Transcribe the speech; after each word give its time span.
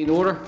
In 0.00 0.08
order? 0.08 0.40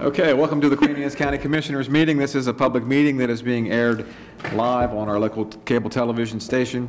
Okay, 0.00 0.34
welcome 0.34 0.60
to 0.60 0.68
the 0.68 0.76
Queen 0.76 0.96
Anne's 0.96 1.14
County 1.14 1.38
Commissioners 1.38 1.88
meeting. 1.88 2.18
This 2.18 2.34
is 2.34 2.48
a 2.48 2.52
public 2.52 2.84
meeting 2.84 3.16
that 3.18 3.30
is 3.30 3.42
being 3.42 3.70
aired 3.70 4.04
live 4.54 4.92
on 4.92 5.08
our 5.08 5.20
local 5.20 5.44
cable 5.44 5.88
television 5.88 6.40
station, 6.40 6.88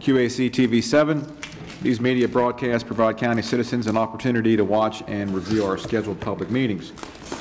QAC 0.00 0.50
TV 0.50 0.84
7. 0.84 1.26
These 1.80 1.98
media 1.98 2.28
broadcasts 2.28 2.86
provide 2.86 3.16
county 3.16 3.40
citizens 3.40 3.86
an 3.86 3.96
opportunity 3.96 4.54
to 4.58 4.64
watch 4.64 5.02
and 5.06 5.30
review 5.30 5.64
our 5.64 5.78
scheduled 5.78 6.20
public 6.20 6.50
meetings. 6.50 6.92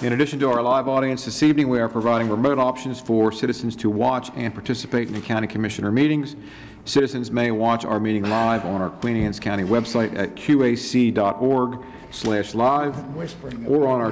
In 0.02 0.14
addition 0.14 0.40
to 0.40 0.50
our 0.50 0.62
live 0.62 0.88
audience 0.88 1.26
this 1.26 1.44
evening, 1.44 1.68
we 1.68 1.80
are 1.80 1.90
providing 1.90 2.30
remote 2.30 2.58
options 2.58 3.02
for 3.02 3.34
citizens 3.34 3.76
to 3.78 3.90
watch 3.90 4.32
and 4.36 4.54
participate 4.54 5.10
in 5.10 5.14
the 5.14 5.22
county 5.22 5.48
commissioner 5.48 5.92
meetings. 5.92 6.38
Citizens 6.86 7.32
may 7.32 7.50
watch 7.50 7.86
our 7.86 7.98
meeting 7.98 8.24
live 8.24 8.66
on 8.66 8.82
our 8.82 8.90
Queen 8.90 9.16
Anne's 9.16 9.40
County 9.40 9.64
website 9.64 10.14
at 10.18 10.36
qac.org/live 10.36 11.78
or 13.68 13.88
on 13.88 14.02
our 14.02 14.12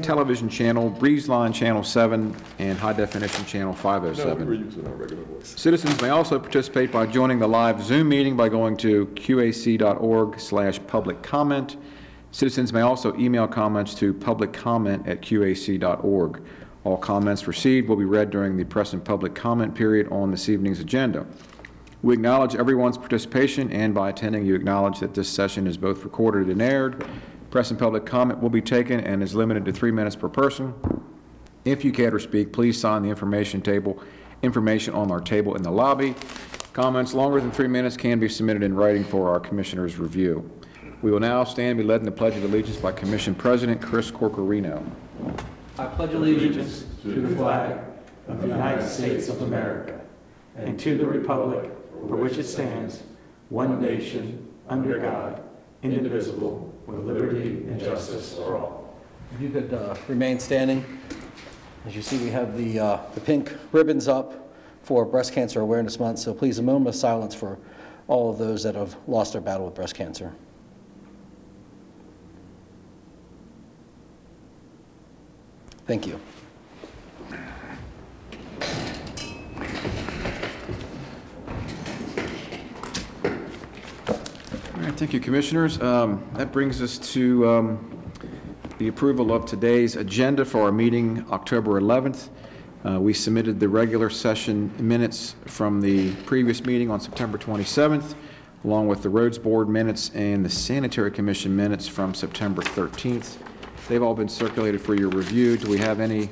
television 0.00 0.48
channel, 0.48 0.90
Breezeline 0.98 1.52
Channel 1.52 1.84
7 1.84 2.34
and 2.58 2.78
High 2.78 2.94
Definition 2.94 3.44
Channel 3.44 3.74
507. 3.74 4.64
using 4.64 4.86
our 4.86 4.94
regular 4.94 5.22
voice. 5.24 5.52
Citizens 5.54 6.00
may 6.00 6.08
also 6.08 6.38
participate 6.38 6.90
by 6.90 7.04
joining 7.04 7.40
the 7.40 7.48
live 7.48 7.82
Zoom 7.82 8.08
meeting 8.08 8.38
by 8.38 8.48
going 8.48 8.78
to 8.78 9.04
qac.org/public 9.14 11.22
comment. 11.22 11.76
Citizens 12.30 12.72
may 12.72 12.80
also 12.80 13.14
email 13.16 13.46
comments 13.46 13.94
to 13.94 14.14
publiccomment@qac.org. 14.14 16.40
All 16.84 16.96
comments 16.96 17.46
received 17.46 17.88
will 17.88 17.96
be 17.96 18.06
read 18.06 18.30
during 18.30 18.56
the 18.56 18.64
press 18.64 18.94
and 18.94 19.04
public 19.04 19.34
comment 19.34 19.74
period 19.74 20.08
on 20.10 20.30
this 20.30 20.48
evening's 20.48 20.80
agenda. 20.80 21.26
We 22.00 22.14
acknowledge 22.14 22.54
everyone's 22.54 22.96
participation, 22.96 23.72
and 23.72 23.92
by 23.92 24.10
attending, 24.10 24.46
you 24.46 24.54
acknowledge 24.54 25.00
that 25.00 25.14
this 25.14 25.28
session 25.28 25.66
is 25.66 25.76
both 25.76 26.04
recorded 26.04 26.48
and 26.48 26.62
aired. 26.62 27.04
Press 27.50 27.70
and 27.70 27.78
public 27.78 28.06
comment 28.06 28.40
will 28.40 28.50
be 28.50 28.60
taken 28.60 29.00
and 29.00 29.20
is 29.20 29.34
limited 29.34 29.64
to 29.64 29.72
three 29.72 29.90
minutes 29.90 30.14
per 30.14 30.28
person. 30.28 30.74
If 31.64 31.84
you 31.84 31.90
care 31.90 32.10
to 32.10 32.20
speak, 32.20 32.52
please 32.52 32.80
sign 32.80 33.02
the 33.02 33.08
information 33.08 33.60
table, 33.60 34.00
information 34.42 34.94
on 34.94 35.10
our 35.10 35.20
table 35.20 35.56
in 35.56 35.62
the 35.62 35.72
lobby. 35.72 36.14
Comments 36.72 37.12
longer 37.14 37.40
than 37.40 37.50
three 37.50 37.66
minutes 37.66 37.96
can 37.96 38.20
be 38.20 38.28
submitted 38.28 38.62
in 38.62 38.76
writing 38.76 39.02
for 39.02 39.28
our 39.28 39.40
commissioners' 39.40 39.98
review. 39.98 40.48
We 41.02 41.10
will 41.10 41.20
now 41.20 41.42
stand 41.42 41.70
and 41.70 41.78
be 41.78 41.84
led 41.84 41.98
in 41.98 42.06
the 42.06 42.12
Pledge 42.12 42.36
of 42.36 42.44
Allegiance 42.44 42.76
by 42.76 42.92
Commission 42.92 43.34
President 43.34 43.82
Chris 43.82 44.12
Corchiarino. 44.12 44.84
I 45.78 45.86
pledge 45.86 46.12
allegiance 46.12 46.84
to 47.02 47.08
the 47.08 47.34
flag 47.34 47.80
of 48.28 48.40
the 48.40 48.46
United 48.46 48.88
States 48.88 49.28
of 49.28 49.42
America 49.42 50.00
and 50.56 50.78
to 50.78 50.96
the 50.96 51.06
republic 51.06 51.70
for 52.06 52.16
which 52.16 52.38
it 52.38 52.44
stands, 52.44 53.02
one 53.48 53.80
nation, 53.80 54.46
under 54.68 54.98
God, 54.98 55.42
indivisible, 55.82 56.72
with 56.86 57.00
liberty 57.00 57.64
and 57.68 57.80
justice 57.80 58.34
for 58.34 58.56
all. 58.56 58.94
If 59.34 59.40
you 59.40 59.50
could 59.50 59.72
uh, 59.72 59.94
remain 60.06 60.38
standing. 60.38 60.84
As 61.86 61.94
you 61.94 62.02
see, 62.02 62.18
we 62.18 62.30
have 62.30 62.56
the, 62.56 62.78
uh, 62.78 63.00
the 63.14 63.20
pink 63.20 63.54
ribbons 63.72 64.08
up 64.08 64.54
for 64.82 65.04
Breast 65.04 65.32
Cancer 65.32 65.60
Awareness 65.60 65.98
Month, 65.98 66.18
so 66.18 66.34
please, 66.34 66.58
a 66.58 66.62
moment 66.62 66.88
of 66.88 66.94
silence 66.94 67.34
for 67.34 67.58
all 68.08 68.30
of 68.30 68.38
those 68.38 68.62
that 68.62 68.74
have 68.74 68.96
lost 69.06 69.32
their 69.32 69.42
battle 69.42 69.66
with 69.66 69.74
breast 69.74 69.94
cancer. 69.94 70.34
Thank 75.86 76.06
you. 76.06 76.20
Thank 84.98 85.12
you, 85.12 85.20
Commissioners. 85.20 85.80
Um, 85.80 86.24
That 86.34 86.52
brings 86.52 86.82
us 86.82 86.98
to 87.12 87.48
um, 87.48 88.12
the 88.78 88.88
approval 88.88 89.32
of 89.32 89.46
today's 89.46 89.94
agenda 89.94 90.44
for 90.44 90.62
our 90.62 90.72
meeting, 90.72 91.24
October 91.30 91.80
11th. 91.80 92.28
Uh, 92.84 93.00
We 93.00 93.12
submitted 93.12 93.60
the 93.60 93.68
regular 93.68 94.10
session 94.10 94.72
minutes 94.78 95.36
from 95.46 95.80
the 95.80 96.12
previous 96.26 96.64
meeting 96.64 96.90
on 96.90 97.00
September 97.00 97.38
27th, 97.38 98.14
along 98.64 98.88
with 98.88 99.02
the 99.02 99.08
Roads 99.08 99.38
Board 99.38 99.68
minutes 99.68 100.10
and 100.14 100.44
the 100.44 100.50
Sanitary 100.50 101.12
Commission 101.12 101.54
minutes 101.54 101.86
from 101.86 102.12
September 102.12 102.62
13th. 102.62 103.36
They've 103.88 104.02
all 104.02 104.14
been 104.16 104.28
circulated 104.28 104.80
for 104.80 104.96
your 104.96 105.10
review. 105.10 105.56
Do 105.56 105.70
we 105.70 105.78
have 105.78 106.00
any 106.00 106.28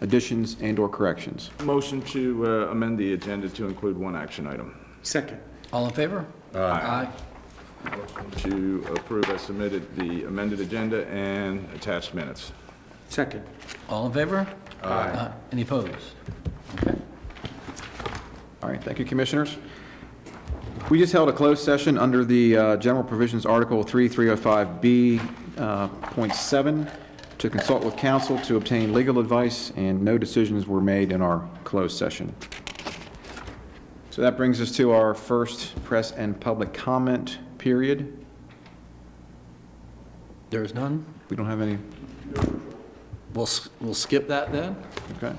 additions 0.00 0.56
and/or 0.60 0.88
corrections? 0.88 1.50
Motion 1.62 2.00
to 2.02 2.46
uh, 2.46 2.50
amend 2.72 2.98
the 2.98 3.12
agenda 3.12 3.48
to 3.50 3.68
include 3.68 3.98
one 3.98 4.16
action 4.16 4.46
item. 4.46 4.74
Second. 5.02 5.38
All 5.72 5.86
in 5.86 5.92
favor? 5.92 6.26
Aye. 6.54 7.08
To 8.38 8.84
approve 8.94 9.28
as 9.30 9.40
submitted 9.40 9.96
the 9.96 10.24
amended 10.24 10.60
agenda 10.60 11.06
and 11.08 11.68
attached 11.74 12.14
minutes. 12.14 12.52
Second. 13.08 13.42
All 13.88 14.06
in 14.06 14.12
favor? 14.12 14.46
Aye. 14.82 15.30
Any 15.52 15.62
opposed? 15.62 15.88
Okay. 16.76 16.96
All 18.62 18.68
right, 18.68 18.82
thank 18.82 18.98
you, 18.98 19.04
Commissioners. 19.04 19.56
We 20.90 20.98
just 20.98 21.12
held 21.12 21.28
a 21.28 21.32
closed 21.32 21.62
session 21.64 21.96
under 21.96 22.24
the 22.24 22.56
uh, 22.56 22.76
General 22.76 23.04
Provisions 23.04 23.46
Article 23.46 23.84
3305B, 23.84 25.58
uh, 25.58 25.88
point 25.88 26.34
7, 26.34 26.90
to 27.38 27.50
consult 27.50 27.84
with 27.84 27.96
counsel 27.96 28.38
to 28.40 28.56
obtain 28.56 28.92
legal 28.92 29.18
advice, 29.18 29.72
and 29.76 30.02
no 30.02 30.18
decisions 30.18 30.66
were 30.66 30.80
made 30.80 31.12
in 31.12 31.22
our 31.22 31.48
closed 31.64 31.96
session. 31.96 32.34
So 34.10 34.22
that 34.22 34.36
brings 34.36 34.60
us 34.60 34.72
to 34.76 34.92
our 34.92 35.14
first 35.14 35.82
press 35.84 36.12
and 36.12 36.38
public 36.38 36.72
comment 36.74 37.38
period. 37.74 38.12
There's 40.50 40.74
none? 40.74 41.02
We 41.30 41.36
don't 41.36 41.46
have 41.46 41.62
any, 41.62 41.78
We'll, 43.32 43.46
s- 43.46 43.70
we'll 43.80 43.94
skip 43.94 44.28
that 44.28 44.52
then. 44.52 44.76
okay. 45.16 45.34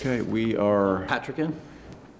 Okay, 0.00 0.20
we 0.22 0.56
are, 0.56 1.04
Patrick 1.06 1.38
in? 1.38 1.54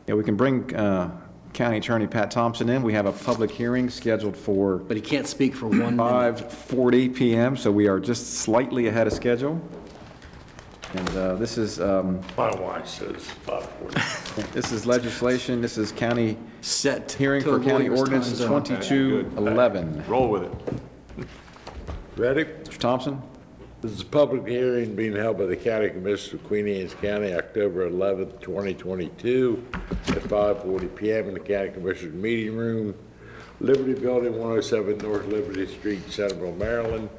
yeah, 0.07 0.15
we 0.15 0.23
can 0.23 0.37
bring 0.37 0.73
uh, 0.77 1.11
County 1.53 1.79
Attorney 1.79 2.07
Pat 2.07 2.31
Thompson 2.31 2.69
in. 2.69 2.81
We 2.85 2.93
have 2.93 3.07
a 3.07 3.13
public 3.13 3.51
hearing 3.51 3.91
scheduled 3.91 4.37
for 4.37 4.77
But 4.77 4.97
he 4.97 5.03
can't 5.03 5.27
speak 5.27 5.57
for 5.57 5.67
one 5.67 5.97
minute. 5.97 5.99
5:40 5.99 7.13
PM, 7.17 7.57
so 7.57 7.73
we 7.73 7.89
are 7.89 7.99
just 7.99 8.35
slightly 8.35 8.87
ahead 8.87 9.09
of 9.09 9.13
schedule. 9.13 9.61
And 10.95 11.09
uh, 11.17 11.35
this 11.35 11.59
is, 11.59 11.81
um, 11.81 12.21
My 12.37 12.55
wife 12.55 12.87
says 12.87 13.25
five 13.25 13.69
forty. 13.69 14.01
this 14.53 14.71
is 14.71 14.87
legislation, 14.87 15.61
this 15.61 15.77
is 15.77 15.91
county 15.91 16.39
Set. 16.61 17.11
hearing 17.13 17.43
for 17.43 17.59
county 17.59 17.89
lawyer's 17.89 18.01
ordinance 18.01 18.29
time 18.39 18.65
zone. 18.65 18.65
2211. 18.65 20.05
Roll 20.07 20.29
with 20.31 20.45
it. 20.45 21.27
Ready? 22.17 22.45
Mr. 22.45 22.79
Thompson? 22.79 23.21
This 23.83 23.91
is 23.91 24.01
a 24.03 24.07
public 24.07 24.47
hearing 24.47 24.95
being 24.95 25.15
held 25.17 25.37
by 25.37 25.47
the 25.47 25.57
County 25.57 25.91
Commissioners 25.91 26.35
of 26.35 26.45
Queen 26.45 26.67
Anne's 26.69 26.95
County, 26.95 27.35
October 27.35 27.87
eleventh, 27.87 28.41
twenty 28.41 28.73
twenty-two, 28.73 29.67
at 30.09 30.23
five 30.23 30.63
forty 30.63 30.87
PM 30.87 31.27
in 31.29 31.35
the 31.35 31.41
County 31.41 31.71
Commissioners 31.71 32.15
Meeting 32.15 32.57
Room, 32.57 32.95
Liberty 33.61 33.93
Building, 33.95 34.39
one 34.39 34.53
oh 34.53 34.61
seven 34.61 34.97
North 34.99 35.27
Liberty 35.27 35.67
Street, 35.67 36.09
Centreville, 36.11 36.55
Maryland, 36.55 37.11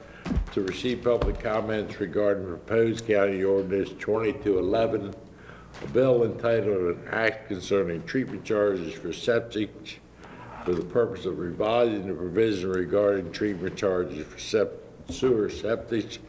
to 0.56 0.62
receive 0.62 1.04
public 1.04 1.40
comments 1.40 2.00
regarding 2.00 2.46
proposed 2.48 3.06
county 3.06 3.44
ordinance 3.44 3.90
twenty-two 4.00 4.58
eleven, 4.58 5.14
a 5.84 5.88
bill 5.88 6.24
entitled 6.24 6.96
an 6.96 7.08
act 7.12 7.50
concerning 7.50 8.02
treatment 8.04 8.46
charges 8.46 8.94
for 8.94 9.12
septic 9.12 10.00
for 10.64 10.74
the 10.74 10.86
purpose 10.86 11.26
of 11.26 11.38
revising 11.38 12.08
the 12.08 12.14
provision 12.14 12.70
regarding 12.70 13.32
treatment 13.32 13.76
charges 13.76 14.26
for 14.26 14.40
sep- 14.40 14.72
sewer 15.10 15.50
septic, 15.50 16.20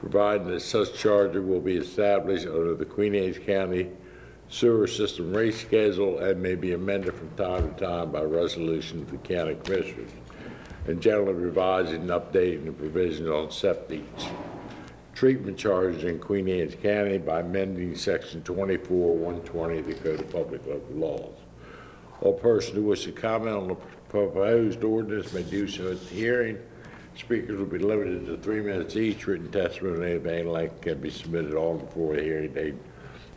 providing 0.00 0.48
that 0.48 0.60
such 0.60 0.92
charger 0.94 1.40
will 1.40 1.60
be 1.60 1.76
established 1.76 2.46
under 2.46 2.74
the 2.74 2.84
Queen 2.84 3.14
Anne's 3.14 3.38
County 3.38 3.88
Sewer 4.48 4.88
System 4.88 5.32
Rate 5.32 5.54
Schedule 5.54 6.18
and 6.18 6.42
may 6.42 6.56
be 6.56 6.72
amended 6.72 7.14
from 7.14 7.30
time 7.36 7.72
to 7.72 7.86
time 7.86 8.10
by 8.10 8.22
resolution 8.22 9.00
of 9.00 9.10
the 9.12 9.16
county 9.18 9.56
commissioners, 9.62 10.10
and 10.90 11.00
generally 11.00 11.32
revising 11.32 12.02
and 12.02 12.10
updating 12.10 12.64
the 12.64 12.72
provisions 12.72 13.28
on 13.28 13.50
septic 13.50 14.02
treatment 15.14 15.56
charges 15.56 16.02
in 16.02 16.18
Queen 16.18 16.48
Anne's 16.48 16.74
County 16.74 17.18
by 17.18 17.40
amending 17.40 17.94
section 17.94 18.42
twenty-four, 18.42 19.16
one 19.16 19.40
twenty 19.42 19.78
of 19.78 19.86
the 19.86 19.94
Code 19.94 20.20
of 20.20 20.30
Public 20.32 20.66
Local 20.66 20.96
Laws. 20.96 21.36
All 22.22 22.32
persons 22.32 22.74
who 22.74 22.82
wish 22.82 23.04
to 23.04 23.12
comment 23.12 23.56
on 23.56 23.68
the 23.68 23.76
proposed 24.08 24.82
ordinance 24.82 25.32
may 25.32 25.44
do 25.44 25.68
so 25.68 25.92
at 25.92 26.00
the 26.00 26.14
hearing. 26.14 26.58
Speakers 27.16 27.58
will 27.58 27.66
be 27.66 27.78
limited 27.78 28.26
to 28.26 28.36
three 28.38 28.60
minutes 28.60 28.96
each. 28.96 29.26
Written 29.26 29.50
testimony 29.50 30.12
of 30.12 30.26
any 30.26 30.42
length 30.42 30.80
can 30.80 31.00
be 31.00 31.10
submitted 31.10 31.54
on 31.54 31.78
before 31.78 32.16
the 32.16 32.22
hearing 32.22 32.52
date 32.52 32.74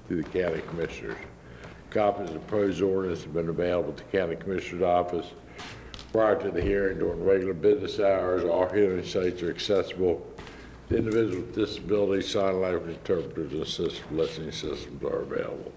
to 0.08 0.24
the 0.24 0.30
county 0.30 0.62
commissioners. 0.70 1.18
Copies 1.92 2.30
of 2.30 2.34
the 2.34 2.40
proposed 2.40 2.82
ordinance 2.82 3.24
have 3.24 3.34
been 3.34 3.50
available 3.50 3.92
at 3.92 3.98
the 3.98 4.18
county 4.18 4.36
commissioner's 4.36 4.84
office 4.84 5.28
prior 6.13 6.39
to 6.39 6.51
the 6.51 6.62
hearing 6.62 7.00
during 7.00 7.24
regular 7.25 7.56
business 7.56 8.00
hours. 8.00 8.44
All 8.44 8.69
hearing 8.69 9.04
sites 9.04 9.42
are 9.42 9.50
accessible. 9.50 10.25
Individuals 10.92 11.36
with 11.38 11.56
disabilities, 11.56 12.30
sign 12.30 12.62
language 12.62 12.95
interpreters, 12.95 13.51
and 13.51 13.63
assistive 13.63 14.12
listening 14.12 14.51
systems 14.51 15.04
are 15.04 15.21
available. 15.21 15.74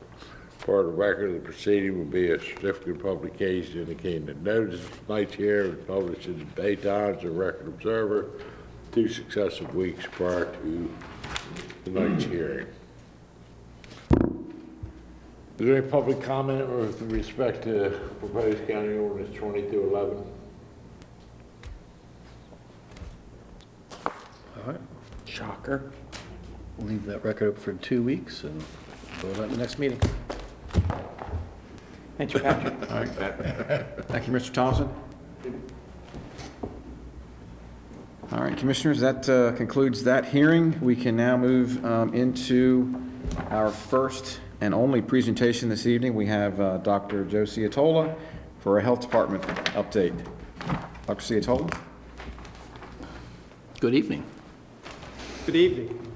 Part 0.61 0.81
of 0.81 0.93
the 0.93 0.99
record 0.99 1.31
of 1.31 1.35
the 1.37 1.41
proceeding 1.41 1.97
will 1.97 2.05
be 2.05 2.31
a 2.31 2.39
certificate 2.39 2.97
of 2.97 3.03
publication 3.03 3.81
indicating 3.81 4.27
that 4.27 4.43
notice 4.43 4.85
of 4.85 5.07
tonight's 5.07 5.35
hearing 5.35 5.77
published 5.87 6.27
in 6.27 6.39
the 6.39 6.45
Bay 6.45 6.77
Times 6.77 7.23
and 7.23 7.39
Record 7.39 7.69
Observer 7.69 8.31
two 8.93 9.09
successive 9.09 9.75
weeks 9.75 10.05
prior 10.13 10.47
to 10.47 10.95
tonight's 11.85 12.25
hearing. 12.25 12.67
Is 15.59 15.65
there 15.65 15.77
any 15.77 15.87
public 15.87 16.21
comment 16.23 16.69
with 16.69 17.01
respect 17.11 17.65
to 17.65 17.99
proposed 18.21 18.69
county 18.69 18.99
ordinance 18.99 19.35
2211? 19.35 20.23
All 24.05 24.13
right. 24.67 24.81
Shocker. 25.25 25.91
We'll 26.77 26.89
leave 26.89 27.07
that 27.07 27.25
record 27.25 27.55
up 27.55 27.59
for 27.59 27.73
two 27.73 28.03
weeks 28.03 28.45
and 28.45 28.61
vote 29.21 29.39
on 29.39 29.51
the 29.51 29.57
next 29.57 29.79
meeting. 29.79 29.99
Thank 32.19 32.35
you, 32.35 32.41
Patrick. 32.41 32.91
All 32.91 32.99
right. 32.99 34.05
Thank 34.09 34.27
you, 34.27 34.35
Mr. 34.35 34.53
Thompson. 34.53 34.91
All 38.31 38.43
right, 38.43 38.57
Commissioners, 38.59 39.01
that 39.01 39.27
uh, 39.29 39.53
concludes 39.53 40.05
that 40.05 40.27
hearing. 40.27 40.79
We 40.83 40.97
can 40.97 41.17
now 41.17 41.39
move 41.39 41.83
um, 41.83 42.13
into 42.13 42.95
our 43.49 43.71
first 43.71 44.41
and 44.61 44.75
only 44.75 45.03
presentation 45.03 45.69
this 45.69 45.87
evening. 45.87 46.15
We 46.15 46.27
have 46.27 46.61
uh, 46.61 46.79
Dr. 46.79 47.25
Joe 47.25 47.43
Ciotola 47.43 48.15
for 48.61 48.79
a 48.79 48.83
Health 48.83 49.01
Department 49.01 49.43
update. 49.75 50.27
Dr. 51.07 51.41
Ciotola? 51.41 51.79
Good 53.81 53.95
evening. 53.95 54.25
Good 55.45 55.57
evening. 55.57 56.13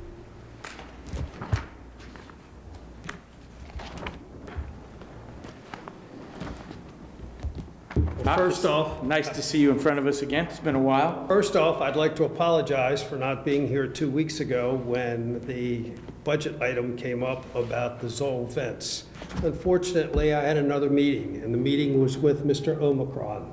Well, 8.25 8.37
First 8.37 8.65
off, 8.65 9.03
Nice 9.03 9.29
to 9.29 9.43
see 9.43 9.59
you 9.59 9.71
in 9.71 9.79
front 9.79 9.99
of 9.99 10.07
us 10.07 10.23
again. 10.23 10.47
It's 10.47 10.61
been 10.61 10.75
a 10.75 10.81
while. 10.81 11.27
first 11.27 11.57
off, 11.57 11.81
I'd 11.81 11.97
like 11.97 12.17
to 12.17 12.25
apologize 12.25 13.03
for 13.03 13.17
not 13.17 13.45
being 13.45 13.67
here 13.67 13.87
two 13.87 14.11
weeks 14.11 14.41
ago 14.41 14.75
when 14.85 15.41
the 15.47 15.93
budget 16.25 16.61
item 16.61 16.97
came 16.97 17.23
up 17.23 17.53
about 17.55 18.01
the 18.01 18.09
Zoll 18.09 18.47
vents. 18.47 19.05
Unfortunately, 19.43 20.35
I 20.35 20.43
had 20.43 20.57
another 20.57 20.91
meeting, 20.91 21.37
and 21.43 21.53
the 21.53 21.59
meeting 21.59 22.01
was 22.01 22.19
with 22.19 22.47
Mr. 22.47 22.81
Omicron. 22.81 23.51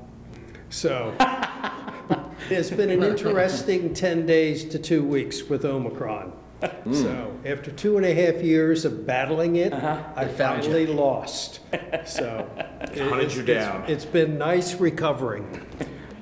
So 0.69 1.15
it's 2.49 2.69
been 2.71 2.89
an 2.89 3.03
interesting 3.03 3.93
10 3.93 4.25
days 4.25 4.65
to 4.65 4.79
two 4.79 5.03
weeks 5.03 5.43
with 5.43 5.63
Omicron. 5.65 6.33
Hmm. 6.61 6.93
So 6.93 7.39
after 7.45 7.71
two 7.71 7.97
and 7.97 8.05
a 8.05 8.13
half 8.13 8.43
years 8.43 8.83
of 8.83 9.05
battling 9.05 9.57
it, 9.57 9.71
uh-huh. 9.71 10.03
I 10.15 10.27
finally 10.27 10.87
lost. 10.87 11.59
So. 12.05 12.49
Hunted 12.79 12.97
you 12.97 13.03
it's- 13.13 13.37
it's- 13.37 13.45
down. 13.45 13.85
It's 13.87 14.05
been 14.05 14.37
nice 14.37 14.75
recovering. 14.75 15.65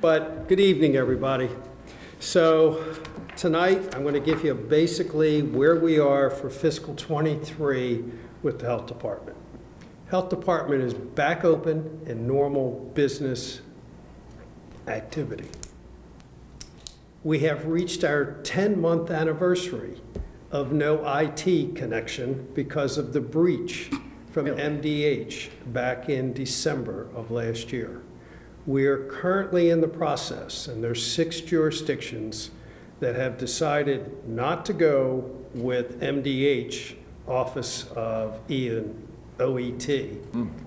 But 0.02 0.48
good 0.48 0.60
evening, 0.60 0.98
everybody. 0.98 1.50
So 2.20 2.84
tonight, 3.36 3.94
I'm 3.94 4.04
going 4.04 4.14
to 4.14 4.20
give 4.20 4.44
you 4.44 4.54
basically 4.54 5.42
where 5.42 5.76
we 5.76 6.00
are 6.00 6.30
for 6.30 6.50
fiscal 6.50 6.96
'23 6.96 8.04
with 8.42 8.60
the 8.60 8.66
Health 8.66 8.88
Department. 8.88 9.38
Health 10.10 10.30
Department 10.30 10.84
is 10.84 10.94
back 10.94 11.44
open 11.44 12.02
in 12.06 12.28
normal 12.28 12.92
business 12.94 13.62
activity. 14.88 15.50
We 17.24 17.40
have 17.40 17.66
reached 17.66 18.04
our 18.04 18.38
10-month 18.44 19.10
anniversary 19.10 20.00
of 20.52 20.72
no 20.72 21.04
IT 21.06 21.76
connection 21.76 22.48
because 22.54 22.98
of 22.98 23.14
the 23.14 23.20
breach 23.20 23.90
from 24.32 24.46
MDH 24.46 25.50
back 25.74 26.08
in 26.08 26.34
December 26.34 27.10
of 27.16 27.32
last 27.32 27.74
year. 27.74 28.02
We 28.68 28.86
are 28.86 29.06
currently 29.08 29.72
in 29.72 29.82
the 29.82 29.88
process, 29.88 30.68
and 30.68 30.84
there's 30.84 31.06
six 31.06 31.42
jurisdictions 31.42 32.52
that 33.00 33.16
have 33.16 33.38
decided 33.38 34.28
not 34.28 34.66
to 34.66 34.74
go 34.74 35.30
with 35.54 36.00
MDH, 36.02 36.96
Office 37.28 37.88
of 37.92 38.40
Ian, 38.50 39.08
OET, 39.40 40.18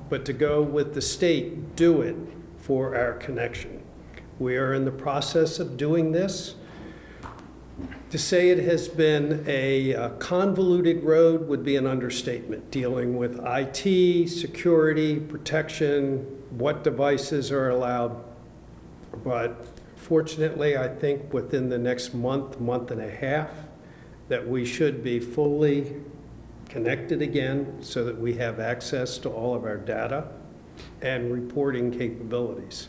but 0.09 0.25
to 0.25 0.33
go 0.33 0.63
with 0.63 0.95
the 0.95 1.01
state, 1.01 1.77
DoIT 1.77 2.17
for 2.59 2.95
our 2.97 3.15
connection. 3.15 3.83
We 4.39 4.57
are 4.57 4.75
in 4.75 4.85
the 4.85 4.91
process 4.91 5.59
of 5.59 5.77
doing 5.77 6.13
this. 6.13 6.55
To 8.11 8.19
say 8.19 8.51
it 8.51 8.59
has 8.59 8.89
been 8.89 9.45
a 9.47 9.95
uh, 9.95 10.09
convoluted 10.11 11.05
road 11.05 11.47
would 11.49 11.63
be 11.63 11.77
an 11.77 11.87
understatement, 11.87 12.71
dealing 12.71 13.17
with 13.17 13.39
IT, 13.45 14.29
security, 14.29 15.21
protection, 15.21 16.21
what 16.51 16.83
devices 16.83 17.53
are 17.53 17.69
allowed. 17.69 18.25
But 19.25 19.67
fortunately, 20.09 20.75
I 20.75 20.89
think 20.89 21.35
within 21.35 21.69
the 21.69 21.77
next 21.77 22.15
month, 22.15 22.59
month 22.59 22.91
and 22.91 23.01
a 23.03 23.11
half, 23.11 23.51
that 24.29 24.49
we 24.49 24.65
should 24.65 25.05
be 25.05 25.21
fully 25.21 25.97
connected 26.71 27.21
again 27.21 27.77
so 27.83 28.05
that 28.05 28.19
we 28.19 28.35
have 28.35 28.59
access 28.59 29.19
to 29.19 29.29
all 29.29 29.55
of 29.55 29.65
our 29.65 29.77
data 29.77 30.29
and 31.03 31.31
reporting 31.31 31.91
capabilities. 31.91 32.89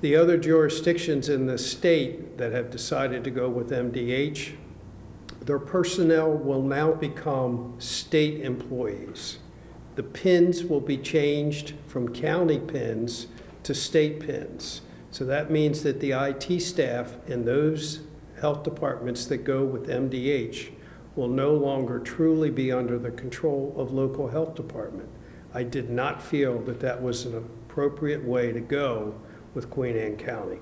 The 0.00 0.16
other 0.16 0.38
jurisdictions 0.38 1.28
in 1.28 1.46
the 1.46 1.58
state 1.58 2.38
that 2.38 2.52
have 2.52 2.70
decided 2.70 3.22
to 3.24 3.30
go 3.30 3.50
with 3.50 3.70
MDH, 3.70 4.52
their 5.42 5.58
personnel 5.58 6.32
will 6.32 6.62
now 6.62 6.92
become 6.92 7.74
state 7.78 8.40
employees. 8.40 9.40
The 9.96 10.02
pins 10.02 10.64
will 10.64 10.80
be 10.80 10.96
changed 10.96 11.74
from 11.86 12.14
county 12.14 12.58
pins 12.58 13.26
to 13.64 13.74
state 13.74 14.20
pins. 14.20 14.80
So 15.14 15.24
that 15.26 15.48
means 15.48 15.84
that 15.84 16.00
the 16.00 16.10
IT 16.10 16.60
staff 16.60 17.14
in 17.28 17.44
those 17.44 18.00
health 18.40 18.64
departments 18.64 19.26
that 19.26 19.44
go 19.44 19.62
with 19.62 19.86
MDH 19.86 20.72
will 21.14 21.28
no 21.28 21.52
longer 21.54 22.00
truly 22.00 22.50
be 22.50 22.72
under 22.72 22.98
the 22.98 23.12
control 23.12 23.72
of 23.76 23.92
local 23.92 24.26
health 24.26 24.56
department. 24.56 25.08
I 25.54 25.62
did 25.62 25.88
not 25.88 26.20
feel 26.20 26.58
that 26.62 26.80
that 26.80 27.00
was 27.00 27.26
an 27.26 27.36
appropriate 27.36 28.24
way 28.24 28.50
to 28.50 28.58
go 28.58 29.14
with 29.54 29.70
Queen 29.70 29.96
Anne 29.96 30.16
County. 30.16 30.58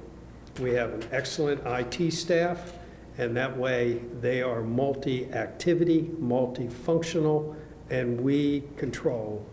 We 0.60 0.72
have 0.72 0.92
an 0.92 1.04
excellent 1.10 1.62
IT 1.64 2.12
staff, 2.12 2.74
and 3.16 3.34
that 3.34 3.56
way 3.56 4.02
they 4.20 4.42
are 4.42 4.60
multi-activity, 4.60 6.10
multifunctional, 6.20 7.56
and 7.88 8.20
we 8.20 8.64
control 8.76 9.46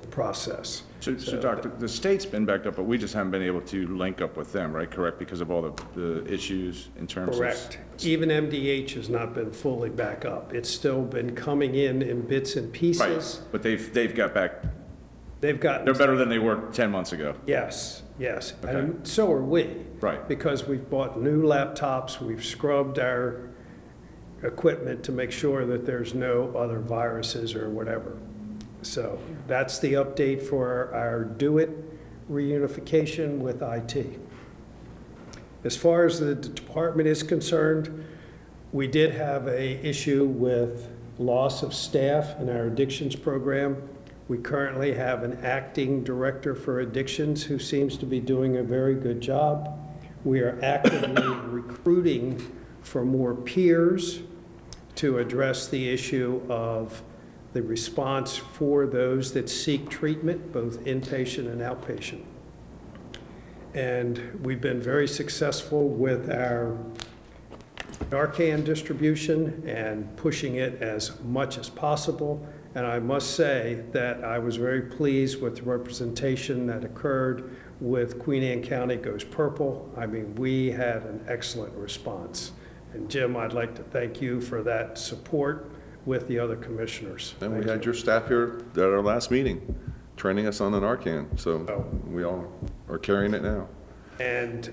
the 0.00 0.08
process. 0.08 0.84
So, 1.00 1.16
so 1.18 1.40
Doctor, 1.40 1.68
the 1.78 1.88
state's 1.88 2.26
been 2.26 2.44
backed 2.44 2.66
up, 2.66 2.76
but 2.76 2.84
we 2.84 2.98
just 2.98 3.14
haven't 3.14 3.30
been 3.30 3.42
able 3.42 3.60
to 3.62 3.86
link 3.88 4.20
up 4.20 4.36
with 4.36 4.52
them, 4.52 4.72
right? 4.72 4.90
Correct, 4.90 5.18
because 5.18 5.40
of 5.40 5.50
all 5.50 5.62
the, 5.62 5.72
the 5.94 6.32
issues 6.32 6.88
in 6.98 7.06
terms 7.06 7.34
of. 7.34 7.38
Correct. 7.38 7.78
Even 8.00 8.30
MDH 8.30 8.90
has 8.94 9.08
not 9.08 9.34
been 9.34 9.52
fully 9.52 9.90
back 9.90 10.24
up. 10.24 10.52
It's 10.54 10.70
still 10.70 11.02
been 11.02 11.34
coming 11.36 11.74
in 11.74 12.02
in 12.02 12.22
bits 12.26 12.56
and 12.56 12.66
Right, 12.66 12.72
pieces. 12.72 13.42
but 13.52 13.62
they've, 13.62 13.92
they've 13.92 14.14
got 14.14 14.34
back, 14.34 14.62
They've 15.40 15.60
gotten. 15.60 15.84
they're 15.84 15.94
better 15.94 16.16
than 16.16 16.28
they 16.30 16.38
were 16.38 16.62
10 16.72 16.90
months 16.90 17.12
ago. 17.12 17.34
Yes, 17.46 18.02
yes. 18.18 18.54
Okay. 18.64 18.76
And 18.76 19.06
so 19.06 19.30
are 19.30 19.42
we. 19.42 19.84
Right. 20.00 20.26
Because 20.26 20.66
we've 20.66 20.88
bought 20.88 21.20
new 21.20 21.42
laptops, 21.42 22.20
we've 22.20 22.44
scrubbed 22.44 22.98
our 22.98 23.50
equipment 24.42 25.02
to 25.04 25.12
make 25.12 25.30
sure 25.30 25.66
that 25.66 25.84
there's 25.86 26.14
no 26.14 26.52
other 26.56 26.80
viruses 26.80 27.54
or 27.54 27.68
whatever. 27.70 28.16
So 28.86 29.18
that's 29.46 29.78
the 29.78 29.94
update 29.94 30.42
for 30.42 30.94
our 30.94 31.24
DoIT 31.24 31.70
reunification 32.30 33.38
with 33.38 33.62
IT. 33.62 34.20
As 35.64 35.76
far 35.76 36.06
as 36.06 36.20
the 36.20 36.34
department 36.34 37.08
is 37.08 37.22
concerned, 37.22 38.06
we 38.72 38.86
did 38.86 39.12
have 39.12 39.48
a 39.48 39.86
issue 39.86 40.24
with 40.24 40.88
loss 41.18 41.62
of 41.62 41.74
staff 41.74 42.38
in 42.38 42.48
our 42.48 42.66
addictions 42.66 43.16
program. 43.16 43.88
We 44.28 44.38
currently 44.38 44.94
have 44.94 45.24
an 45.24 45.44
acting 45.44 46.04
director 46.04 46.54
for 46.54 46.80
addictions 46.80 47.44
who 47.44 47.58
seems 47.58 47.96
to 47.98 48.06
be 48.06 48.20
doing 48.20 48.56
a 48.56 48.62
very 48.62 48.94
good 48.94 49.20
job. 49.20 49.78
We 50.24 50.40
are 50.40 50.58
actively 50.62 51.26
recruiting 51.48 52.52
for 52.82 53.04
more 53.04 53.34
peers 53.34 54.20
to 54.96 55.18
address 55.18 55.68
the 55.68 55.88
issue 55.88 56.40
of 56.48 57.02
the 57.56 57.62
response 57.62 58.36
for 58.36 58.86
those 58.86 59.32
that 59.32 59.48
seek 59.48 59.88
treatment, 59.88 60.52
both 60.52 60.78
inpatient 60.84 61.50
and 61.50 61.62
outpatient. 61.62 62.22
And 63.72 64.38
we've 64.44 64.60
been 64.60 64.80
very 64.80 65.08
successful 65.08 65.88
with 65.88 66.30
our 66.30 66.76
Narcan 68.10 68.62
distribution 68.62 69.66
and 69.66 70.14
pushing 70.18 70.56
it 70.56 70.82
as 70.82 71.18
much 71.22 71.56
as 71.56 71.70
possible. 71.70 72.46
And 72.74 72.84
I 72.84 72.98
must 72.98 73.34
say 73.36 73.84
that 73.92 74.22
I 74.22 74.38
was 74.38 74.56
very 74.56 74.82
pleased 74.82 75.40
with 75.40 75.56
the 75.56 75.62
representation 75.62 76.66
that 76.66 76.84
occurred 76.84 77.56
with 77.80 78.18
Queen 78.18 78.42
Anne 78.42 78.62
County 78.62 78.96
Goes 78.96 79.24
Purple. 79.24 79.90
I 79.96 80.04
mean, 80.04 80.34
we 80.34 80.72
had 80.72 81.04
an 81.04 81.24
excellent 81.26 81.72
response. 81.74 82.52
And 82.92 83.08
Jim, 83.08 83.34
I'd 83.34 83.54
like 83.54 83.74
to 83.76 83.82
thank 83.82 84.20
you 84.20 84.42
for 84.42 84.62
that 84.62 84.98
support 84.98 85.70
with 86.06 86.28
the 86.28 86.38
other 86.38 86.56
commissioners. 86.56 87.34
And 87.40 87.50
we 87.50 87.58
Thank 87.58 87.70
had 87.70 87.80
you. 87.80 87.86
your 87.86 87.94
staff 87.94 88.28
here 88.28 88.62
at 88.72 88.78
our 88.78 89.02
last 89.02 89.30
meeting, 89.30 89.76
training 90.16 90.46
us 90.46 90.60
on 90.60 90.72
the 90.72 90.80
Narcan, 90.80 91.38
so 91.38 91.66
Oh. 91.68 91.84
we 92.08 92.24
all 92.24 92.50
are 92.88 92.98
carrying 92.98 93.34
it 93.34 93.42
now. 93.42 93.68
And 94.18 94.70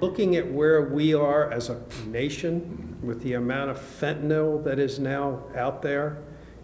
looking 0.00 0.36
at 0.36 0.52
where 0.52 0.82
we 0.82 1.14
are 1.14 1.50
as 1.50 1.68
a 1.68 1.82
nation 2.06 2.60
mm-hmm. 2.60 3.06
with 3.06 3.22
the 3.22 3.32
amount 3.32 3.70
of 3.70 3.78
fentanyl 3.78 4.62
that 4.64 4.78
is 4.78 4.98
now 5.00 5.42
out 5.56 5.82
there, 5.82 6.18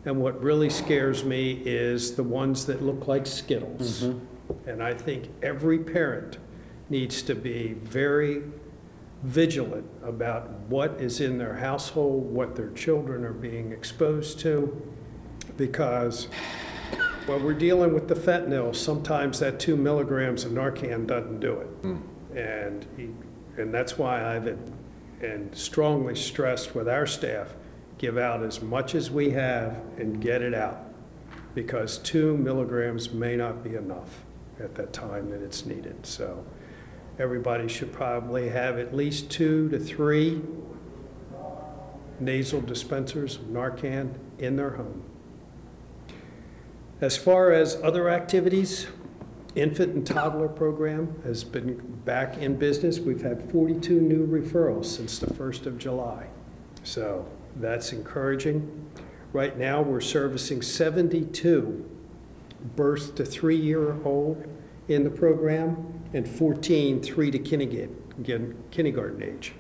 and 0.05 0.21
what 0.21 0.41
really 0.43 0.71
scares 0.71 1.25
me 1.25 1.61
is 1.65 2.15
the 2.15 2.23
ones 2.23 2.67
that 2.67 2.83
look 2.83 3.09
like 3.09 3.27
Skittles. 3.27 4.05
Mm-hmm. 4.05 4.69
And 4.69 4.83
I 4.83 4.95
think 4.95 5.29
every 5.43 5.79
parent 5.79 6.39
needs 6.89 7.21
to 7.23 7.35
be 7.35 7.75
very 7.83 8.43
vigilant 9.23 9.87
about 10.03 10.51
what 10.69 11.01
is 11.01 11.21
in 11.21 11.39
their 11.39 11.55
household, 11.55 12.33
what 12.33 12.55
their 12.55 12.71
children 12.71 13.25
are 13.25 13.33
being 13.33 13.73
exposed 13.73 14.39
to, 14.41 14.81
because 15.57 16.29
when 17.27 17.43
we're 17.45 17.53
dealing 17.53 17.93
with 17.93 18.09
the 18.09 18.15
fentanyl, 18.15 18.75
sometimes 18.75 19.41
that 19.41 19.59
two 19.59 19.77
milligrams 19.77 20.45
of 20.45 20.53
Narcan 20.53 21.07
doesn't 21.07 21.41
do 21.41 21.55
it. 21.61 21.67
Hmm. 21.83 21.97
And, 22.37 22.87
he- 22.97 23.61
and 23.61 23.75
that's 23.75 23.99
why 23.99 24.35
I've, 24.37 24.45
been 24.45 24.73
and 25.21 25.53
strongly 25.57 26.15
stressed 26.15 26.77
with 26.77 26.89
our 26.89 27.07
staff, 27.07 27.55
give 27.99 28.17
out 28.17 28.45
as 28.45 28.63
much 28.63 28.95
as 28.95 29.11
we 29.11 29.31
have 29.31 29.77
and 29.97 30.21
get 30.21 30.43
it 30.43 30.55
out. 30.55 30.85
Because 31.57 31.99
two 31.99 32.37
milligrams 32.37 33.13
may 33.13 33.35
not 33.35 33.65
be 33.65 33.75
enough 33.75 34.25
at 34.61 34.77
that 34.77 34.93
time 34.93 35.29
that 35.31 35.43
it's 35.43 35.67
needed. 35.67 36.07
So 36.07 36.45
everybody 37.19 37.69
should 37.69 37.93
probably 37.93 38.49
have 38.49 38.79
at 38.79 38.95
least 38.95 39.31
two 39.31 39.69
to 39.71 39.79
three 39.79 40.41
nasal 42.21 42.61
dispensers 42.61 43.37
of 43.37 43.43
Narcan 43.43 44.15
in 44.39 44.57
their 44.57 44.71
home. 44.71 45.03
As 47.01 47.17
far 47.17 47.53
as 47.53 47.77
other 47.83 48.09
activities, 48.09 48.89
infant 49.55 49.95
and 49.95 50.07
toddler 50.07 50.49
program 50.49 51.21
has 51.25 51.45
been 51.45 51.77
back 52.05 52.39
in 52.39 52.57
business. 52.57 52.99
We've 52.99 53.23
had 53.23 53.51
42 53.51 54.01
new 54.01 54.27
referrals 54.27 54.87
since 54.87 55.19
the 55.19 55.27
1st 55.27 55.67
of 55.67 55.79
July. 55.79 56.27
So 56.83 57.27
that's 57.57 57.93
encouraging. 57.93 58.91
Right 59.33 59.57
now, 59.57 59.83
we're 59.83 60.01
servicing 60.01 60.63
72 60.63 61.89
birth 62.75 63.15
to 63.15 63.25
three-year-old 63.25 64.45
in 64.89 65.05
the 65.05 65.11
program 65.11 65.98
and 66.13 66.29
14 66.29 67.03
three 67.03 67.31
to 67.31 67.39
kindergarten 67.39 68.65
kindergarten 68.71 69.23
age. 69.23 69.53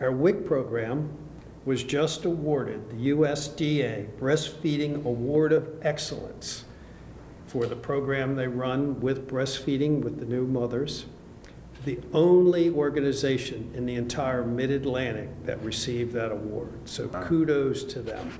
Our 0.00 0.12
WIC 0.12 0.46
program 0.46 1.16
was 1.64 1.82
just 1.82 2.24
awarded 2.24 2.90
the 2.90 3.10
USDA 3.10 4.08
Breastfeeding 4.18 5.04
Award 5.04 5.52
of 5.52 5.68
Excellence 5.82 6.64
for 7.46 7.66
the 7.66 7.76
program 7.76 8.36
they 8.36 8.48
run 8.48 9.00
with 9.00 9.28
breastfeeding 9.28 10.02
with 10.02 10.18
the 10.18 10.26
new 10.26 10.46
mothers. 10.46 11.06
The 11.84 12.00
only 12.12 12.70
organization 12.70 13.70
in 13.74 13.86
the 13.86 13.94
entire 13.94 14.44
Mid-Atlantic 14.44 15.28
that 15.46 15.62
received 15.62 16.12
that 16.14 16.32
award. 16.32 16.72
So 16.84 17.08
kudos 17.08 17.84
to 17.84 18.00
them. 18.00 18.30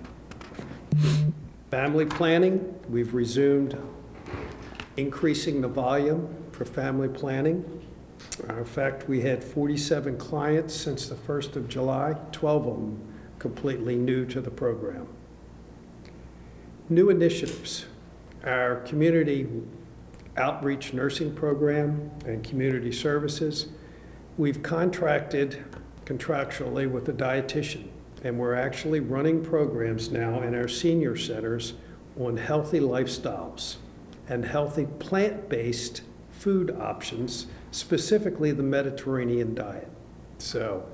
Family 1.70 2.06
planning, 2.06 2.74
we've 2.88 3.14
resumed 3.14 3.78
increasing 4.96 5.60
the 5.60 5.68
volume 5.68 6.43
for 6.54 6.64
family 6.64 7.08
planning. 7.08 7.64
Uh, 8.48 8.54
In 8.54 8.64
fact, 8.64 9.08
we 9.08 9.20
had 9.20 9.42
47 9.42 10.16
clients 10.16 10.74
since 10.74 11.08
the 11.08 11.16
1st 11.16 11.56
of 11.56 11.68
July, 11.68 12.16
12 12.32 12.66
of 12.66 12.74
them 12.76 13.00
completely 13.38 13.96
new 13.96 14.24
to 14.26 14.40
the 14.40 14.50
program. 14.50 15.06
New 16.88 17.10
initiatives, 17.10 17.86
our 18.44 18.76
community 18.86 19.46
outreach 20.36 20.92
nursing 20.92 21.34
program 21.34 22.10
and 22.24 22.42
community 22.44 22.92
services. 22.92 23.68
We've 24.36 24.62
contracted 24.62 25.64
contractually 26.04 26.90
with 26.90 27.08
a 27.08 27.12
dietitian, 27.12 27.88
and 28.22 28.38
we're 28.38 28.54
actually 28.54 29.00
running 29.00 29.44
programs 29.44 30.10
now 30.10 30.42
in 30.42 30.54
our 30.54 30.68
senior 30.68 31.16
centers 31.16 31.74
on 32.18 32.36
healthy 32.36 32.80
lifestyles 32.80 33.76
and 34.28 34.44
healthy 34.44 34.86
plant-based 34.98 36.02
food 36.38 36.70
options, 36.70 37.46
specifically 37.70 38.52
the 38.52 38.62
Mediterranean 38.62 39.54
diet. 39.54 39.88
So 40.38 40.86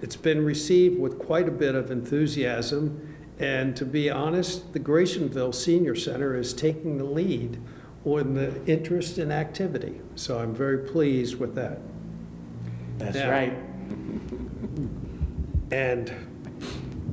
it's 0.00 0.16
been 0.16 0.44
received 0.44 0.98
with 0.98 1.18
quite 1.18 1.48
a 1.48 1.52
bit 1.52 1.74
of 1.74 1.90
enthusiasm. 1.90 3.16
And 3.38 3.76
to 3.76 3.84
be 3.84 4.10
honest, 4.10 4.72
the 4.72 4.80
Grasonville 4.80 5.52
Senior 5.52 5.94
Center 5.94 6.36
is 6.36 6.52
taking 6.52 6.98
the 6.98 7.04
lead 7.04 7.58
on 8.04 8.34
the 8.34 8.64
interest 8.66 9.18
and 9.18 9.32
activity. 9.32 10.00
So 10.14 10.38
I'm 10.38 10.54
very 10.54 10.78
pleased 10.78 11.38
with 11.38 11.54
that. 11.54 11.78
That's 12.98 13.16
Now- 13.16 13.30
right. 13.30 13.52
And 15.70 16.12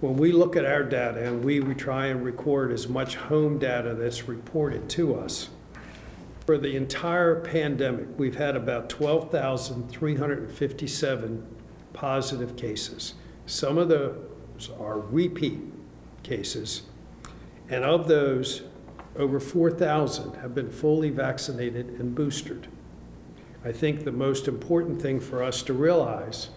When 0.00 0.16
we 0.16 0.32
look 0.32 0.56
at 0.56 0.64
our 0.64 0.82
data 0.82 1.24
and 1.26 1.44
we 1.44 1.60
we 1.60 1.74
try 1.74 2.06
and 2.06 2.24
record 2.24 2.72
as 2.72 2.88
much 2.88 3.14
home 3.16 3.58
data 3.58 3.94
that's 3.94 4.28
reported 4.28 4.88
to 4.90 5.14
us, 5.14 5.48
for 6.46 6.56
the 6.56 6.74
entire 6.76 7.40
pandemic, 7.40 8.06
we've 8.16 8.36
had 8.36 8.54
about 8.54 8.88
12,357 8.88 11.46
positive 11.92 12.54
cases. 12.56 13.14
Some 13.46 13.78
of 13.78 13.88
those 13.88 14.70
are 14.78 15.00
repeat 15.00 15.58
cases, 16.22 16.82
and 17.68 17.82
of 17.84 18.06
those, 18.06 18.62
over 19.16 19.40
4,000 19.40 20.36
have 20.36 20.54
been 20.54 20.70
fully 20.70 21.10
vaccinated 21.10 21.88
and 21.98 22.14
boosted. 22.14 22.68
I 23.64 23.72
think 23.72 24.04
the 24.04 24.12
most 24.12 24.46
important 24.46 25.02
thing 25.02 25.18
for 25.18 25.42
us 25.42 25.64
to 25.64 25.72
realize 25.72 26.50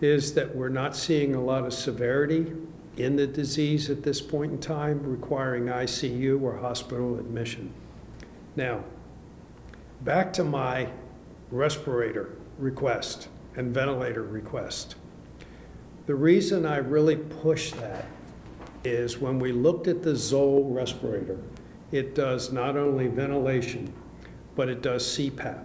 is 0.00 0.34
that 0.34 0.56
we're 0.56 0.68
not 0.68 0.96
seeing 0.96 1.36
a 1.36 1.40
lot 1.40 1.64
of 1.64 1.72
severity 1.72 2.52
in 2.96 3.14
the 3.16 3.28
disease 3.28 3.90
at 3.90 4.02
this 4.02 4.20
point 4.20 4.52
in 4.52 4.58
time 4.58 5.04
requiring 5.04 5.66
ICU 5.66 6.42
or 6.42 6.58
hospital 6.58 7.16
admission. 7.18 7.72
Now, 8.56 8.82
back 10.04 10.34
to 10.34 10.44
my 10.44 10.86
respirator 11.50 12.36
request 12.58 13.28
and 13.56 13.72
ventilator 13.72 14.22
request. 14.22 14.96
The 16.06 16.14
reason 16.14 16.66
I 16.66 16.76
really 16.76 17.16
push 17.16 17.72
that 17.72 18.04
is 18.84 19.18
when 19.18 19.38
we 19.38 19.52
looked 19.52 19.88
at 19.88 20.02
the 20.02 20.14
Zoll 20.14 20.68
respirator, 20.70 21.38
it 21.90 22.14
does 22.14 22.52
not 22.52 22.76
only 22.76 23.06
ventilation, 23.06 23.90
but 24.54 24.68
it 24.68 24.82
does 24.82 25.02
CPAP. 25.16 25.64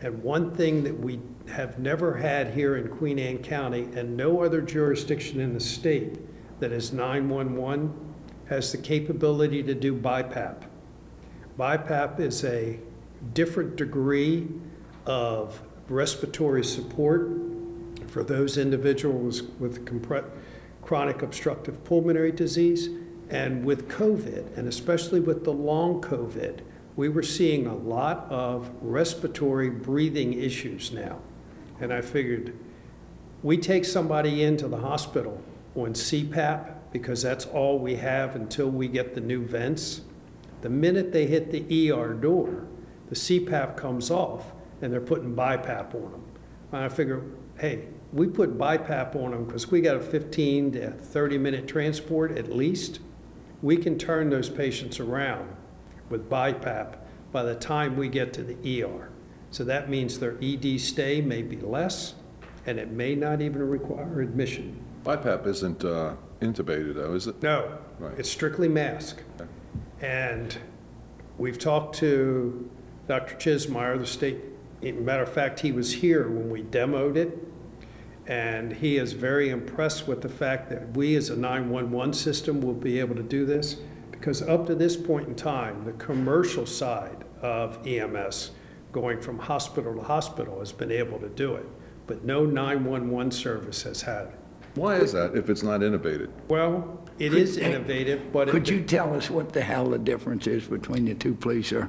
And 0.00 0.22
one 0.22 0.54
thing 0.54 0.82
that 0.84 0.98
we 0.98 1.20
have 1.48 1.78
never 1.78 2.16
had 2.16 2.54
here 2.54 2.76
in 2.76 2.88
Queen 2.88 3.18
Anne 3.18 3.38
County 3.38 3.88
and 3.94 4.16
no 4.16 4.42
other 4.42 4.62
jurisdiction 4.62 5.40
in 5.40 5.52
the 5.52 5.60
state 5.60 6.18
that 6.60 6.72
is 6.72 6.92
911 6.92 7.92
has 8.46 8.72
the 8.72 8.78
capability 8.78 9.62
to 9.62 9.74
do 9.74 9.94
BiPAP. 9.94 10.62
BiPAP 11.58 12.20
is 12.20 12.44
a 12.44 12.78
different 13.34 13.76
degree 13.76 14.48
of 15.06 15.60
respiratory 15.88 16.64
support 16.64 17.30
for 18.06 18.22
those 18.22 18.58
individuals 18.58 19.42
with 19.58 19.86
chronic 20.82 21.22
obstructive 21.22 21.84
pulmonary 21.84 22.32
disease. 22.32 22.88
And 23.30 23.64
with 23.64 23.88
COVID, 23.88 24.56
and 24.56 24.66
especially 24.66 25.20
with 25.20 25.44
the 25.44 25.52
long 25.52 26.00
COVID, 26.00 26.60
we 26.96 27.08
were 27.08 27.22
seeing 27.22 27.66
a 27.66 27.74
lot 27.74 28.26
of 28.30 28.70
respiratory 28.80 29.70
breathing 29.70 30.32
issues 30.32 30.92
now. 30.92 31.18
And 31.80 31.92
I 31.92 32.00
figured, 32.00 32.54
we 33.42 33.56
take 33.58 33.84
somebody 33.84 34.42
into 34.42 34.66
the 34.66 34.78
hospital 34.78 35.40
on 35.76 35.92
CPAP 35.92 36.74
because 36.90 37.22
that's 37.22 37.46
all 37.46 37.78
we 37.78 37.96
have 37.96 38.34
until 38.34 38.70
we 38.70 38.88
get 38.88 39.14
the 39.14 39.20
new 39.20 39.44
vents. 39.44 40.00
The 40.62 40.70
minute 40.70 41.12
they 41.12 41.26
hit 41.26 41.52
the 41.52 41.92
ER 41.92 42.14
door, 42.14 42.64
the 43.08 43.14
CPAP 43.14 43.76
comes 43.76 44.10
off 44.10 44.52
and 44.82 44.92
they're 44.92 45.00
putting 45.00 45.34
BiPAP 45.34 45.94
on 45.94 46.12
them. 46.12 46.24
And 46.72 46.84
I 46.84 46.88
figure, 46.88 47.22
hey, 47.58 47.86
we 48.12 48.26
put 48.26 48.56
BiPAP 48.58 49.16
on 49.16 49.30
them 49.32 49.44
because 49.44 49.70
we 49.70 49.80
got 49.80 49.96
a 49.96 50.00
15 50.00 50.72
to 50.72 50.90
30 50.92 51.38
minute 51.38 51.66
transport 51.66 52.36
at 52.36 52.52
least. 52.54 53.00
We 53.62 53.76
can 53.76 53.98
turn 53.98 54.30
those 54.30 54.48
patients 54.48 55.00
around 55.00 55.48
with 56.10 56.28
BiPAP 56.30 56.96
by 57.32 57.42
the 57.42 57.54
time 57.54 57.96
we 57.96 58.08
get 58.08 58.32
to 58.34 58.42
the 58.42 58.82
ER. 58.82 59.10
So 59.50 59.64
that 59.64 59.88
means 59.88 60.18
their 60.18 60.36
ED 60.42 60.78
stay 60.80 61.20
may 61.20 61.42
be 61.42 61.56
less 61.56 62.14
and 62.66 62.78
it 62.78 62.90
may 62.90 63.14
not 63.14 63.40
even 63.40 63.66
require 63.68 64.20
admission. 64.20 64.84
BiPAP 65.04 65.46
isn't 65.46 65.84
uh, 65.84 66.14
intubated, 66.40 66.94
though, 66.94 67.14
is 67.14 67.26
it? 67.26 67.42
No, 67.42 67.78
Right. 67.98 68.18
it's 68.18 68.30
strictly 68.30 68.68
mask. 68.68 69.22
Okay. 69.40 69.50
And 70.00 70.56
we've 71.38 71.58
talked 71.58 71.96
to 71.96 72.70
Dr. 73.08 73.36
Chizmar, 73.36 73.98
the 73.98 74.06
state, 74.06 74.36
matter 74.82 75.22
of 75.22 75.32
fact, 75.32 75.60
he 75.60 75.72
was 75.72 75.92
here 75.94 76.28
when 76.28 76.50
we 76.50 76.62
demoed 76.62 77.16
it. 77.16 77.36
And 78.26 78.70
he 78.74 78.98
is 78.98 79.14
very 79.14 79.48
impressed 79.48 80.06
with 80.06 80.20
the 80.20 80.28
fact 80.28 80.68
that 80.68 80.94
we 80.94 81.16
as 81.16 81.30
a 81.30 81.36
911 81.36 82.12
system 82.12 82.60
will 82.60 82.74
be 82.74 83.00
able 83.00 83.14
to 83.16 83.22
do 83.22 83.46
this. 83.46 83.76
Because 84.10 84.42
up 84.42 84.66
to 84.66 84.74
this 84.74 84.94
point 84.96 85.26
in 85.26 85.34
time, 85.34 85.84
the 85.84 85.92
commercial 85.92 86.66
side 86.66 87.24
of 87.40 87.84
EMS, 87.86 88.50
going 88.92 89.20
from 89.22 89.38
hospital 89.38 89.94
to 89.94 90.02
hospital, 90.02 90.58
has 90.58 90.72
been 90.72 90.92
able 90.92 91.18
to 91.20 91.28
do 91.30 91.54
it. 91.54 91.64
But 92.06 92.24
no 92.24 92.44
911 92.44 93.30
service 93.30 93.82
has 93.84 94.02
had 94.02 94.26
it. 94.26 94.34
Why 94.74 94.96
is 94.96 95.12
that, 95.12 95.34
if 95.34 95.48
it's 95.48 95.62
not 95.62 95.80
intubated? 95.80 96.28
Well, 96.48 97.00
it 97.18 97.32
is 97.32 97.56
innovative, 97.56 98.30
but. 98.32 98.48
it- 98.48 98.50
Could 98.50 98.68
you 98.68 98.82
tell 98.82 99.14
us 99.14 99.30
what 99.30 99.54
the 99.54 99.62
hell 99.62 99.88
the 99.88 99.98
difference 99.98 100.46
is 100.46 100.64
between 100.66 101.06
the 101.06 101.14
two, 101.14 101.34
please, 101.34 101.68
sir? 101.68 101.88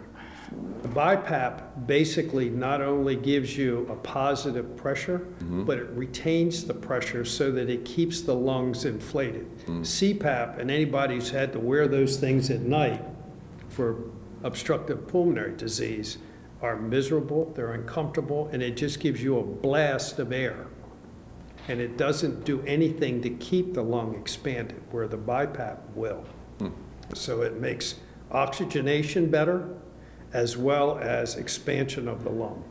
BiPAP 0.89 1.85
basically 1.85 2.49
not 2.49 2.81
only 2.81 3.15
gives 3.15 3.57
you 3.57 3.87
a 3.89 3.95
positive 3.95 4.75
pressure, 4.75 5.19
mm-hmm. 5.19 5.63
but 5.65 5.77
it 5.77 5.89
retains 5.91 6.65
the 6.65 6.73
pressure 6.73 7.23
so 7.25 7.51
that 7.51 7.69
it 7.69 7.85
keeps 7.85 8.21
the 8.21 8.33
lungs 8.33 8.85
inflated. 8.85 9.47
Mm. 9.65 9.81
CPAP, 9.81 10.57
and 10.57 10.71
anybody 10.71 11.15
who's 11.15 11.29
had 11.29 11.53
to 11.53 11.59
wear 11.59 11.87
those 11.87 12.17
things 12.17 12.49
at 12.49 12.61
night 12.61 13.01
for 13.67 14.03
obstructive 14.43 15.07
pulmonary 15.07 15.55
disease, 15.55 16.17
are 16.61 16.75
miserable, 16.75 17.51
they're 17.55 17.73
uncomfortable, 17.73 18.49
and 18.51 18.61
it 18.61 18.75
just 18.75 18.99
gives 18.99 19.23
you 19.23 19.37
a 19.37 19.43
blast 19.43 20.19
of 20.19 20.33
air. 20.33 20.67
And 21.67 21.79
it 21.79 21.97
doesn't 21.97 22.43
do 22.43 22.61
anything 22.63 23.21
to 23.21 23.29
keep 23.29 23.73
the 23.73 23.83
lung 23.83 24.15
expanded, 24.15 24.81
where 24.91 25.07
the 25.07 25.17
BiPAP 25.17 25.77
will. 25.93 26.25
Hmm. 26.57 26.69
So 27.13 27.41
it 27.43 27.59
makes 27.59 27.95
oxygenation 28.31 29.29
better, 29.29 29.69
as 30.33 30.57
well 30.57 30.97
as 30.99 31.35
expansion 31.35 32.07
of 32.07 32.23
the 32.23 32.29
lung. 32.29 32.63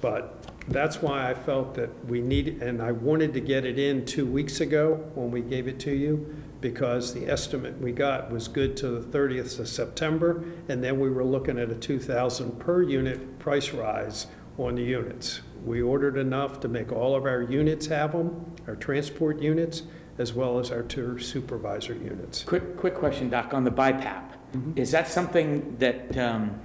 But 0.00 0.42
that's 0.68 1.00
why 1.00 1.30
I 1.30 1.34
felt 1.34 1.74
that 1.74 2.04
we 2.06 2.20
need, 2.20 2.62
and 2.62 2.82
I 2.82 2.92
wanted 2.92 3.34
to 3.34 3.40
get 3.40 3.64
it 3.64 3.78
in 3.78 4.04
two 4.04 4.26
weeks 4.26 4.60
ago 4.60 4.94
when 5.14 5.30
we 5.30 5.40
gave 5.40 5.68
it 5.68 5.78
to 5.80 5.92
you, 5.92 6.34
because 6.60 7.14
the 7.14 7.26
estimate 7.26 7.80
we 7.80 7.92
got 7.92 8.30
was 8.30 8.48
good 8.48 8.76
to 8.78 8.88
the 8.88 9.18
30th 9.18 9.58
of 9.58 9.68
September, 9.68 10.44
and 10.68 10.82
then 10.82 11.00
we 11.00 11.10
were 11.10 11.24
looking 11.24 11.58
at 11.58 11.70
a 11.70 11.74
2,000 11.74 12.58
per 12.58 12.82
unit 12.82 13.38
price 13.38 13.72
rise 13.72 14.26
on 14.58 14.74
the 14.74 14.82
units. 14.82 15.40
We 15.64 15.82
ordered 15.82 16.16
enough 16.16 16.60
to 16.60 16.68
make 16.68 16.92
all 16.92 17.14
of 17.14 17.24
our 17.24 17.42
units 17.42 17.86
have 17.86 18.12
them, 18.12 18.54
our 18.66 18.76
transport 18.76 19.40
units, 19.40 19.84
as 20.18 20.32
well 20.32 20.58
as 20.58 20.70
our 20.70 20.82
two 20.82 21.18
supervisor 21.18 21.94
units. 21.94 22.42
Quick, 22.44 22.76
quick 22.76 22.94
question, 22.94 23.30
Doc, 23.30 23.54
on 23.54 23.64
the 23.64 23.70
BiPAP. 23.70 24.30
Is 24.76 24.90
that 24.90 25.08
something 25.08 25.76
that 25.78 26.16
um, 26.18 26.58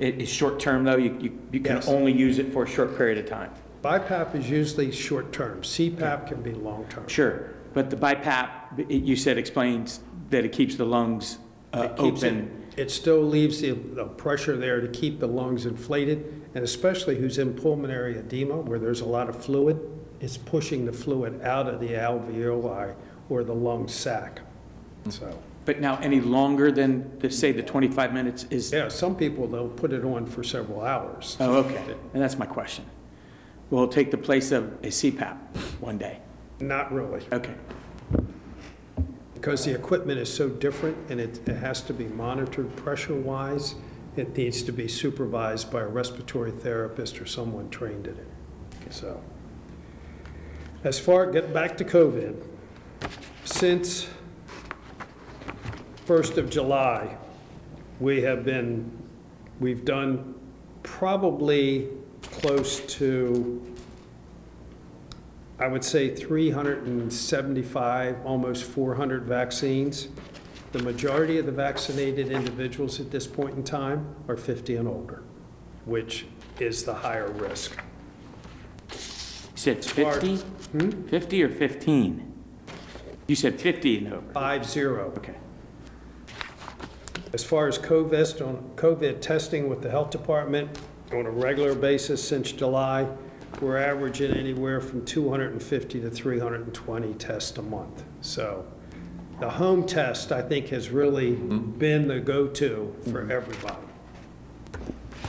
i- 0.00 0.04
is 0.04 0.28
short-term, 0.28 0.84
though? 0.84 0.96
You 0.96 1.16
you 1.20 1.38
you 1.52 1.60
can 1.60 1.76
Yes. 1.76 1.88
only 1.88 2.12
use 2.12 2.38
it 2.38 2.52
for 2.52 2.62
a 2.64 2.66
short 2.66 2.96
period 2.96 3.18
of 3.18 3.26
time? 3.26 3.50
BiPAP 3.82 4.34
is 4.34 4.50
usually 4.50 4.90
short-term. 4.90 5.62
CPAP 5.62 6.26
can 6.28 6.42
be 6.42 6.52
long-term. 6.52 7.06
Sure, 7.08 7.50
but 7.74 7.90
the 7.90 7.96
BiPAP, 7.96 8.48
it- 8.88 9.02
you 9.02 9.16
said 9.16 9.38
explains 9.38 10.00
that 10.30 10.44
it 10.44 10.52
keeps 10.52 10.74
the 10.76 10.84
lungs 10.86 11.38
uh, 11.72 11.82
It 11.90 11.96
keeps 11.96 12.22
it- 12.22 12.28
open. 12.28 12.50
It 12.76 12.90
still 12.90 13.22
leaves 13.22 13.60
the, 13.60 13.70
the 13.72 14.04
pressure 14.04 14.56
there 14.56 14.80
to 14.82 14.88
keep 14.88 15.18
the 15.20 15.26
lungs 15.28 15.64
inflated, 15.66 16.42
and 16.54 16.62
especially 16.64 17.16
who's 17.16 17.38
in 17.38 17.54
pulmonary 17.54 18.18
edema, 18.18 18.56
where 18.56 18.78
there's 18.78 19.00
a 19.00 19.06
lot 19.06 19.28
of 19.30 19.36
fluid, 19.42 19.78
it's 20.20 20.36
pushing 20.36 20.84
the 20.84 20.92
fluid 20.92 21.40
out 21.42 21.68
of 21.68 21.80
the 21.80 21.88
alveoli 21.94 22.94
or 23.30 23.44
the 23.44 23.54
lung 23.54 23.88
sac. 23.88 24.40
So, 25.08 25.38
But 25.66 25.80
now, 25.80 25.98
any 25.98 26.20
longer 26.20 26.70
than, 26.70 27.18
the- 27.18 27.28
say, 27.28 27.50
the 27.50 27.62
25 27.62 28.14
minutes 28.14 28.46
is? 28.50 28.72
yeah, 28.72 28.86
some 28.88 29.16
people, 29.16 29.48
they'll 29.48 29.68
put 29.68 29.92
it 29.92 30.04
on 30.04 30.24
for 30.24 30.44
several 30.44 30.80
hours. 30.82 31.36
Oh, 31.40 31.56
okay, 31.56 31.82
and 32.14 32.22
that's 32.22 32.38
my 32.38 32.46
question. 32.46 32.84
Will 33.70 33.84
it 33.84 33.90
take 33.90 34.12
the 34.12 34.16
place 34.16 34.52
of 34.52 34.72
a 34.84 34.86
CPAP 34.86 35.36
one 35.80 35.98
day? 35.98 36.20
Not 36.60 36.92
really, 36.92 37.20
Okay, 37.32 37.52
because 39.34 39.64
the 39.64 39.74
equipment 39.74 40.20
is 40.20 40.32
so 40.32 40.48
different, 40.48 40.96
and 41.10 41.20
it, 41.20 41.46
it 41.48 41.56
has 41.56 41.82
to 41.82 41.92
be 41.92 42.04
monitored 42.06 42.74
pressure-wise. 42.76 43.74
It 44.16 44.36
needs 44.36 44.62
to 44.62 44.72
be 44.72 44.86
supervised 44.88 45.70
by 45.70 45.82
a 45.82 45.86
respiratory 45.86 46.52
therapist 46.52 47.20
or 47.20 47.26
someone 47.26 47.68
trained 47.70 48.06
in 48.06 48.14
it. 48.14 48.26
So, 48.90 49.20
as 50.84 50.98
far, 50.98 51.30
get 51.30 51.52
back 51.52 51.76
to 51.78 51.84
COVID. 51.84 52.42
Since 53.44 54.08
1st 56.06 56.36
of 56.36 56.48
July, 56.48 57.16
we 57.98 58.22
have 58.22 58.44
been, 58.44 58.88
we've 59.58 59.84
done 59.84 60.34
probably 60.84 61.88
close 62.22 62.78
to, 62.94 63.60
I 65.58 65.66
would 65.66 65.82
say 65.82 66.14
375, 66.14 68.24
almost 68.24 68.62
400 68.64 69.24
vaccines. 69.24 70.06
The 70.70 70.78
majority 70.82 71.38
of 71.38 71.46
the 71.46 71.52
vaccinated 71.52 72.30
individuals 72.30 73.00
at 73.00 73.10
this 73.10 73.26
point 73.26 73.56
in 73.56 73.64
time 73.64 74.14
are 74.28 74.36
50 74.36 74.76
and 74.76 74.86
older, 74.86 75.24
which 75.86 76.26
is 76.60 76.84
the 76.84 76.94
higher 76.94 77.32
risk. 77.32 77.82
you 78.92 78.98
said 79.56 79.84
far- 79.84 80.20
50? 80.20 80.36
Hmm? 80.36 81.02
50 81.08 81.42
or 81.42 81.48
15? 81.48 82.32
You 83.26 83.34
said 83.34 83.60
50 83.60 83.98
and 83.98 84.14
over. 84.14 84.32
Five 84.32 84.64
zero. 84.64 85.12
Okay. 85.16 85.34
As 87.36 87.44
far 87.44 87.68
as 87.68 87.78
COVID, 87.78 88.40
on 88.40 88.70
COVID 88.76 89.20
testing 89.20 89.68
with 89.68 89.82
the 89.82 89.90
health 89.90 90.08
department, 90.08 90.70
on 91.12 91.26
a 91.26 91.30
regular 91.30 91.74
basis 91.74 92.26
since 92.26 92.50
July, 92.50 93.06
we're 93.60 93.76
averaging 93.76 94.32
anywhere 94.32 94.80
from 94.80 95.04
250 95.04 96.00
to 96.00 96.10
320 96.10 97.12
tests 97.12 97.58
a 97.58 97.62
month. 97.62 98.04
So 98.22 98.64
the 99.38 99.50
home 99.50 99.84
test, 99.84 100.32
I 100.32 100.40
think, 100.40 100.68
has 100.68 100.88
really 100.88 101.32
mm-hmm. 101.32 101.72
been 101.72 102.08
the 102.08 102.20
go-to 102.20 102.96
for 103.02 103.20
mm-hmm. 103.20 103.30
everybody. 103.30 103.86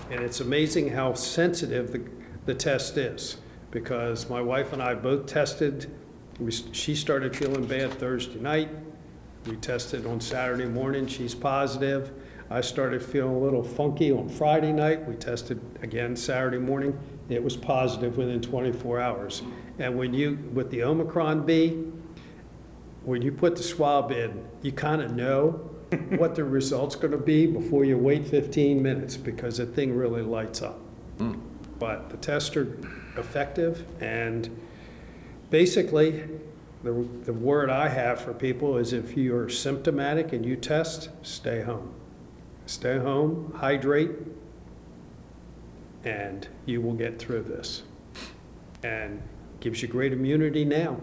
And 0.09 0.21
it's 0.21 0.39
amazing 0.39 0.87
how 0.91 1.13
sensitive 1.13 1.91
the, 1.91 2.07
the 2.45 2.55
test 2.55 2.95
is, 2.95 3.35
because 3.69 4.29
my 4.29 4.39
wife 4.39 4.71
and 4.71 4.81
I 4.81 4.93
both 4.93 5.25
tested. 5.25 5.93
We, 6.39 6.51
she 6.51 6.95
started 6.95 7.35
feeling 7.35 7.65
bad 7.65 7.91
Thursday 7.95 8.39
night. 8.39 8.69
We 9.47 9.55
tested 9.55 10.05
on 10.05 10.19
Saturday 10.19 10.65
morning, 10.65 11.07
she's 11.07 11.33
positive. 11.33 12.11
I 12.49 12.59
started 12.59 13.01
feeling 13.01 13.35
a 13.35 13.39
little 13.39 13.63
funky 13.63 14.11
on 14.11 14.27
Friday 14.27 14.73
night. 14.73 15.07
We 15.07 15.15
tested 15.15 15.61
again 15.81 16.17
Saturday 16.17 16.57
morning. 16.57 16.99
It 17.29 17.41
was 17.41 17.55
positive 17.55 18.17
within 18.17 18.41
24 18.41 18.99
hours. 18.99 19.43
And 19.79 19.97
when 19.97 20.13
you, 20.13 20.37
with 20.53 20.69
the 20.69 20.83
Omicron 20.83 21.45
B, 21.45 21.85
when 23.03 23.21
you 23.21 23.31
put 23.31 23.55
the 23.55 23.63
swab 23.63 24.11
in, 24.11 24.45
you 24.63 24.73
kind 24.73 25.01
of 25.01 25.11
know 25.11 25.51
what 26.17 26.35
the 26.35 26.43
result's 26.43 26.97
going 26.97 27.11
to 27.11 27.17
be 27.17 27.47
before 27.47 27.85
you 27.85 27.97
wait 27.97 28.27
15 28.27 28.81
minutes 28.81 29.15
because 29.15 29.57
the 29.57 29.65
thing 29.65 29.95
really 29.95 30.23
lights 30.23 30.61
up. 30.61 30.77
Hmm. 31.19 31.35
But 31.79 32.09
the 32.09 32.17
tests 32.17 32.57
are 32.57 32.77
effective, 33.15 33.85
and 34.01 34.49
basically, 35.51 36.23
the, 36.87 37.05
the 37.25 37.33
word 37.33 37.69
I 37.69 37.89
have 37.89 38.21
for 38.21 38.33
people 38.33 38.77
is 38.77 38.93
if 38.93 39.17
you're 39.17 39.49
symptomatic 39.49 40.31
and 40.31 40.45
you 40.45 40.55
test, 40.55 41.09
stay 41.21 41.61
home. 41.61 41.93
Stay 42.65 42.97
home, 42.97 43.53
hydrate, 43.57 44.11
and 46.05 46.47
you 46.65 46.79
will 46.79 46.93
get 46.93 47.19
through 47.19 47.43
this. 47.43 47.83
And 48.83 49.21
gives 49.59 49.81
you 49.81 49.89
great 49.89 50.13
immunity 50.13 50.63
now. 50.63 50.97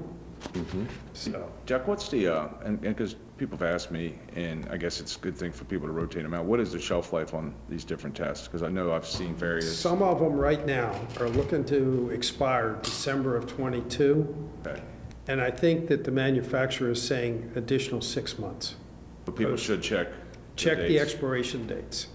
So, 1.13 1.51
Jack, 1.67 1.87
what's 1.87 2.09
the, 2.09 2.29
uh, 2.29 2.49
and, 2.65 2.83
and, 2.83 2.97
because 2.97 3.17
people 3.37 3.59
have 3.59 3.75
asked 3.75 3.91
me, 3.91 4.19
and 4.37 4.67
I 4.71 4.79
guess 4.79 5.01
it's 5.01 5.17
a 5.17 5.19
good 5.19 5.37
thing 5.37 5.53
for 5.53 5.65
people 5.65 5.87
to 5.87 5.93
rotate 5.93 6.23
them 6.23 6.33
out, 6.33 6.47
what 6.47 6.61
is 6.61 6.73
the 6.73 6.81
shelf 6.81 7.13
life 7.13 7.35
on 7.35 7.55
these 7.69 7.85
different 7.85 8.17
tests? 8.17 8.47
Because 8.47 8.63
I 8.63 8.69
know 8.69 8.93
I've 8.93 9.07
seen 9.07 9.35
various, 9.35 9.79
some 9.79 10.03
of 10.03 10.21
them 10.21 10.33
right 10.33 10.65
now 10.65 10.99
are 11.21 11.29
looking 11.29 11.65
to 11.67 12.11
expire 12.11 12.79
December 12.83 13.37
of 13.37 13.47
'22, 13.47 14.51
okay. 14.67 14.81
And 15.27 15.41
I 15.41 15.51
think 15.51 15.89
that 15.89 16.05
the 16.05 16.11
manufacturer 16.11 16.91
is 16.91 17.03
saying 17.03 17.53
additional 17.57 18.01
six 18.01 18.39
months. 18.39 18.77
But 19.25 19.37
people 19.37 19.57
should 19.57 19.83
check. 19.83 20.09
Check 20.57 20.79
the 20.79 20.89
dates. 20.89 21.03
expiration 21.03 21.67
dates. 21.67 22.09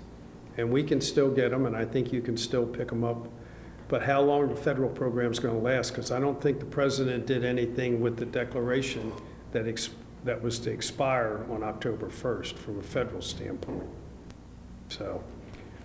And 0.58 0.72
we 0.72 0.84
can 0.84 1.02
still 1.02 1.32
get 1.32 1.52
them, 1.52 1.66
and 1.66 1.76
I 1.76 1.86
think 1.86 2.14
you 2.14 2.22
can 2.22 2.38
still 2.38 2.66
pick 2.66 2.90
them 2.90 3.04
up. 3.04 3.28
But 3.88 4.04
how 4.04 4.22
long 4.22 4.50
the 4.50 4.56
federal 4.56 4.90
program's 4.90 5.40
going 5.40 5.56
to 5.56 5.62
last? 5.62 5.92
Because 5.92 6.12
I 6.12 6.20
don't 6.20 6.40
think 6.40 6.60
the 6.60 6.66
president 6.66 7.26
did 7.26 7.44
anything 7.44 8.02
with 8.02 8.18
the 8.18 8.26
declaration 8.26 9.12
that, 9.52 9.68
ex- 9.68 9.90
that 10.24 10.42
was 10.42 10.60
to 10.60 10.72
expire 10.72 11.46
on 11.50 11.64
October 11.64 12.08
1st 12.08 12.54
from 12.54 12.80
a 12.80 12.84
federal 12.84 13.22
standpoint. 13.22 13.90
So, 14.90 15.24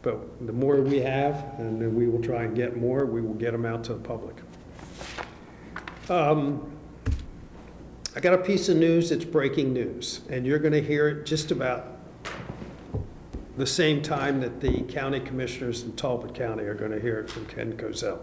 but 0.02 0.46
the 0.46 0.52
more 0.52 0.82
we 0.82 0.98
have, 0.98 1.54
and 1.58 1.80
then 1.80 1.94
we 1.94 2.06
will 2.06 2.22
try 2.22 2.42
and 2.42 2.54
get 2.54 2.76
more, 2.76 3.06
we 3.06 3.22
will 3.22 3.34
get 3.34 3.52
them 3.52 3.64
out 3.64 3.84
to 3.84 3.94
the 3.94 4.00
public. 4.00 4.36
Um, 6.10 6.73
I 8.16 8.20
got 8.20 8.32
a 8.32 8.38
piece 8.38 8.68
of 8.68 8.76
news 8.76 9.10
that's 9.10 9.24
breaking 9.24 9.72
news, 9.72 10.20
and 10.30 10.46
you're 10.46 10.60
going 10.60 10.72
to 10.72 10.82
hear 10.82 11.08
it 11.08 11.26
just 11.26 11.50
about 11.50 11.98
the 13.56 13.66
same 13.66 14.02
time 14.02 14.40
that 14.40 14.60
the 14.60 14.82
county 14.82 15.18
commissioners 15.18 15.82
in 15.82 15.94
Talbot 15.94 16.32
County 16.32 16.62
are 16.62 16.74
going 16.74 16.92
to 16.92 17.00
hear 17.00 17.18
it 17.18 17.28
from 17.28 17.44
Ken 17.46 17.72
Kozel. 17.72 18.20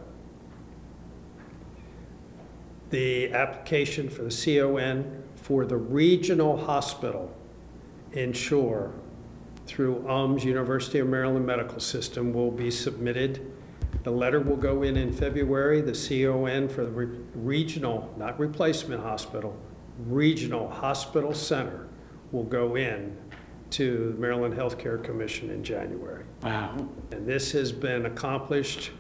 The 2.89 3.34
application 3.34 4.10
for 4.10 4.23
the 4.23 4.30
CON 4.30 5.23
for 5.36 5.65
the 5.65 5.77
regional 5.77 6.56
hospital 6.56 7.36
in 8.13 8.32
Shore 8.32 8.93
through 9.67 10.08
UM's 10.08 10.45
University 10.45 10.99
of 10.99 11.08
Maryland 11.08 11.45
Medical 11.45 11.82
System 11.82 12.32
will 12.32 12.51
be 12.51 12.71
submitted. 12.71 13.45
The 14.04 14.12
letter 14.12 14.39
will 14.39 14.56
go 14.56 14.84
in 14.84 14.95
in 14.95 15.12
February. 15.12 15.82
The 15.82 15.91
CON 15.91 16.69
for 16.69 16.86
the 16.86 16.91
re- 16.91 17.19
regional, 17.36 18.13
not 18.17 18.39
replacement 18.39 19.04
hospital, 19.04 19.58
regional 20.07 20.69
hospital 20.69 21.33
center 21.33 21.87
will 22.31 22.43
go 22.43 22.75
in 22.75 23.15
to 23.71 24.13
the 24.13 24.19
Maryland 24.19 24.53
Healthcare 24.53 25.01
Commission 25.03 25.49
in 25.49 25.63
January. 25.63 26.25
Wow. 26.43 26.87
And 27.11 27.25
this 27.25 27.51
has 27.53 27.71
been 27.71 28.05
accomplished 28.05 28.91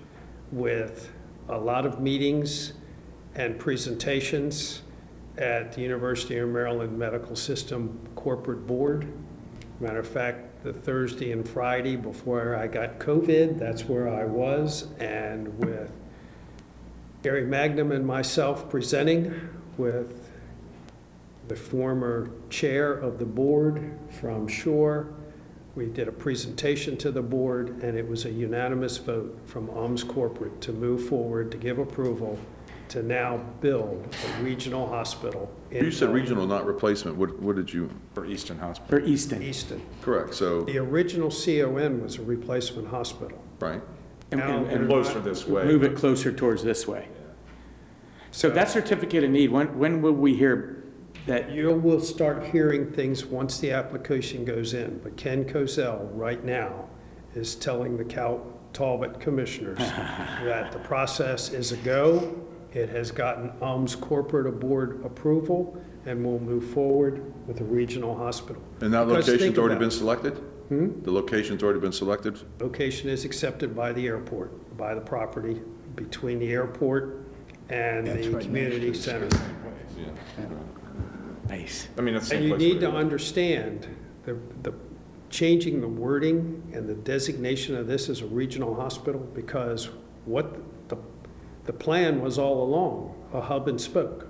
with 0.51 1.11
a 1.49 1.57
lot 1.57 1.85
of 1.85 1.99
meetings 1.99 2.73
and 3.35 3.57
presentations 3.59 4.81
at 5.37 5.73
the 5.73 5.81
University 5.81 6.37
of 6.37 6.49
Maryland 6.49 6.97
Medical 6.97 7.35
System 7.35 7.99
Corporate 8.15 8.67
Board. 8.67 9.11
Matter 9.79 9.99
of 9.99 10.07
fact, 10.07 10.63
the 10.63 10.73
Thursday 10.73 11.31
and 11.31 11.47
Friday 11.47 11.95
before 11.95 12.55
I 12.55 12.67
got 12.67 12.99
COVID, 12.99 13.57
that's 13.57 13.85
where 13.85 14.07
I 14.07 14.25
was, 14.25 14.87
and 14.99 15.57
with 15.59 15.91
Gary 17.23 17.45
Magnum 17.45 17.91
and 17.91 18.05
myself 18.05 18.69
presenting 18.69 19.49
with 19.77 20.20
the 21.47 21.55
former 21.55 22.29
chair 22.49 22.93
of 22.93 23.19
the 23.19 23.25
board 23.25 23.97
from 24.19 24.47
Shore. 24.47 25.13
We 25.75 25.85
did 25.85 26.07
a 26.07 26.11
presentation 26.11 26.97
to 26.97 27.11
the 27.11 27.21
board, 27.21 27.81
and 27.81 27.97
it 27.97 28.07
was 28.07 28.25
a 28.25 28.29
unanimous 28.29 28.97
vote 28.97 29.39
from 29.45 29.69
UMS 29.69 30.03
Corporate 30.03 30.59
to 30.61 30.73
move 30.73 31.07
forward, 31.07 31.49
to 31.51 31.57
give 31.57 31.79
approval, 31.79 32.37
to 32.89 33.01
now 33.01 33.37
build 33.61 34.13
a 34.37 34.43
regional 34.43 34.85
hospital 34.85 35.49
in 35.71 35.85
You 35.85 35.91
said 35.91 36.09
regional, 36.09 36.45
not 36.45 36.65
replacement. 36.65 37.15
What, 37.15 37.39
what 37.39 37.55
did 37.55 37.71
you, 37.73 37.89
For 38.13 38.25
Easton 38.25 38.59
Hospital. 38.59 38.89
For 38.99 39.05
Easton. 39.05 39.41
Easton. 39.41 39.81
correct, 40.01 40.33
so, 40.35 40.63
The 40.63 40.77
original 40.77 41.31
CON 41.31 42.01
was 42.03 42.17
a 42.17 42.21
replacement 42.21 42.89
hospital. 42.89 43.41
right? 43.61 43.81
And- 44.31 44.41
and- 44.41 44.67
and 44.67 44.87
Closer 44.89 45.21
this 45.21 45.47
way. 45.47 45.63
Move 45.65 45.83
it 45.83 45.95
closer 45.95 46.33
towards 46.33 46.63
this 46.63 46.85
way. 46.85 47.07
So 48.31 48.49
that 48.49 48.69
certificate 48.69 49.23
of 49.23 49.29
need, 49.29 49.51
when, 49.51 49.77
when 49.77 50.01
will 50.01 50.13
we 50.13 50.35
hear 50.35 50.80
that? 51.25 51.51
You 51.51 51.71
will 51.73 51.99
start 51.99 52.45
hearing 52.45 52.91
things 52.91 53.25
once 53.25 53.59
the 53.59 53.71
application 53.71 54.45
goes 54.45 54.73
in, 54.73 54.99
but 55.03 55.17
Ken 55.17 55.45
Kozel 55.45 56.09
right 56.13 56.43
now 56.43 56.87
is 57.35 57.55
telling 57.55 57.97
the 57.97 58.05
Cal 58.05 58.45
Talbot 58.73 59.19
commissioners 59.19 59.77
that 59.77 60.71
the 60.71 60.79
process 60.79 61.51
is 61.51 61.71
a 61.71 61.77
go. 61.77 62.37
It 62.73 62.89
has 62.89 63.11
gotten 63.11 63.51
UM's 63.61 63.95
corporate 63.95 64.59
board 64.59 65.01
approval, 65.03 65.81
and 66.05 66.25
we'll 66.25 66.39
move 66.39 66.65
forward 66.71 67.33
with 67.47 67.59
a 67.59 67.65
regional 67.65 68.15
hospital. 68.15 68.61
And 68.79 68.93
that 68.93 69.07
Because 69.07 69.25
think 69.25 69.33
location's 69.39 69.57
already 69.57 69.73
about 69.73 69.79
been 69.79 69.87
it. 69.89 69.91
selected? 69.91 70.37
Hmm? 70.69 71.01
The 71.03 71.11
location's 71.11 71.63
already 71.63 71.81
been 71.81 71.91
selected? 71.91 72.39
Location 72.61 73.09
is 73.09 73.25
accepted 73.25 73.75
by 73.75 73.91
the 73.91 74.07
airport, 74.07 74.77
by 74.77 74.95
the 74.95 75.01
property 75.01 75.61
between 75.95 76.39
the 76.39 76.49
airport 76.53 77.25
and 77.69 78.07
That's 78.07 78.25
the 78.27 78.31
right 78.31 78.43
community 78.43 78.91
to 78.91 78.91
the 78.91 78.97
center. 78.97 79.27
Nice. 81.51 81.89
I 81.97 82.01
mean, 82.01 82.13
that's 82.13 82.29
the 82.29 82.35
And 82.35 82.43
same 82.43 82.49
you 82.49 82.55
place. 82.55 82.61
need 82.67 82.73
we 82.75 82.79
to 82.79 82.85
live. 82.87 82.95
understand, 82.95 83.87
the, 84.23 84.37
the, 84.63 84.73
changing 85.29 85.81
the 85.81 85.87
wording 85.87 86.63
and 86.73 86.87
the 86.87 86.93
designation 86.93 87.75
of 87.75 87.87
this 87.87 88.07
as 88.07 88.21
a 88.21 88.25
regional 88.25 88.73
hospital, 88.73 89.19
because 89.33 89.89
what 90.25 90.57
the, 90.87 90.97
the 91.65 91.73
plan 91.73 92.21
was 92.21 92.37
all 92.37 92.63
along, 92.63 93.13
a 93.33 93.41
hub 93.41 93.67
and 93.67 93.79
spoke. 93.81 94.27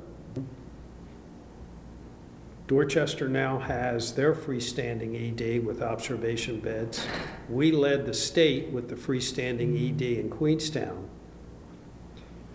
Dorchester 2.65 3.27
now 3.27 3.59
has 3.59 4.15
their 4.15 4.33
freestanding 4.33 5.13
ED 5.41 5.63
with 5.63 5.81
observation 5.83 6.59
beds. 6.59 7.05
We 7.49 7.71
led 7.71 8.05
the 8.07 8.13
state 8.15 8.69
with 8.69 8.89
the 8.89 8.95
freestanding 8.95 9.75
ED 9.89 10.01
in 10.01 10.29
Queenstown. 10.29 11.07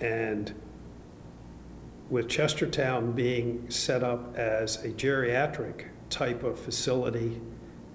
And 0.00 0.54
with 2.08 2.28
Chestertown 2.28 3.14
being 3.14 3.68
set 3.70 4.02
up 4.02 4.36
as 4.36 4.84
a 4.84 4.88
geriatric 4.88 5.86
type 6.08 6.42
of 6.44 6.58
facility 6.58 7.40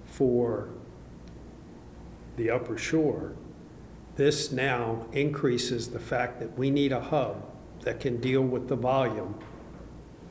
for 0.04 0.68
the 2.36 2.50
Upper 2.50 2.76
Shore, 2.76 3.34
this 4.16 4.52
now 4.52 5.06
increases 5.12 5.88
the 5.88 5.98
fact 5.98 6.38
that 6.40 6.58
we 6.58 6.70
need 6.70 6.92
a 6.92 7.00
hub 7.00 7.42
that 7.80 8.00
can 8.00 8.20
deal 8.20 8.42
with 8.42 8.68
the 8.68 8.76
volume 8.76 9.38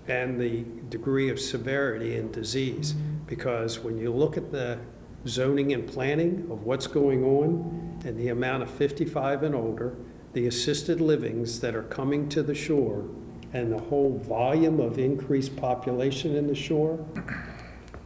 and 0.08 0.40
the 0.40 0.64
degree 0.90 1.30
of 1.30 1.40
severity 1.40 2.18
in 2.18 2.32
disease. 2.32 2.94
Because 3.26 3.80
when 3.80 3.98
you 3.98 4.12
look 4.12 4.38
at 4.38 4.52
the 4.52 4.80
zoning 5.28 5.74
and 5.74 5.88
planning 5.88 6.48
of 6.52 6.64
what's 6.64 6.88
going 6.88 7.24
on 7.24 8.00
and 8.06 8.18
the 8.18 8.30
amount 8.30 8.64
of 8.64 8.70
55 8.70 9.44
and 9.44 9.56
older, 9.56 9.96
the 10.34 10.48
assisted 10.48 11.02
livings 11.02 11.60
that 11.60 11.76
are 11.76 11.84
coming 11.84 12.30
to 12.30 12.44
the 12.44 12.56
shore, 12.56 13.06
and 13.54 13.72
the 13.72 13.78
whole 13.78 14.18
volume 14.20 14.80
of 14.80 14.98
increased 14.98 15.56
population 15.56 16.36
in 16.36 16.48
the 16.48 16.56
shore, 16.56 17.04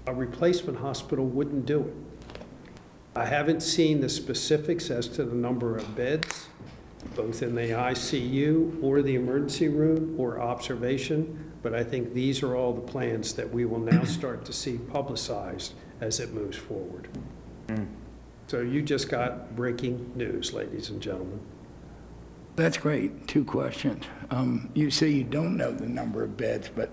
a 0.08 0.14
replacement 0.14 0.80
hospital 0.80 1.26
wouldn't 1.26 1.66
do 1.66 1.82
it. 1.82 1.94
I 3.16 3.26
haven't 3.26 3.62
seen 3.62 4.02
the 4.02 4.10
specifics 4.10 4.90
as 4.90 5.08
to 5.10 5.24
the 5.24 5.36
number 5.36 5.78
of 5.78 5.96
beds, 5.96 6.48
both 7.16 7.42
in 7.42 7.56
the 7.56 7.70
ICU 7.70 8.84
or 8.84 9.02
the 9.02 9.16
emergency 9.16 9.70
room 9.70 10.16
or 10.18 10.42
observation, 10.42 11.54
but 11.62 11.74
I 11.74 11.84
think 11.84 12.14
these 12.14 12.44
are 12.44 12.56
all 12.56 12.74
the 12.74 12.82
plans 12.82 13.34
that 13.34 13.52
we 13.52 13.66
will 13.66 13.80
now 13.80 14.04
start 14.04 14.46
to 14.46 14.54
see 14.54 14.78
publicized 14.78 15.74
as 16.02 16.20
it 16.20 16.34
moves 16.34 16.58
forward. 16.58 17.08
Hmm. 17.70 17.86
So 18.48 18.62
you 18.62 18.82
just 18.82 19.10
got 19.10 19.56
breaking 19.56 20.12
news, 20.16 20.54
ladies 20.54 20.90
and 20.90 21.02
gentlemen. 21.02 21.40
That's 22.56 22.78
great. 22.78 23.28
Two 23.28 23.44
questions. 23.44 24.06
Um, 24.32 24.70
You 24.74 24.90
say 24.90 25.10
you 25.10 25.24
don't 25.24 25.58
know 25.58 25.72
the 25.72 25.90
number 25.90 26.24
of 26.24 26.38
beds, 26.38 26.70
but 26.74 26.90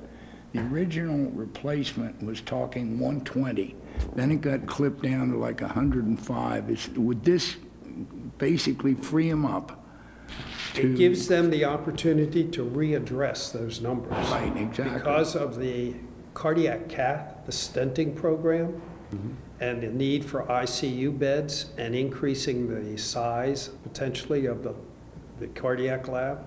the 0.53 0.61
original 0.61 1.31
replacement 1.31 2.22
was 2.22 2.40
talking 2.40 2.98
120. 2.98 3.77
Then 4.16 4.33
it 4.33 4.40
got 4.40 4.66
clipped 4.66 5.03
down 5.03 5.31
to 5.31 5.38
like 5.38 5.61
105. 5.61 6.70
Is, 6.70 6.88
would 6.90 7.25
this 7.25 7.57
basically 8.38 8.94
free 8.94 9.31
them 9.31 9.46
up? 9.46 9.79
It 10.75 10.83
to- 10.83 10.96
gives 10.96 11.29
them 11.29 11.51
the 11.51 11.64
opportunity 11.64 12.44
to 12.48 12.64
readdress 12.64 13.53
those 13.53 13.81
numbers. 13.81 14.12
Right, 14.31 14.53
exactly. 14.57 14.98
Because 14.98 15.37
of 15.37 15.59
the 15.59 15.94
cardiac 16.35 16.88
cath, 16.88 17.37
the 17.46 17.53
stenting 17.53 18.16
program, 18.16 18.81
and 19.61 19.83
the 19.83 19.88
need 19.88 20.25
for 20.25 20.44
ICU 20.44 21.16
beds 21.18 21.66
and 21.77 21.94
increasing 21.94 22.66
the 22.68 22.96
size 22.96 23.68
potentially 23.83 24.46
of 24.46 24.62
the, 24.62 24.75
the 25.42 25.48
cardiac 25.48 26.07
lab 26.07 26.46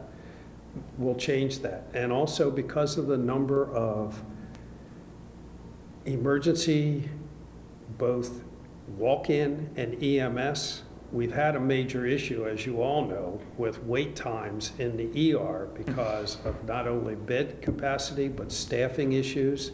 will 0.98 1.16
change 1.16 1.60
that. 1.60 1.88
And 1.94 2.12
also 2.12 2.50
because 2.50 2.98
of 2.98 3.08
the 3.08 3.18
number 3.18 3.70
of 3.74 4.24
emergency, 6.06 7.10
both 7.98 8.42
walk-in 8.98 9.70
and 9.76 10.02
EMS, 10.02 10.84
we've 11.12 11.34
had 11.34 11.56
a 11.56 11.60
major 11.60 12.06
issue, 12.06 12.48
as 12.48 12.66
you 12.66 12.82
all 12.82 13.06
know, 13.06 13.42
with 13.58 13.84
wait 13.84 14.16
times 14.16 14.72
in 14.80 14.96
the 14.96 15.34
ER 15.36 15.68
because 15.74 16.38
of 16.46 16.64
not 16.66 16.88
only 16.88 17.16
bed 17.16 17.62
capacity, 17.62 18.30
but 18.30 18.52
staffing 18.52 19.12
issues. 19.12 19.72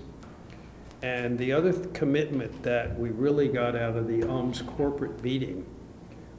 And 1.03 1.37
the 1.37 1.51
other 1.51 1.73
th- 1.73 1.93
commitment 1.93 2.63
that 2.63 2.97
we 2.99 3.09
really 3.09 3.47
got 3.47 3.75
out 3.75 3.95
of 3.95 4.07
the 4.07 4.27
UMS 4.27 4.61
corporate 4.63 5.23
meeting 5.23 5.65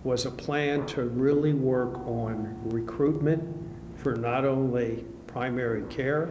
was 0.04 0.26
a 0.26 0.30
plan 0.30 0.84
to 0.86 1.04
really 1.04 1.52
work 1.52 1.96
on 2.06 2.56
recruitment 2.64 3.42
for 3.96 4.16
not 4.16 4.44
only 4.44 5.04
primary 5.26 5.82
care, 5.84 6.28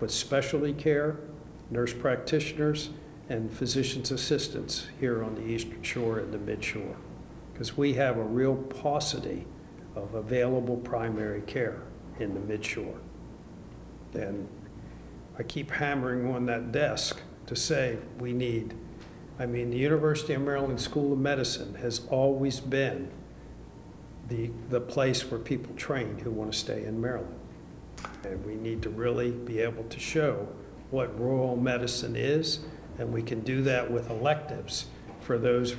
but 0.00 0.10
specialty 0.10 0.72
care, 0.72 1.18
nurse 1.70 1.92
practitioners, 1.92 2.90
and 3.28 3.52
physician's 3.52 4.10
assistants 4.10 4.88
here 4.98 5.22
on 5.22 5.34
the 5.34 5.42
eastern 5.42 5.82
shore 5.82 6.18
and 6.18 6.32
the 6.32 6.38
mid 6.38 6.64
shore. 6.64 6.96
Because 7.52 7.76
we 7.76 7.94
have 7.94 8.16
a 8.16 8.24
real 8.24 8.56
paucity 8.56 9.46
of 9.94 10.14
available 10.14 10.76
primary 10.78 11.42
care 11.42 11.82
in 12.18 12.34
the 12.34 12.40
mid 12.40 12.64
shore. 12.64 12.98
And 14.14 14.48
I 15.38 15.42
keep 15.42 15.70
hammering 15.70 16.34
on 16.34 16.46
that 16.46 16.72
desk 16.72 17.20
to 17.46 17.56
say 17.56 17.98
we 18.18 18.32
need, 18.32 18.74
I 19.38 19.46
mean, 19.46 19.70
the 19.70 19.78
University 19.78 20.34
of 20.34 20.42
Maryland 20.42 20.80
School 20.80 21.12
of 21.12 21.18
Medicine 21.18 21.74
has 21.76 22.02
always 22.10 22.60
been 22.60 23.10
the, 24.28 24.50
the 24.68 24.80
place 24.80 25.30
where 25.30 25.40
people 25.40 25.74
train 25.74 26.18
who 26.18 26.30
want 26.30 26.52
to 26.52 26.58
stay 26.58 26.84
in 26.84 27.00
Maryland. 27.00 27.38
And 28.24 28.44
we 28.44 28.54
need 28.54 28.82
to 28.82 28.90
really 28.90 29.30
be 29.30 29.60
able 29.60 29.84
to 29.84 29.98
show 29.98 30.48
what 30.90 31.18
rural 31.18 31.56
medicine 31.56 32.14
is, 32.14 32.60
and 32.98 33.12
we 33.12 33.22
can 33.22 33.40
do 33.40 33.62
that 33.62 33.90
with 33.90 34.10
electives 34.10 34.86
for 35.20 35.38
those 35.38 35.76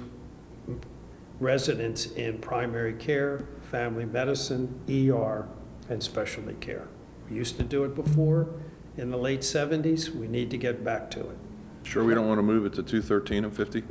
residents 1.39 2.07
in 2.07 2.39
primary 2.39 2.93
care, 2.93 3.45
family 3.69 4.05
medicine, 4.05 4.79
ER, 4.89 5.47
and 5.89 6.01
specialty 6.01 6.55
care. 6.59 6.87
We 7.29 7.35
used 7.35 7.57
to 7.57 7.63
do 7.63 7.83
it 7.83 7.95
before 7.95 8.49
in 8.97 9.11
the 9.11 9.17
late 9.17 9.41
70s. 9.41 10.09
We 10.09 10.27
need 10.27 10.49
to 10.51 10.57
get 10.57 10.83
back 10.83 11.11
to 11.11 11.19
it. 11.19 11.37
Sure 11.83 12.03
we 12.03 12.13
don't 12.15 12.27
want 12.27 12.39
to 12.39 12.43
move 12.43 12.65
it 12.65 12.73
to 12.73 12.83
213 12.83 13.45
and 13.45 13.55
50? 13.55 13.83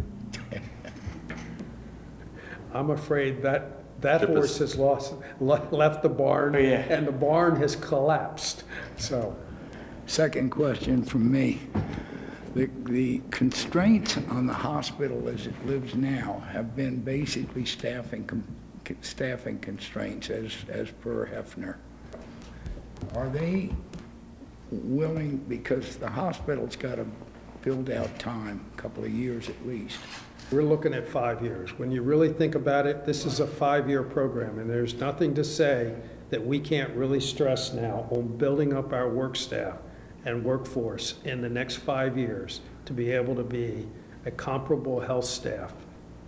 I'm 2.75 2.91
afraid 2.91 3.43
that, 3.43 4.01
that 4.01 4.21
Chip 4.21 4.31
is- 4.31 4.37
horse 4.37 4.59
has 4.59 4.77
lost, 4.77 5.15
le- 5.41 5.69
left 5.71 6.03
the 6.03 6.09
barn, 6.09 6.57
Oh, 6.57 6.59
yeah. 6.59 6.85
and 6.89 7.07
the 7.07 7.13
barn 7.13 7.57
has 7.57 7.77
collapsed. 7.77 8.65
So, 8.97 9.37
Second 10.07 10.51
question 10.51 11.05
from 11.05 11.31
me. 11.31 11.61
The, 12.55 12.69
the 12.85 13.23
constraints 13.31 14.19
on 14.29 14.47
the 14.47 14.53
hospital 14.53 15.27
as 15.29 15.47
it 15.47 15.67
lives 15.67 15.95
now 15.95 16.43
have 16.51 16.77
been 16.77 17.01
basically 17.01 17.65
staffing, 17.65 18.25
com- 18.27 18.45
staffing 19.01 19.59
constraints 19.61 20.29
as, 20.29 20.53
as 20.69 20.91
per 20.91 21.27
Hefner. 21.29 21.77
Are 23.17 23.31
they 23.31 23.71
willing, 24.71 25.39
because 25.49 25.97
the 25.97 26.11
hospital's 26.11 26.77
got 26.77 26.97
to 26.97 27.07
build 27.63 27.91
out 27.91 28.19
time, 28.19 28.65
a 28.75 28.77
couple 28.77 29.05
of 29.05 29.11
years 29.11 29.49
at 29.49 29.67
least. 29.67 29.99
we're 30.53 30.63
looking 30.63 30.93
at 30.93 31.09
five 31.09 31.43
years. 31.43 31.79
When 31.79 31.91
you 31.91 32.03
really 32.03 32.31
think 32.31 32.55
about 32.55 32.87
it, 32.87 33.07
this 33.07 33.25
is 33.25 33.41
a 33.41 33.47
five-year 33.47 34.03
program, 34.03 34.59
and 34.59 34.69
there's 34.69 34.95
nothing 34.95 35.35
to 35.35 35.45
say 35.45 35.95
that 36.29 36.45
we 36.45 36.61
can't 36.61 36.95
really 36.95 37.21
stress 37.21 37.73
now 37.73 38.07
on 38.11 38.37
building 38.37 38.75
up 38.75 38.93
our 38.93 39.09
work 39.09 39.37
staff 39.37 39.79
and 40.25 40.45
workforce 40.45 41.15
in 41.25 41.41
the 41.41 41.49
next 41.49 41.77
five 41.77 42.19
years 42.19 42.61
to 42.85 42.93
be 42.93 43.11
able 43.11 43.35
to 43.35 43.43
be 43.43 43.89
a 44.27 44.31
comparable 44.31 45.01
health 45.01 45.25
staff 45.25 45.73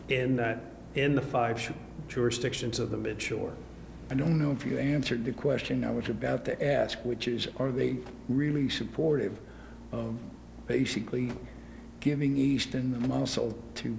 in 0.08 0.36
that, 0.36 0.62
in 0.94 1.14
the 1.14 1.22
five 1.22 1.60
sh- 1.60 1.70
jurisdictions 2.08 2.78
of 2.78 2.90
the 2.90 2.96
mid-shore. 2.96 3.52
I 4.10 4.14
don't 4.14 4.38
know 4.38 4.50
if 4.50 4.66
you 4.66 4.78
answered 4.78 5.24
the 5.24 5.32
question 5.32 5.84
I 5.84 5.90
was 5.90 6.08
about 6.08 6.44
to 6.46 6.64
ask, 6.64 6.98
which 7.04 7.28
is, 7.28 7.48
are 7.58 7.70
they 7.70 7.96
really 8.28 8.68
supportive 8.68 9.38
of 9.92 10.16
basically 10.66 11.32
giving 12.00 12.36
Easton 12.36 12.92
the 12.92 13.08
muscle 13.08 13.56
to 13.76 13.96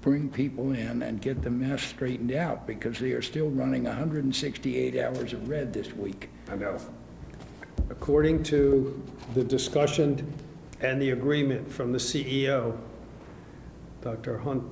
bring 0.00 0.28
people 0.30 0.72
in 0.72 1.02
and 1.02 1.20
get 1.20 1.42
the 1.42 1.50
mess 1.50 1.82
straightened 1.82 2.32
out? 2.32 2.66
Because 2.66 2.98
they 2.98 3.12
are 3.12 3.22
still 3.22 3.50
running 3.50 3.84
168 3.84 4.96
hours 4.96 5.32
of 5.32 5.48
red 5.48 5.72
this 5.72 5.92
week. 5.94 6.30
I 6.48 6.56
know. 6.56 6.78
According 7.90 8.42
to 8.44 9.02
the 9.34 9.44
discussion 9.44 10.32
and 10.80 11.00
the 11.00 11.10
agreement 11.10 11.70
from 11.70 11.92
the 11.92 11.98
CEO, 11.98 12.76
Dr. 14.00 14.38
Hunt, 14.38 14.64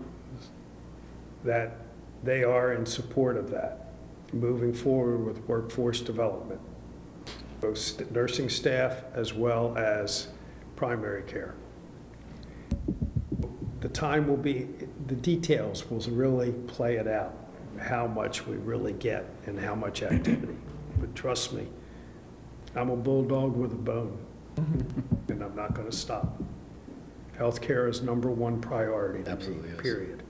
that 1.45 1.77
they 2.25 2.45
are 2.45 2.73
in 2.73 2.87
support 2.87 3.37
of 3.37 3.51
that, 3.51 3.93
moving 4.33 4.73
forward 4.73 5.25
with 5.25 5.39
workforce 5.49 6.01
development, 6.01 6.61
both 7.61 8.11
nursing 8.11 8.49
staff 8.49 9.03
as 9.15 9.35
well 9.35 9.77
as 9.77 10.29
primary 10.79 11.23
care. 11.25 11.57
The 13.81 13.89
time 13.89 14.29
will 14.29 14.37
be, 14.37 14.69
the 15.09 15.17
details 15.17 15.91
will 15.91 15.99
really 15.99 16.53
play 16.53 16.99
it 16.99 17.09
out, 17.09 17.35
how 17.81 18.07
much 18.07 18.47
we 18.47 18.57
really 18.59 18.93
get 18.93 19.25
and 19.47 19.59
how 19.59 19.75
much 19.75 20.05
activity. 20.05 20.57
But 20.99 21.17
trust 21.17 21.53
me, 21.53 21.67
I'm 22.77 22.91
a 22.91 22.97
bulldog 22.97 23.57
with 23.57 23.73
a 23.73 23.77
bone, 23.77 24.19
mm-hmm. 24.55 25.33
and 25.33 25.43
I'm 25.43 25.57
not 25.57 25.75
going 25.75 25.91
to 25.91 25.97
stop. 25.97 26.41
Healthcare 27.37 27.91
is 27.91 28.01
number 28.01 28.31
one 28.31 28.61
priority 28.61 29.25
to 29.25 29.31
me, 29.31 29.37
Absolutely 29.37 29.71
is. 29.71 29.81
period. 29.81 30.23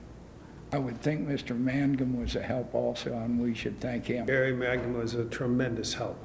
I 0.72 0.78
would 0.78 1.00
think 1.02 1.28
Mr. 1.28 1.58
Mangum 1.58 2.18
was 2.18 2.36
a 2.36 2.42
help 2.42 2.74
also, 2.74 3.12
and 3.12 3.38
we 3.38 3.52
should 3.54 3.80
thank 3.80 4.06
him. 4.06 4.24
Gary 4.24 4.54
Magnum 4.54 4.96
was 4.96 5.12
a 5.14 5.26
tremendous 5.26 5.92
help. 5.92 6.22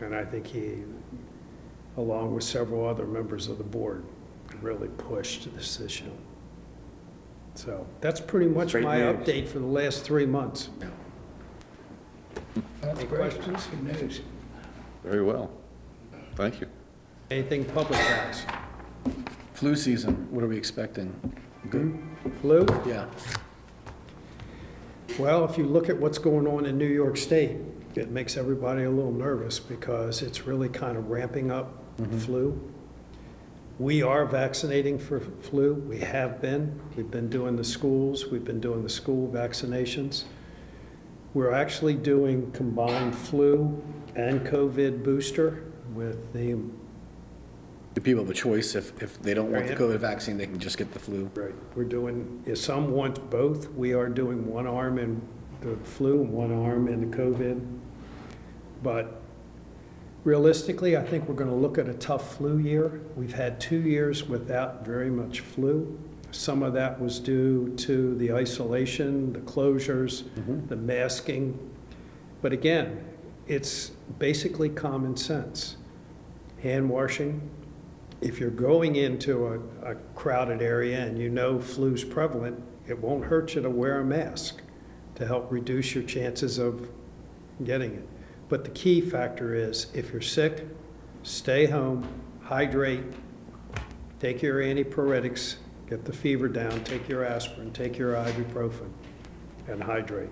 And 0.00 0.14
I 0.14 0.24
think 0.24 0.46
he, 0.46 0.82
along 1.96 2.34
with 2.34 2.44
several 2.44 2.86
other 2.86 3.06
members 3.06 3.48
of 3.48 3.58
the 3.58 3.64
board, 3.64 4.04
really 4.60 4.88
pushed 4.88 5.54
this 5.54 5.80
issue. 5.80 6.10
So 7.54 7.86
that's 8.00 8.20
pretty 8.20 8.46
much 8.48 8.72
Great 8.72 8.84
my 8.84 8.98
news. 8.98 9.16
update 9.16 9.48
for 9.48 9.58
the 9.58 9.66
last 9.66 10.04
three 10.04 10.26
months. 10.26 10.68
That's 12.80 12.98
Any 13.00 13.08
great. 13.08 13.32
questions? 13.32 13.66
Good 13.66 14.02
news. 14.02 14.20
Very 15.02 15.22
well. 15.22 15.50
Thank 16.34 16.60
you. 16.60 16.66
Anything 17.30 17.64
public 17.64 17.98
guys? 17.98 18.44
Flu 19.54 19.74
season, 19.74 20.28
what 20.30 20.44
are 20.44 20.48
we 20.48 20.56
expecting? 20.58 21.14
Good? 21.70 21.80
Hmm? 21.82 22.30
Flu? 22.42 22.66
Yeah. 22.86 23.06
Well, 25.18 25.46
if 25.46 25.56
you 25.56 25.64
look 25.64 25.88
at 25.88 25.96
what's 25.96 26.18
going 26.18 26.46
on 26.46 26.66
in 26.66 26.76
New 26.76 26.86
York 26.86 27.16
State, 27.16 27.56
it 27.94 28.10
makes 28.10 28.36
everybody 28.36 28.82
a 28.84 28.90
little 28.90 29.12
nervous 29.12 29.58
because 29.58 30.20
it's 30.20 30.46
really 30.46 30.68
kind 30.68 30.98
of 30.98 31.08
ramping 31.08 31.50
up 31.50 31.82
Mm-hmm. 31.98 32.18
flu. 32.18 32.72
We 33.78 34.02
are 34.02 34.24
vaccinating 34.24 34.98
for 34.98 35.20
flu. 35.20 35.74
We 35.74 36.00
have 36.00 36.40
been. 36.40 36.80
We've 36.96 37.10
been 37.10 37.28
doing 37.28 37.56
the 37.56 37.64
schools. 37.64 38.26
We've 38.26 38.44
been 38.44 38.60
doing 38.60 38.82
the 38.82 38.88
school 38.88 39.30
vaccinations. 39.30 40.24
We're 41.34 41.52
actually 41.52 41.94
doing 41.94 42.50
combined 42.52 43.14
flu 43.14 43.82
and 44.14 44.40
COVID 44.40 45.04
booster 45.04 45.64
with 45.94 46.32
the, 46.32 46.54
Do 47.94 48.00
people 48.00 48.22
have 48.22 48.30
a 48.30 48.34
choice? 48.34 48.74
If, 48.74 49.02
if 49.02 49.20
they 49.20 49.34
don't 49.34 49.52
want 49.52 49.66
the 49.66 49.74
COVID 49.74 49.98
vaccine, 49.98 50.38
they 50.38 50.46
can 50.46 50.58
just 50.58 50.78
get 50.78 50.92
the 50.92 50.98
flu? 50.98 51.30
right, 51.34 51.54
we're 51.74 51.84
doing, 51.84 52.42
if 52.46 52.58
some 52.58 52.90
want 52.90 53.30
both, 53.30 53.70
we 53.72 53.92
are 53.92 54.08
doing 54.08 54.46
one 54.46 54.66
arm 54.66 54.98
in 54.98 55.20
the 55.60 55.76
flu 55.84 56.22
and 56.22 56.30
one 56.30 56.52
arm 56.52 56.88
in 56.88 57.10
the 57.10 57.16
COVID. 57.16 57.78
But 58.82 59.20
realistically, 60.26 60.96
I 60.96 61.04
think 61.04 61.28
we're 61.28 61.36
going 61.36 61.50
to 61.50 61.56
look 61.56 61.78
at 61.78 61.88
a 61.88 61.94
tough 61.94 62.36
flu 62.36 62.58
year. 62.58 63.00
We've 63.14 63.32
had 63.32 63.60
two 63.60 63.80
years 63.80 64.28
without 64.28 64.84
very 64.84 65.08
much 65.08 65.38
flu. 65.38 65.98
Some 66.32 66.64
of 66.64 66.72
that 66.72 67.00
was 67.00 67.20
due 67.20 67.72
to 67.76 68.16
the 68.16 68.32
isolation, 68.32 69.32
the 69.32 69.38
closures, 69.38 70.24
mm-hmm. 70.24 70.66
the 70.66 70.74
masking. 70.74 71.70
But 72.42 72.52
again, 72.52 73.04
it's 73.46 73.90
basically 74.18 74.68
common 74.68 75.16
sense. 75.16 75.76
Hand 76.60 76.90
washing. 76.90 77.48
If 78.20 78.40
you're 78.40 78.50
going 78.50 78.96
into 78.96 79.46
a, 79.46 79.92
a 79.92 79.94
crowded 80.16 80.60
area 80.60 81.06
and 81.06 81.16
you 81.16 81.28
know 81.28 81.60
flu's 81.60 82.02
prevalent, 82.02 82.60
it 82.88 82.98
won't 82.98 83.26
hurt 83.26 83.54
you 83.54 83.62
to 83.62 83.70
wear 83.70 84.00
a 84.00 84.04
mask 84.04 84.60
to 85.14 85.26
help 85.26 85.52
reduce 85.52 85.94
your 85.94 86.02
chances 86.02 86.58
of 86.58 86.88
getting 87.62 87.94
it. 87.94 88.08
But 88.48 88.64
the 88.64 88.70
key 88.70 89.00
factor 89.00 89.54
is 89.54 89.88
if 89.92 90.12
you're 90.12 90.20
sick, 90.20 90.66
stay 91.22 91.66
home, 91.66 92.06
hydrate, 92.42 93.04
take 94.20 94.42
your 94.42 94.60
antipyretics, 94.60 95.56
get 95.88 96.04
the 96.04 96.12
fever 96.12 96.48
down, 96.48 96.84
take 96.84 97.08
your 97.08 97.24
aspirin, 97.24 97.72
take 97.72 97.98
your 97.98 98.14
ibuprofen, 98.14 98.90
and 99.68 99.82
hydrate. 99.82 100.30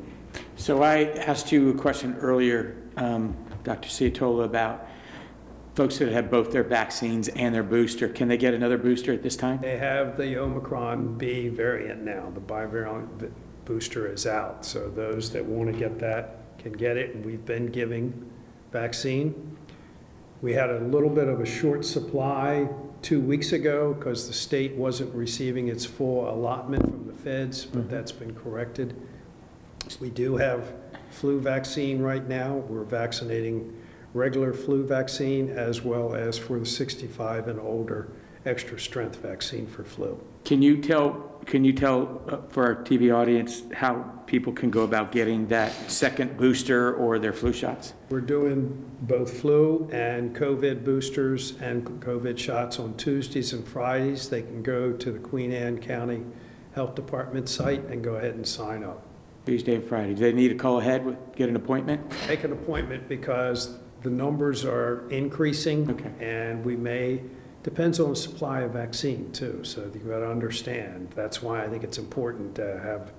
So 0.57 0.83
I 0.83 1.05
asked 1.17 1.51
you 1.51 1.71
a 1.71 1.75
question 1.75 2.17
earlier, 2.21 2.77
um, 2.97 3.37
Dr. 3.65 3.89
Ciotola, 3.89 4.45
about 4.45 4.89
folks 5.75 5.99
that 5.99 6.13
have 6.13 6.31
both 6.31 6.53
their 6.53 6.63
vaccines 6.63 7.27
and 7.29 7.53
their 7.53 7.65
booster. 7.65 8.09
Can 8.09 8.29
they 8.29 8.37
get 8.37 8.55
another 8.55 8.79
booster 8.79 9.13
at 9.13 9.25
this 9.25 9.37
time? 9.37 9.61
They 9.61 9.77
have 9.77 10.17
the 10.17 10.37
Omicron 10.39 11.19
B 11.19 11.49
variant 11.49 12.03
now, 12.03 12.31
the 12.33 12.41
bivalent 12.41 13.33
booster 13.65 14.07
is 14.13 14.27
out, 14.27 14.65
so 14.65 14.89
those 14.89 15.33
that 15.33 15.45
want 15.45 15.73
to 15.73 15.77
get 15.77 15.99
that 15.99 16.44
can 16.65 16.73
get 16.73 16.97
it, 16.97 17.15
and 17.15 17.25
we've 17.25 17.45
been 17.45 17.67
giving 17.67 18.31
vaccine. 18.73 19.57
We 20.41 20.55
had 20.55 20.71
a 20.71 20.81
little 20.81 21.11
bit 21.11 21.29
of 21.29 21.41
a 21.41 21.47
short 21.47 21.85
supply 21.85 22.69
two 23.03 23.21
weeks 23.21 23.53
ago 23.53 23.93
because 23.93 24.27
the 24.27 24.33
state 24.33 24.75
wasn't 24.75 25.15
receiving 25.15 25.69
its 25.69 25.85
full 25.85 26.29
allotment 26.29 26.83
from 26.83 27.07
the 27.07 27.13
feds, 27.13 27.67
but 27.67 27.83
mm-hmm. 27.83 27.91
that's 27.91 28.13
been 28.13 28.35
corrected. 28.35 28.97
We 30.01 30.09
do 30.09 30.37
have 30.39 30.73
flu 31.11 31.39
vaccine 31.39 32.01
right 32.01 32.27
now. 32.27 32.55
We're 32.55 32.85
vaccinating 32.85 33.79
regular 34.15 34.55
flu 34.55 34.87
vaccine 34.87 35.51
as 35.51 35.83
well 35.83 36.15
as 36.15 36.39
for 36.39 36.59
the 36.59 36.67
65 36.67 37.49
and 37.49 37.61
older, 37.61 38.09
extra 38.47 38.81
strength 38.81 39.17
vaccine 39.17 39.67
for 39.67 39.85
flu. 39.85 40.19
Can 40.45 40.63
you 40.63 40.81
tell, 40.81 41.34
can 41.47 41.65
you 41.65 41.73
tell 41.73 42.23
uh, 42.29 42.39
for 42.49 42.65
our 42.65 42.75
TV 42.75 43.15
audience 43.15 43.63
how 43.73 44.03
people 44.27 44.53
can 44.53 44.71
go 44.71 44.83
about 44.83 45.13
getting 45.13 45.47
that 45.49 45.73
second 45.91 46.37
booster 46.37 46.95
or 46.95 47.19
their 47.19 47.33
flu 47.33 47.53
shots? 47.53 47.95
We're 48.09 48.21
doing 48.21 48.91
both 49.03 49.41
flu 49.41 49.89
and 49.93 50.35
COVID 50.35 50.85
boosters 50.85 51.57
and 51.61 51.85
COVID 52.01 52.39
shots 52.39 52.79
on 52.79 52.97
Tuesdays 52.97 53.53
and 53.53 53.67
Fridays. 53.67 54.29
They 54.29 54.43
can 54.43 54.63
go 54.63 54.93
to 54.93 55.13
the 55.13 55.19
Queen 55.19 55.53
Anne 55.53 55.79
County 55.79 56.25
Health 56.75 56.95
Department 56.95 57.49
site 57.49 57.85
and 57.85 58.03
go 58.03 58.15
ahead 58.15 58.35
and 58.35 58.47
sign 58.47 58.83
up. 58.83 59.07
Tuesday 59.47 59.75
and 59.75 59.85
Friday. 59.85 60.15
Do 60.15 60.23
they 60.23 60.33
need 60.33 60.49
to 60.49 60.55
call 60.55 60.81
ahead, 60.81 61.05
with 61.05 61.17
get 61.37 61.49
an 61.49 61.57
appointment? 61.57 62.01
Make 62.27 62.45
an 62.45 62.53
appointment 62.53 63.09
because 63.09 63.79
the 64.03 64.11
numbers 64.11 64.65
are 64.65 65.09
increasing. 65.11 65.91
Okay. 65.91 66.13
And 66.21 66.65
we 66.65 66.77
may, 66.77 67.23
depends 67.65 67.99
on 67.99 68.11
the 68.11 68.17
supply 68.17 68.61
of 68.61 68.73
vaccine 68.73 69.33
too, 69.33 69.65
so 69.65 69.91
you've 69.93 70.07
got 70.07 70.21
to 70.21 70.31
understand. 70.31 71.11
That's 71.17 71.43
why 71.43 71.65
I 71.65 71.69
think 71.69 71.83
it's 71.83 71.99
important 71.99 72.55
to 72.57 72.79
have 72.81 73.11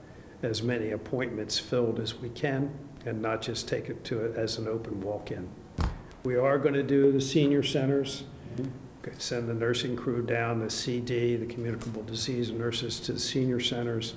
as 0.44 0.62
many 0.62 0.92
appointments 0.92 1.58
filled 1.58 2.00
as 2.00 2.16
we 2.16 2.30
can 2.30 2.72
and 3.06 3.22
not 3.22 3.42
just 3.42 3.68
take 3.68 3.90
it 3.90 4.04
to 4.06 4.24
it 4.24 4.38
as 4.38 4.60
an 4.60 4.68
open 4.68 5.02
walk-in. 5.02 5.50
We 6.24 6.36
are 6.36 6.60
going 6.60 6.76
to 6.76 6.84
do 6.84 7.12
the 7.12 7.22
senior 7.22 7.64
centers, 7.64 8.24
mm-hmm. 8.56 9.10
send 9.18 9.50
the 9.50 9.54
nursing 9.54 9.96
crew 9.96 10.24
down, 10.24 10.60
the 10.60 10.70
CD, 10.70 11.36
the 11.36 11.48
communicable 11.48 12.04
disease 12.04 12.52
nurses 12.52 13.00
to 13.02 13.14
the 13.14 13.20
senior 13.20 13.60
centers. 13.60 14.14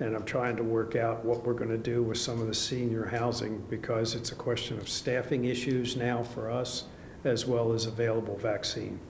And 0.00 0.14
I'm 0.14 0.24
trying 0.24 0.56
to 0.56 0.64
work 0.64 0.96
out 0.96 1.24
what 1.24 1.44
we're 1.44 1.54
going 1.54 1.70
to 1.70 1.78
do 1.78 2.02
with 2.02 2.18
some 2.18 2.40
of 2.40 2.48
the 2.48 2.54
senior 2.54 3.06
housing 3.06 3.64
because 3.68 4.16
it's 4.16 4.32
a 4.32 4.36
question 4.36 4.78
of 4.78 4.88
staffing 4.88 5.44
issues 5.44 5.96
now 5.96 6.22
for 6.24 6.50
us 6.50 6.84
as 7.24 7.46
well 7.46 7.72
as 7.72 7.86
available 7.86 8.36
vaccine. 8.36 9.00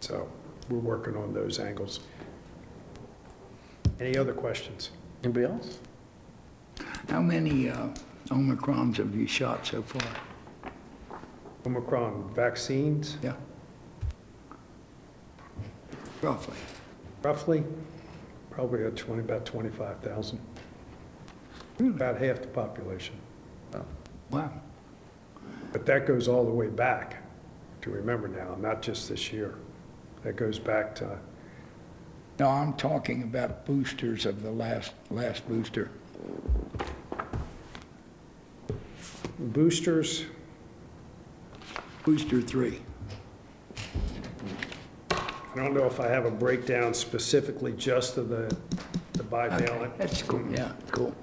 So 0.00 0.28
we're 0.68 0.78
working 0.78 1.16
on 1.16 1.32
those 1.32 1.58
angles. 1.58 2.00
Any 4.00 4.16
other 4.16 4.32
questions? 4.32 4.90
Anybody 5.22 5.46
else? 5.46 5.78
How 7.08 7.20
many 7.20 7.68
uh, 7.68 7.88
Omicrons 8.28 8.96
have 8.96 9.14
you 9.14 9.26
shot 9.26 9.66
so 9.66 9.82
far? 9.82 10.02
Omicron 11.66 12.32
vaccines, 12.34 13.18
Yeah. 13.22 13.34
Roughly. 16.22 16.56
roughly, 17.22 17.64
probably 18.50 18.84
at 18.84 18.94
20, 18.96 19.20
about 19.22 19.46
25,000. 19.46 20.38
About 21.78 22.20
half 22.20 22.42
the 22.42 22.48
population. 22.48 23.14
Wow. 24.30 24.52
But 25.72 25.86
that 25.86 26.06
goes 26.06 26.28
all 26.28 26.44
the 26.44 26.52
way 26.52 26.66
back, 26.68 27.22
to 27.82 27.90
remember 27.90 28.28
now, 28.28 28.54
not 28.60 28.82
just 28.82 29.08
this 29.08 29.32
year. 29.32 29.54
That 30.22 30.36
goes 30.36 30.58
back 30.58 30.94
to, 30.96 31.18
No, 32.38 32.48
I'm 32.48 32.74
talking 32.74 33.22
about 33.22 33.64
boosters 33.66 34.26
of 34.26 34.42
the 34.42 34.50
last, 34.50 34.92
last 35.10 35.48
booster. 35.48 35.90
boosters, 39.38 40.24
Booster 42.04 42.40
three. 42.40 42.80
I 45.10 45.54
don't 45.56 45.74
know 45.74 45.84
if 45.84 46.00
I 46.00 46.08
have 46.08 46.24
a 46.24 46.30
breakdown 46.30 46.94
specifically 46.94 47.72
just 47.72 48.16
of 48.16 48.28
the 48.30 48.54
the 49.12 49.22
Okay, 49.36 49.66
bivalent. 49.66 49.96
That's 49.98 50.22
cool, 50.22 50.42
yeah, 50.50 50.72
cool. 50.92 51.14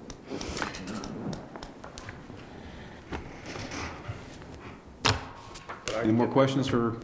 but 5.04 5.16
Any 6.04 6.12
more 6.14 6.28
questions 6.28 6.68
for 6.68 6.98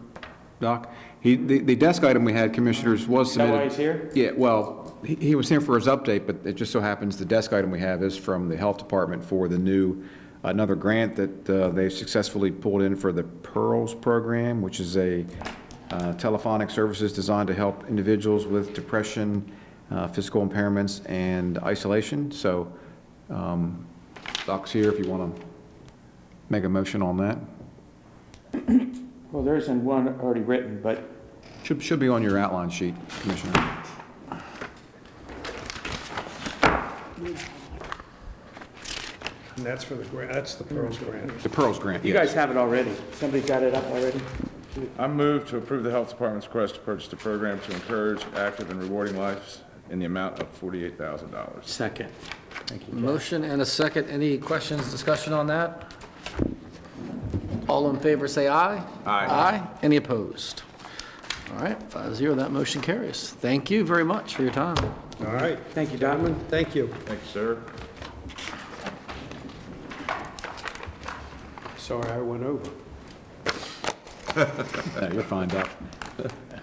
Doc? 0.61 0.91
He, 1.23 1.37
the, 1.37 1.59
the 1.59 1.75
desk 1.77 2.03
item 2.03 2.25
we 2.25 2.33
had, 2.33 2.51
Commissioners, 2.51 3.07
was 3.07 3.29
Is 3.29 3.35
that 3.35 3.43
submitted. 3.43 3.57
why 3.57 3.63
he's 3.63 3.77
here? 3.77 4.11
Yeah, 4.13 4.31
well, 4.35 4.93
he, 5.05 5.15
he 5.15 5.35
was 5.35 5.47
here 5.47 5.61
for 5.61 5.75
his 5.75 5.87
update, 5.87 6.27
but 6.27 6.35
it 6.43 6.55
just 6.55 6.73
so 6.73 6.81
happens 6.81 7.15
the 7.15 7.23
desk 7.23 7.53
item 7.53 7.71
we 7.71 7.79
have 7.79 8.03
is 8.03 8.17
from 8.17 8.49
the 8.49 8.57
Health 8.57 8.77
Department 8.77 9.23
for 9.23 9.47
the 9.47 9.57
new, 9.57 10.03
another 10.43 10.75
grant 10.75 11.15
that 11.15 11.49
uh, 11.49 11.69
they've 11.69 11.93
successfully 11.93 12.51
pulled 12.51 12.81
in 12.81 12.93
for 12.97 13.13
the 13.13 13.23
PEARLS 13.23 13.93
program, 14.01 14.61
which 14.61 14.81
is 14.81 14.97
a 14.97 15.25
uh, 15.91 16.11
telephonic 16.15 16.69
services 16.69 17.13
designed 17.13 17.47
to 17.47 17.53
help 17.53 17.87
individuals 17.87 18.45
with 18.45 18.73
depression, 18.73 19.49
uh, 19.91 20.09
physical 20.09 20.45
impairments, 20.45 21.09
and 21.09 21.57
isolation. 21.59 22.31
So 22.31 22.69
um, 23.29 23.87
Doc's 24.45 24.73
here 24.73 24.91
if 24.91 24.99
you 24.99 25.09
want 25.09 25.37
to 25.37 25.41
make 26.49 26.65
a 26.65 26.69
motion 26.69 27.01
on 27.01 27.15
that. 27.15 28.93
Well, 29.33 29.41
there 29.41 29.55
isn't 29.55 29.83
one 29.83 30.07
already 30.21 30.41
written, 30.41 30.79
but 30.79 31.09
Should, 31.63 31.81
should 31.81 31.99
be 31.99 32.07
on 32.07 32.21
your 32.21 32.37
outline 32.37 32.69
sheet, 32.69 32.93
Commissioner. 33.21 33.81
And 39.55 39.65
that's 39.65 39.83
for 39.83 39.95
the 39.95 40.05
grant, 40.05 40.33
that's 40.33 40.53
the 40.53 40.63
Pearls 40.63 40.99
grant. 40.99 41.41
The 41.41 41.49
PEARLS 41.49 41.79
grant, 41.79 42.05
you 42.05 42.13
yes. 42.13 42.27
guys 42.27 42.35
have 42.35 42.51
it 42.51 42.57
already. 42.57 42.93
Somebody's 43.13 43.47
got 43.47 43.63
it 43.63 43.73
up 43.73 43.83
already? 43.85 44.21
I 44.99 45.07
move 45.07 45.49
to 45.49 45.57
approve 45.57 45.83
the 45.83 45.89
Health 45.89 46.09
Department's 46.09 46.45
request 46.45 46.75
to 46.75 46.81
purchase 46.81 47.07
the 47.07 47.15
program 47.15 47.59
to 47.61 47.73
encourage 47.73 48.23
active 48.35 48.69
and 48.69 48.79
rewarding 48.79 49.17
lives 49.17 49.61
in 49.89 49.97
the 49.97 50.05
amount 50.05 50.41
of 50.41 50.61
$48,000. 50.61 51.65
Second. 51.65 52.11
Thank 52.67 52.87
you. 52.87 52.93
Motion 52.93 53.43
and 53.45 53.63
a 53.63 53.65
second. 53.65 54.09
Any 54.11 54.37
questions, 54.37 54.91
discussion 54.91 55.33
on 55.33 55.47
that? 55.47 55.91
All 57.73 57.89
in 57.89 57.97
favor, 57.99 58.27
say 58.27 58.47
aye. 58.47 58.83
Aye. 59.03 59.25
Aye. 59.25 59.67
Any 59.81 59.95
opposed? 59.95 60.61
All 61.51 61.63
right, 61.63 61.81
five 61.91 62.15
zero, 62.15 62.35
that 62.35 62.51
motion 62.51 62.83
carries. 62.83 63.31
Thank 63.31 63.71
you 63.71 63.83
very 63.83 64.05
much 64.05 64.35
for 64.35 64.43
your 64.43 64.51
time. 64.51 64.77
All 65.21 65.33
right, 65.33 65.57
Thank 65.71 65.91
you, 65.91 65.97
Doc. 65.97 66.17
gentlemen, 66.19 66.39
thank 66.49 66.75
you. 66.75 66.87
Thank 67.05 67.19
you, 67.21 67.27
sir. 67.31 67.63
Sorry 71.79 72.11
I 72.11 72.19
went 72.19 72.43
over. 72.43 72.69
No, 75.01 75.09
you're 75.11 75.23
fine, 75.23 75.47
Doc. 75.47 75.67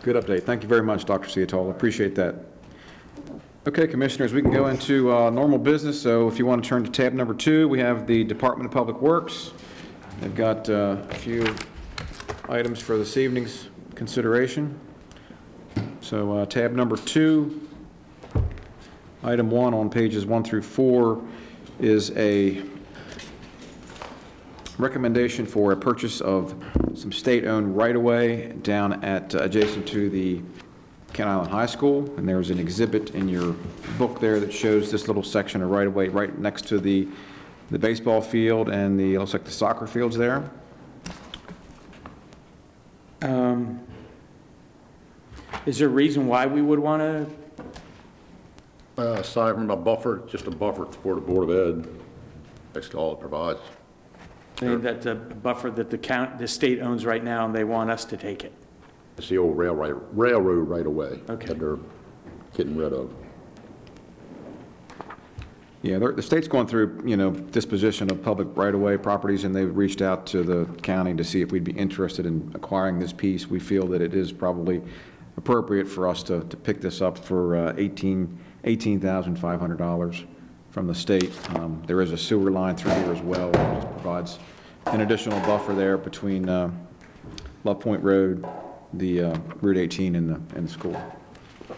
Good 0.05 0.15
update. 0.15 0.45
Thank 0.45 0.63
you 0.63 0.69
very 0.69 0.85
much, 0.85 1.07
Dr. 1.07 1.29
Ciotola. 1.29 1.73
Appreciate 1.73 2.15
that. 2.15 2.37
Okay, 3.67 3.89
Commissioners, 3.89 4.33
we 4.33 4.43
can 4.43 4.53
go 4.53 4.69
into 4.69 5.13
uh, 5.13 5.29
normal 5.31 5.59
business, 5.59 6.01
so 6.01 6.29
if 6.29 6.39
you 6.39 6.47
want 6.47 6.63
to 6.63 6.69
turn 6.69 6.85
to 6.85 6.91
tab 6.91 7.15
number 7.15 7.35
two, 7.35 7.67
we 7.69 7.81
have 7.81 8.07
the 8.07 8.23
Department 8.23 8.67
of 8.67 8.73
Public 8.73 9.01
Works. 9.03 9.53
They've 10.21 10.35
got 10.35 10.69
uh, 10.69 10.99
a 11.09 11.15
few 11.15 11.55
items 12.49 12.79
for 12.79 12.99
this 12.99 13.17
evening's 13.17 13.69
consideration. 13.95 14.79
So 16.03 16.33
uh, 16.33 16.47
tab 16.47 16.73
number 16.73 16.99
two, 16.99 17.67
item 19.23 19.51
one 19.51 19.73
on 19.73 19.89
pages 19.89 20.27
one 20.27 20.45
through 20.45 20.63
four 20.63 21.23
is 21.79 22.11
a 22.17 22.63
recommendation 24.77 25.47
for 25.47 25.73
a 25.73 25.77
purchase 25.77 26.21
of 26.21 26.55
some 26.95 27.13
state-owned 27.13 27.75
right-of-way 27.75 28.53
down 28.63 29.03
at, 29.03 29.35
uh, 29.35 29.45
adjacent 29.45 29.89
to 29.89 30.11
the 30.11 30.43
Kent 31.15 31.31
Island 31.31 31.51
High 31.51 31.67
School, 31.67 32.15
and 32.19 32.29
there's 32.29 32.51
an 32.51 32.59
exhibit 32.59 33.15
in 33.15 33.27
your 33.29 33.55
book 33.99 34.21
there 34.21 34.39
that 34.39 34.53
shows 34.53 34.91
this 34.91 35.07
little 35.07 35.23
section 35.23 35.63
of 35.63 35.71
right-of-way 35.71 36.09
right 36.09 36.39
next 36.39 36.69
to 36.69 36.79
the, 36.79 37.09
the 37.71 37.79
baseball 37.79 38.21
field 38.21 38.69
and 38.69 38.99
the, 38.99 39.17
looks 39.19 39.33
like 39.33 39.45
the 39.45 39.51
soccer 39.51 39.87
fields 39.87 40.17
there. 40.17 40.49
Um, 43.23 43.81
Is 45.67 45.79
there 45.79 45.89
a 45.89 45.91
reason 45.91 46.27
why 46.27 46.47
we 46.47 46.63
would 46.63 46.79
want 46.79 47.01
to, 47.03 47.27
Uh, 48.99 49.13
Aside 49.21 49.55
from 49.55 49.71
a 49.71 49.77
buffer, 49.77 50.23
just 50.27 50.47
a 50.47 50.51
buffer 50.51 50.87
for 50.87 51.15
the 51.15 51.21
Board 51.21 51.49
of 51.49 51.79
Ed, 51.79 51.89
that's 52.73 52.93
all 52.95 53.13
it 53.15 53.21
provides. 53.21 53.61
that 54.57 55.01
the 55.03 55.15
buffer 55.15 55.71
that 55.71 55.89
the 55.91 55.97
count, 55.99 56.39
the 56.39 56.47
state 56.49 56.81
owns 56.81 57.07
right 57.07 57.25
now, 57.25 57.47
and 57.47 57.55
they 57.55 57.65
want 57.65 57.91
us 57.91 58.05
to 58.07 58.17
take 58.17 58.45
it? 58.45 58.53
It's 59.17 59.29
the 59.29 59.39
old 59.39 59.57
railroad, 59.57 60.03
railroad 60.13 60.69
right 60.69 60.87
away 60.87 61.21
Okay. 61.31 61.47
that 61.49 61.59
they're 61.59 61.79
getting 62.55 62.77
rid 62.77 62.93
of. 62.93 63.11
Yeah, 65.83 65.99
the 65.99 66.21
state's 66.21 66.47
going 66.47 66.67
through, 66.67 67.03
you 67.07 67.17
know, 67.17 67.31
disposition 67.31 68.11
of 68.11 68.23
public 68.23 68.49
right-of-way 68.55 68.99
properties, 68.99 69.45
and 69.45 69.57
they've 69.57 69.75
reached 69.75 70.03
out 70.03 70.27
to 70.27 70.43
the 70.43 70.67
county 70.83 71.15
to 71.15 71.25
see 71.25 71.41
if 71.41 71.53
we'd 71.53 71.65
be 71.65 71.73
interested 71.73 72.27
in 72.27 72.53
acquiring 72.55 72.99
this 72.99 73.15
piece. 73.15 73.47
We 73.47 73.61
feel 73.61 73.87
that 73.89 74.03
it 74.03 74.13
is 74.13 74.31
probably 74.31 74.83
appropriate 75.39 75.89
for 75.89 76.07
us 76.07 76.23
to, 76.25 76.45
to 76.45 76.57
pick 76.57 76.83
this 76.83 77.01
up 77.01 77.17
for 77.17 77.57
uh, 77.57 77.75
18 77.79 78.39
$18,500 78.65 80.27
from 80.71 80.87
the 80.87 80.95
state. 80.95 81.33
Um, 81.57 81.83
There 81.87 82.03
is 82.03 82.13
a 82.13 82.19
sewer 82.19 82.51
line 82.51 82.77
through 82.77 82.93
here 82.93 83.13
as 83.13 83.23
well, 83.23 83.49
which 83.49 83.93
provides 83.93 84.39
an 84.87 85.01
additional 85.01 85.41
buffer 85.41 85.73
there 85.73 85.97
between 85.97 86.49
uh, 86.49 86.71
Love 87.65 87.81
Point 87.81 88.03
Road, 88.03 88.47
the 88.93 89.23
uh, 89.23 89.39
Route 89.61 89.79
18, 89.79 90.15
and 90.15 90.29
the, 90.29 90.57
and 90.57 90.69
the 90.69 90.73
school. 90.73 91.20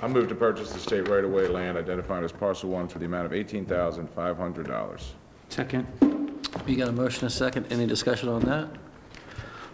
I 0.00 0.08
move 0.08 0.28
to 0.28 0.34
purchase 0.34 0.72
the 0.72 0.78
state 0.78 1.08
right-of-way 1.08 1.48
land 1.48 1.76
identified 1.76 2.24
as 2.24 2.32
parcel 2.32 2.70
one 2.70 2.88
for 2.88 2.98
the 2.98 3.04
amount 3.04 3.26
of 3.26 3.32
eighteen 3.32 3.64
thousand 3.64 4.08
five 4.10 4.36
hundred 4.36 4.68
dollars. 4.68 5.14
Second. 5.48 5.86
We 6.66 6.76
got 6.76 6.88
a 6.88 6.92
motion, 6.92 7.26
a 7.26 7.30
second. 7.30 7.72
Any 7.72 7.86
discussion 7.86 8.28
on 8.28 8.42
that? 8.42 8.68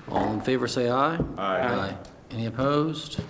All 0.08 0.32
in 0.32 0.40
favor, 0.40 0.66
say 0.68 0.88
aye. 0.90 1.18
Aye. 1.36 1.94
Any 2.30 2.46
opposed? 2.46 3.20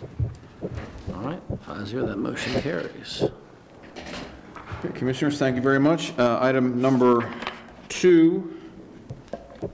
All 1.14 1.20
right, 1.22 1.40
five 1.62 1.86
zero, 1.88 2.06
that 2.06 2.18
motion 2.18 2.60
carries. 2.60 3.24
Okay, 4.84 4.92
Commissioners, 4.98 5.38
thank 5.38 5.56
you 5.56 5.62
very 5.62 5.80
much. 5.80 6.16
Uh, 6.18 6.38
Item 6.40 6.80
number 6.80 7.28
two 7.88 8.54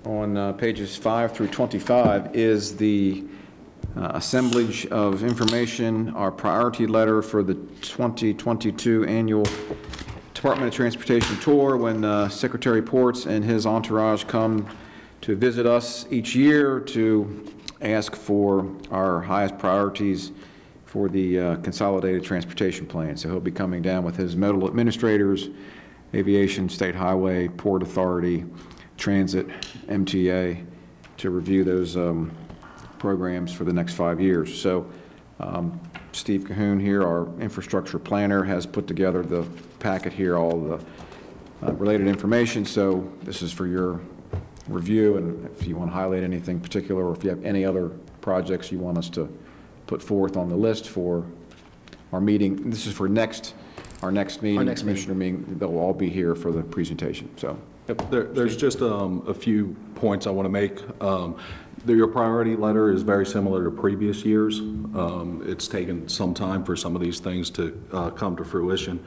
on 0.07 0.37
uh, 0.37 0.53
pages 0.53 0.97
five 0.97 1.33
through 1.33 1.49
25 1.49 2.35
is 2.35 2.77
the 2.77 3.25
uh, 3.97 4.13
assemblage 4.15 4.87
of 4.87 5.23
information, 5.23 6.11
our 6.15 6.31
priority 6.31 6.87
letter 6.87 7.23
for 7.23 7.43
the 7.43 7.55
2022 7.55 9.05
annual 9.05 9.45
Department 10.35 10.69
of 10.69 10.75
Transportation 10.75 11.37
tour, 11.39 11.77
when 11.77 12.05
uh, 12.05 12.29
Secretary 12.29 12.83
Ports 12.83 13.27
and 13.27 13.45
his 13.45 13.67
entourage 13.67 14.25
come 14.25 14.67
to 15.21 15.35
visit 15.35 15.65
us 15.65 16.07
each 16.11 16.35
year 16.35 16.81
to 16.81 17.51
ask 17.81 18.15
for 18.15 18.71
our 18.91 19.21
highest 19.23 19.59
priorities 19.59 20.33
for 20.85 21.09
the 21.09 21.39
uh, 21.39 21.57
Consolidated 21.57 22.23
Transportation 22.23 22.87
Plan. 22.87 23.17
So 23.17 23.29
he'll 23.29 23.41
be 23.41 23.51
coming 23.51 23.83
down 23.83 24.05
with 24.05 24.17
his 24.17 24.37
modal 24.37 24.67
administrators, 24.67 25.49
Aviation, 26.15 26.69
State 26.69 26.95
Highway, 26.95 27.49
Port 27.49 27.83
Authority, 27.83 28.45
Transit, 28.97 29.49
MTA, 29.89 30.65
to 31.17 31.31
review 31.31 31.65
those 31.65 31.97
um, 31.97 32.31
programs 33.09 33.53
for 33.53 33.65
the 33.65 33.73
next 33.73 33.93
five 33.93 34.19
years. 34.19 34.59
So 34.59 34.87
um, 35.39 35.79
Steve 36.13 36.45
Cohoon 36.45 36.81
here, 36.81 37.03
our 37.03 37.29
infrastructure 37.39 37.99
planner, 37.99 38.43
has 38.45 38.65
put 38.65 38.87
together 38.87 39.23
the 39.23 39.43
packet 39.79 40.11
here, 40.11 40.39
all 40.39 40.59
the 40.59 40.81
uh, 41.63 41.73
related 41.75 42.07
information. 42.07 42.65
So 42.65 43.13
this 43.23 43.43
is 43.43 43.53
for 43.53 43.67
your 43.67 44.01
review, 44.69 45.19
and 45.19 45.47
if 45.51 45.67
you 45.67 45.77
want 45.77 45.91
to 45.91 45.95
highlight 45.95 46.23
anything 46.23 46.59
particular, 46.61 47.05
or 47.05 47.15
if 47.15 47.23
you 47.23 47.29
have 47.29 47.45
any 47.45 47.63
other 47.63 47.91
projects 48.23 48.73
you 48.73 48.79
want 48.79 48.97
us 48.97 49.11
to 49.11 49.29
put 49.87 50.03
forth 50.03 50.39
on 50.39 50.49
the 50.49 50.57
list 50.57 50.89
for 50.89 51.27
our 52.11 52.23
meeting, 52.23 52.71
this 52.71 52.87
is 52.87 52.95
for 52.95 53.07
next, 53.07 53.53
our 54.01 54.11
next 54.11 54.41
meeting. 54.41 54.57
Our 54.57 54.65
next. 54.65 54.81
Commissioner 54.81 55.15
meeting, 55.15 55.59
they'll 55.59 55.77
all 55.77 55.93
be 55.93 56.09
here 56.09 56.35
for 56.35 56.53
the 56.53 56.63
presentation, 56.63 57.29
so. 57.37 57.59
Yep, 57.87 58.11
there- 58.11 58.25
There's 58.33 58.57
just 58.57 58.81
um, 58.81 59.23
a 59.29 59.35
few 59.35 59.77
points 59.95 60.27
I 60.27 60.31
want 60.31 60.47
to 60.47 60.51
make. 60.51 60.81
Um, 61.03 61.37
Your 61.87 62.09
priority 62.09 62.57
letter 62.57 62.91
is 62.91 63.03
very 63.03 63.27
similar 63.27 63.63
to 63.65 63.71
previous 63.71 64.25
years. 64.25 64.61
Um, 64.61 65.43
It's 65.47 65.69
taken 65.69 66.09
some 66.09 66.33
time 66.33 66.65
for 66.65 66.77
some 66.77 66.97
of 66.97 67.03
these 67.03 67.21
things 67.21 67.51
to 67.51 67.79
uh, 67.93 68.11
come 68.11 68.37
to 68.37 68.45
fruition. 68.45 69.05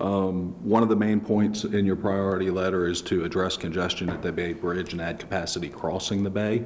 Um, 0.00 0.54
One 0.64 0.82
of 0.82 0.88
the 0.88 0.96
main 0.96 1.20
points 1.20 1.62
in 1.62 1.86
your 1.86 1.94
priority 1.94 2.50
letter 2.50 2.86
is 2.86 3.00
to 3.02 3.24
address 3.24 3.56
congestion 3.56 4.08
at 4.08 4.22
the 4.22 4.32
Bay 4.32 4.54
Bridge 4.54 4.92
and 4.92 5.00
add 5.00 5.20
capacity 5.20 5.68
crossing 5.68 6.24
the 6.24 6.30
bay. 6.30 6.64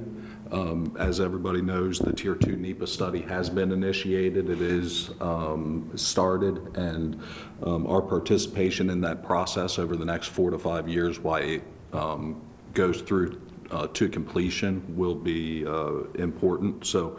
Um, 0.51 0.97
As 0.99 1.21
everybody 1.21 1.61
knows, 1.61 1.99
the 1.99 2.13
Tier 2.13 2.37
2 2.37 2.57
NEPA 2.57 2.87
study 2.87 3.21
has 3.21 3.51
been 3.51 3.71
initiated. 3.71 4.49
It 4.49 4.63
is 4.63 5.11
um, 5.21 5.91
started, 5.95 6.75
and 6.75 7.21
um, 7.63 7.87
our 7.87 8.01
participation 8.01 8.89
in 8.89 9.03
that 9.03 9.23
process 9.23 9.79
over 9.79 9.95
the 9.95 10.07
next 10.07 10.29
four 10.29 10.51
to 10.51 10.59
five 10.59 10.89
years, 10.89 11.21
while 11.21 11.43
it 11.43 11.63
um, 11.93 12.41
goes 12.73 13.03
through 13.03 13.39
uh, 13.75 13.89
to 13.89 14.09
completion, 14.09 14.83
will 14.97 15.17
be 15.17 15.67
uh, 15.67 16.05
important. 16.15 16.87
So 16.87 17.19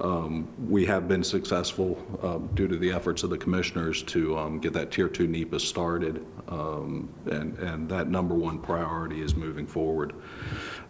um, 0.00 0.48
We 0.68 0.84
have 0.86 1.08
been 1.08 1.24
successful 1.24 1.96
um, 2.22 2.50
due 2.54 2.68
to 2.68 2.76
the 2.76 2.92
efforts 2.92 3.22
of 3.22 3.30
the 3.30 3.38
commissioners 3.38 4.02
to 4.02 4.36
um, 4.36 4.58
get 4.58 4.72
that 4.74 4.90
Tier 4.90 5.08
2 5.08 5.26
NEPA 5.26 5.58
started, 5.60 6.26
um, 6.48 7.08
and 7.30 7.58
and 7.58 7.88
that 7.88 8.08
number 8.08 8.34
one 8.34 8.58
priority 8.58 9.22
is 9.22 9.34
moving 9.34 9.66
forward. 9.66 10.12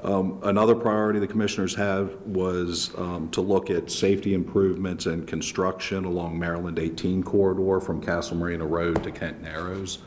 Um, 0.03 0.41
Another 0.43 0.75
priority 0.75 1.21
the 1.21 1.27
commissioners 1.27 1.75
have 1.77 2.17
was 2.23 2.89
to 3.31 3.41
look 3.41 3.71
at 3.71 3.91
safety 3.91 4.35
improvements 4.35 5.07
and 5.07 5.25
construction 5.27 6.05
along 6.05 6.39
Maryland 6.39 6.79
18 6.79 7.23
corridor 7.23 7.81
from 7.81 8.01
Castle 8.01 8.37
Marina 8.37 8.67
Road 8.67 9.05
to 9.05 9.13
Kent 9.13 9.41
Narrows. 9.41 9.99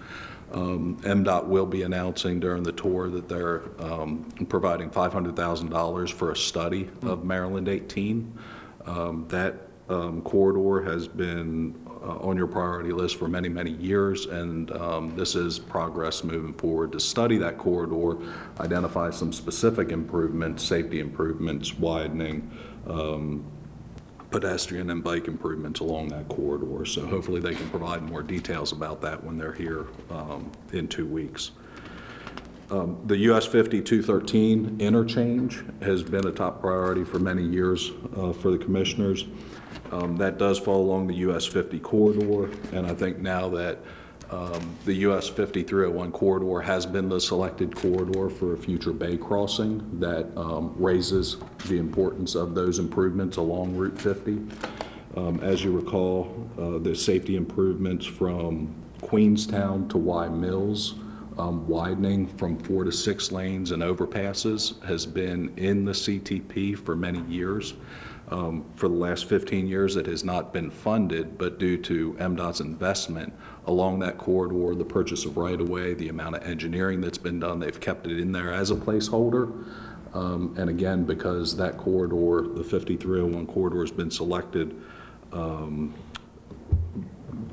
Um, 0.51 0.97
MDOT 1.01 1.45
will 1.45 1.65
be 1.65 1.83
announcing 1.83 2.39
during 2.39 2.63
the 2.63 2.71
tour 2.71 3.09
that 3.09 3.29
they're 3.29 3.63
um, 3.79 4.29
providing 4.49 4.89
$500,000 4.89 6.11
for 6.11 6.31
a 6.31 6.35
study 6.35 6.89
of 7.03 7.23
Maryland 7.23 7.67
18. 7.67 8.37
Um, 8.85 9.25
That 9.29 9.55
um, 9.89 10.21
corridor 10.21 10.83
has 10.89 11.07
been 11.07 11.75
uh, 12.01 12.17
on 12.19 12.37
your 12.37 12.47
priority 12.47 12.91
list 12.91 13.17
for 13.17 13.27
many, 13.27 13.49
many 13.49 13.71
years, 13.71 14.27
and 14.27 14.71
um, 14.71 15.15
this 15.15 15.35
is 15.35 15.59
progress 15.59 16.23
moving 16.23 16.53
forward 16.53 16.91
to 16.93 16.99
study 16.99 17.37
that 17.37 17.57
corridor, 17.57 18.17
identify 18.59 19.09
some 19.09 19.33
specific 19.33 19.91
improvements, 19.91 20.63
safety 20.63 20.99
improvements, 20.99 21.77
widening, 21.77 22.49
um, 22.87 23.43
pedestrian 24.31 24.89
and 24.89 25.03
bike 25.03 25.27
improvements 25.27 25.79
along 25.79 26.09
that 26.09 26.27
corridor. 26.29 26.85
So 26.85 27.05
hopefully 27.05 27.41
they 27.41 27.55
can 27.55 27.69
provide 27.69 28.03
more 28.03 28.21
details 28.21 28.71
about 28.71 29.01
that 29.01 29.23
when 29.23 29.37
they're 29.37 29.53
here 29.53 29.87
um, 30.09 30.51
in 30.71 30.87
two 30.87 31.05
weeks. 31.05 31.51
Um, 32.71 33.01
The 33.05 33.17
US 33.29 33.45
5213 33.45 34.77
interchange 34.79 35.63
has 35.81 36.03
been 36.03 36.27
a 36.27 36.31
top 36.31 36.61
priority 36.61 37.03
for 37.03 37.19
many 37.19 37.43
years 37.43 37.91
uh, 38.15 38.31
for 38.31 38.51
the 38.51 38.57
commissioners. 38.57 39.25
Um, 39.91 40.17
That 40.17 40.37
does 40.37 40.59
fall 40.59 40.81
along 40.81 41.07
the 41.07 41.15
US 41.29 41.45
50 41.45 41.79
corridor, 41.79 42.51
and 42.71 42.85
I 42.85 42.93
think 42.93 43.17
now 43.17 43.49
that 43.49 43.79
um, 44.31 44.75
the 44.85 44.93
US 45.05 45.27
5301 45.27 46.11
corridor 46.11 46.61
has 46.61 46.85
been 46.85 47.09
the 47.09 47.19
selected 47.19 47.75
corridor 47.75 48.29
for 48.29 48.53
a 48.53 48.57
future 48.57 48.93
bay 48.93 49.17
crossing, 49.17 49.99
that 49.99 50.27
um, 50.37 50.73
raises 50.77 51.37
the 51.67 51.77
importance 51.77 52.35
of 52.35 52.53
those 52.53 52.79
improvements 52.79 53.37
along 53.37 53.75
Route 53.75 53.99
50. 53.99 54.39
Um, 55.17 55.39
As 55.41 55.63
you 55.63 55.71
recall, 55.71 56.47
uh, 56.59 56.77
the 56.77 56.95
safety 56.95 57.35
improvements 57.35 58.05
from 58.05 58.73
Queenstown 59.01 59.87
to 59.89 59.97
Wye 59.97 60.29
Mills, 60.29 60.95
um, 61.39 61.65
widening 61.67 62.27
from 62.27 62.57
four 62.59 62.83
to 62.83 62.91
six 62.91 63.31
lanes 63.31 63.71
and 63.71 63.81
overpasses 63.81 64.83
has 64.83 65.05
been 65.05 65.53
in 65.57 65.85
the 65.85 65.93
CTP 65.93 66.77
for 66.77 66.95
many 66.95 67.21
years. 67.21 67.75
Um, 68.29 68.65
For 68.75 68.87
the 68.87 68.95
last 68.95 69.25
15 69.25 69.65
years, 69.65 69.95
it 69.95 70.05
has 70.05 70.23
not 70.23 70.53
been 70.53 70.69
funded, 70.69 71.37
but 71.37 71.57
due 71.57 71.77
to 71.77 72.13
MDOT's 72.19 72.59
investment 72.59 73.33
along 73.65 73.99
that 73.99 74.17
corridor, 74.19 74.75
the 74.75 74.85
purchase 74.85 75.25
of 75.25 75.37
right-of-way, 75.37 75.95
the 75.95 76.09
amount 76.09 76.35
of 76.35 76.43
engineering 76.43 77.01
that's 77.01 77.17
been 77.17 77.39
done, 77.39 77.59
they've 77.59 77.79
kept 77.79 78.05
it 78.05 78.19
in 78.19 78.31
there 78.31 78.53
as 78.53 78.69
a 78.69 78.75
placeholder. 78.75 79.65
Um, 80.13 80.53
And 80.57 80.69
again, 80.69 81.05
because 81.05 81.55
that 81.57 81.77
corridor, 81.77 82.47
the 82.47 82.63
5301 82.63 83.47
corridor 83.47 83.81
has 83.81 83.91
been 83.91 84.11
selected 84.11 84.75
um, 85.31 85.93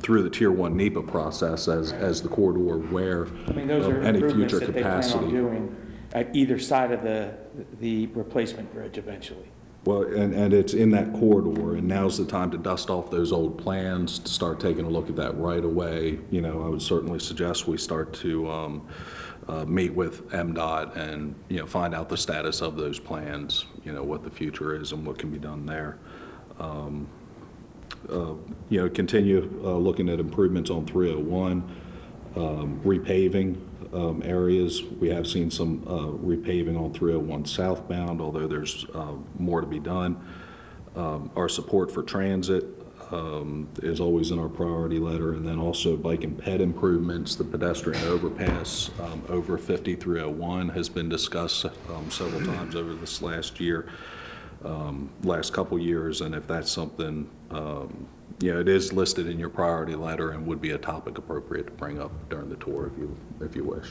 through 0.07 0.23
the 0.23 0.31
Tier 0.31 0.53
1 0.53 0.77
NEPA 0.77 1.03
process 1.03 1.67
as, 1.67 1.93
as 1.93 2.23
the 2.23 2.29
corridor 2.29 2.79
where 2.79 3.27
I 3.49 3.53
mean, 3.55 3.67
those 3.67 3.87
of 3.87 3.93
are 3.93 4.03
any 4.03 4.21
improvements 4.21 4.53
future 4.53 4.65
that 4.65 4.73
they 4.73 4.81
plan 4.81 4.95
on 4.95 5.03
capacity. 5.03 5.31
doing 5.33 5.77
at 6.13 6.37
either 6.37 6.61
side 6.61 6.93
of 6.93 7.03
the, 7.03 7.35
the 7.81 8.07
replacement 8.09 8.73
bridge 8.73 8.99
eventually. 8.99 9.49
Well, 9.85 10.03
and, 10.03 10.33
and 10.33 10.55
it's 10.55 10.75
in 10.75 10.93
that 10.93 11.13
corridor, 11.15 11.75
and 11.75 11.89
now's 11.89 12.19
the 12.19 12.25
time 12.25 12.53
to 12.53 12.59
dust 12.59 12.89
off 12.89 13.11
those 13.11 13.33
old 13.33 13.59
plans, 13.59 14.21
to 14.21 14.29
start 14.29 14.61
taking 14.61 14.85
a 14.85 14.89
look 14.89 15.09
at 15.09 15.17
that 15.17 15.37
right 15.39 15.65
away. 15.65 16.21
You 16.31 16.41
know, 16.41 16.63
I 16.63 16.69
would 16.69 16.83
certainly 16.83 17.19
suggest 17.19 17.67
we 17.67 17.77
start 17.77 18.13
to 18.15 18.49
um, 18.49 18.89
uh, 19.49 19.65
meet 19.65 19.93
with 19.93 20.29
MDOT 20.31 20.97
and, 20.97 21.35
you 21.49 21.59
know, 21.59 21.67
find 21.67 21.97
out 21.97 22.09
the 22.09 22.17
status 22.17 22.63
of 22.63 22.77
those 22.77 23.01
plans, 23.01 23.65
you 23.85 23.93
know, 23.93 24.05
what 24.05 24.23
the 24.23 24.31
future 24.31 24.81
is 24.81 24.93
and 24.93 25.05
what 25.05 25.19
can 25.19 25.31
be 25.31 25.39
done 25.39 25.67
there. 25.67 25.99
Um, 26.61 27.09
uh, 28.11 28.35
You 28.69 28.83
know, 28.83 28.89
continue 28.89 29.61
uh, 29.65 29.77
looking 29.77 30.09
at 30.09 30.21
improvements 30.21 30.71
on 30.71 30.87
301, 30.87 31.63
um, 32.37 32.81
repaving 32.85 33.57
um, 33.95 34.23
areas. 34.25 34.83
We 34.83 35.09
have 35.11 35.27
seen 35.27 35.51
some 35.51 35.83
uh, 35.87 36.07
repaving 36.25 36.79
on 36.79 36.93
301 36.93 37.47
southbound, 37.47 38.21
although 38.21 38.47
there's 38.47 38.87
uh, 38.95 39.13
more 39.39 39.61
to 39.61 39.67
be 39.67 39.79
done. 39.79 40.17
Um, 40.95 41.31
Our 41.37 41.49
support 41.49 41.93
for 41.93 42.03
transit 42.03 42.65
um, 43.11 43.69
is 43.83 44.01
always 44.01 44.31
in 44.31 44.39
our 44.39 44.49
priority 44.49 44.99
letter, 44.99 45.33
and 45.35 45.47
then 45.47 45.59
also 45.59 45.97
bike 45.97 46.25
and 46.25 46.37
ped 46.37 46.61
improvements, 46.61 47.35
the 47.37 47.45
pedestrian 47.45 48.03
overpass 48.05 48.91
um, 49.01 49.23
over 49.29 49.57
5301 49.59 50.71
has 50.71 50.89
been 50.89 51.09
discussed 51.09 51.67
um, 51.95 52.11
several 52.11 52.45
times 52.45 52.75
over 52.75 52.95
this 52.95 53.23
last 53.23 53.61
year, 53.61 53.89
um, 54.65 55.11
last 55.23 55.53
couple 55.53 55.79
years, 55.79 56.21
and 56.21 56.35
if 56.35 56.47
that's 56.47 56.71
something, 56.71 57.29
um, 57.51 58.07
you 58.41 58.53
know, 58.53 58.61
it 58.61 58.69
is 58.69 58.93
listed 58.93 59.29
in 59.29 59.39
your 59.39 59.49
priority 59.49 59.95
letter 59.95 60.31
and 60.33 60.47
would 60.47 60.61
be 60.61 60.73
a 60.73 60.79
topic 60.79 61.19
appropriate 61.19 61.67
to 61.67 61.73
bring 61.73 62.01
up 62.01 62.13
during 62.29 62.49
the 62.49 62.57
tour 62.57 62.91
if 62.93 62.99
you, 62.99 63.17
if 63.41 63.57
you 63.57 63.65
wish. 63.65 63.89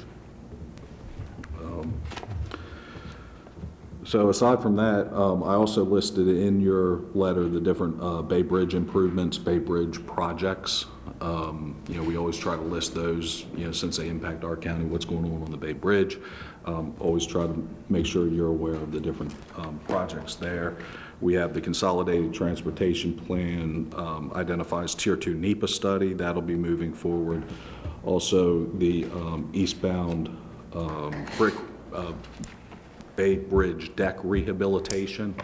So 4.06 4.30
aside 4.30 4.62
from 4.62 4.76
that, 4.76 5.12
um, 5.12 5.44
I 5.44 5.56
also 5.56 5.84
listed 5.84 6.28
in 6.28 6.62
your 6.62 7.02
letter 7.16 7.50
the 7.50 7.60
different 7.60 8.00
uh, 8.00 8.22
Bay 8.22 8.44
Bridge 8.44 8.76
improvements, 8.76 9.40
Bay 9.40 9.58
Bridge 9.58 10.06
projects. 10.06 10.86
Um, 11.22 11.76
You 11.90 11.96
know, 11.96 12.04
we 12.04 12.16
always 12.16 12.38
try 12.38 12.56
to 12.56 12.62
list 12.62 12.94
those, 12.94 13.46
you 13.58 13.66
know, 13.66 13.72
since 13.72 13.98
they 13.98 14.08
impact 14.08 14.44
our 14.44 14.56
county, 14.56 14.86
what's 14.86 15.06
going 15.06 15.26
on 15.26 15.42
on 15.42 15.50
the 15.50 15.58
Bay 15.58 15.74
Bridge. 15.74 16.20
Um, 16.66 16.96
Always 17.00 17.26
try 17.26 17.46
to 17.46 17.68
make 17.90 18.06
sure 18.06 18.28
you're 18.28 18.50
aware 18.50 18.74
of 18.74 18.92
the 18.92 19.00
different 19.00 19.34
um, 19.58 19.80
projects 19.88 20.36
there. 20.36 20.76
We 21.22 21.34
have 21.36 21.54
the 21.54 21.62
Consolidated 21.62 22.34
Transportation 22.34 23.14
Plan 23.14 23.92
um, 23.96 24.32
identifies 24.36 24.96
Tier 24.96 25.16
2 25.16 25.36
NEPA 25.36 25.68
study, 25.68 26.14
that'll 26.14 26.42
be 26.42 26.56
moving 26.56 26.94
forward. 26.94 27.44
Also, 28.04 28.66
the 28.78 29.06
um, 29.06 29.50
eastbound 29.54 30.36
um, 30.74 31.26
brick 31.38 31.54
uh, 31.94 32.14
Bay 33.16 33.38
Bridge 33.38 33.96
deck 33.96 34.18
rehabilitation. 34.24 35.36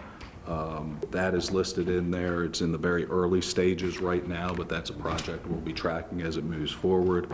Um, 0.46 0.98
That 1.12 1.34
is 1.34 1.52
listed 1.52 1.88
in 1.88 2.10
there. 2.10 2.42
It's 2.42 2.60
in 2.60 2.72
the 2.72 2.78
very 2.78 3.06
early 3.06 3.40
stages 3.40 4.00
right 4.00 4.26
now, 4.26 4.52
but 4.52 4.68
that's 4.68 4.90
a 4.90 4.94
project 4.94 5.46
we'll 5.46 5.60
be 5.60 5.72
tracking 5.72 6.20
as 6.22 6.36
it 6.36 6.44
moves 6.44 6.72
forward. 6.72 7.28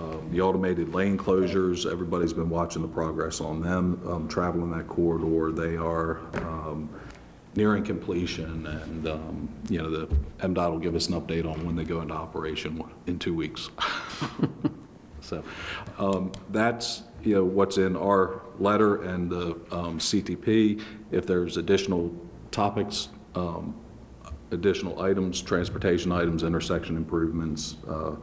Um, 0.00 0.30
The 0.32 0.40
automated 0.40 0.94
lane 0.94 1.18
closures, 1.18 1.90
everybody's 1.90 2.32
been 2.32 2.48
watching 2.48 2.82
the 2.82 2.88
progress 2.88 3.40
on 3.40 3.60
them, 3.60 4.00
um, 4.08 4.28
traveling 4.28 4.70
that 4.70 4.86
corridor. 4.88 5.52
They 5.52 5.76
are 5.76 6.20
um, 6.46 6.88
nearing 7.54 7.84
completion, 7.84 8.66
and, 8.66 9.08
um, 9.08 9.48
you 9.68 9.78
know, 9.78 9.90
the 9.90 10.06
MDOT 10.38 10.70
will 10.70 10.78
give 10.78 10.94
us 10.94 11.08
an 11.08 11.20
update 11.20 11.44
on 11.44 11.66
when 11.66 11.76
they 11.76 11.84
go 11.84 12.00
into 12.00 12.14
operation 12.14 12.82
in 13.06 13.18
two 13.18 13.34
weeks. 13.34 13.70
So 15.22 15.44
um, 15.98 16.32
that's, 16.50 17.02
you 17.22 17.34
know, 17.34 17.44
what's 17.44 17.78
in 17.78 17.96
our 17.96 18.42
letter 18.58 19.02
and 19.02 19.30
the 19.30 19.50
um, 19.70 19.98
CTP. 19.98 20.82
If 21.12 21.26
there's 21.26 21.56
additional 21.56 22.12
topics, 22.50 23.10
um, 23.34 23.76
additional 24.50 25.00
items, 25.00 25.40
transportation 25.40 26.10
items, 26.10 26.42
intersection 26.42 26.96
improvements, 26.96 27.76
uh, 27.88 28.16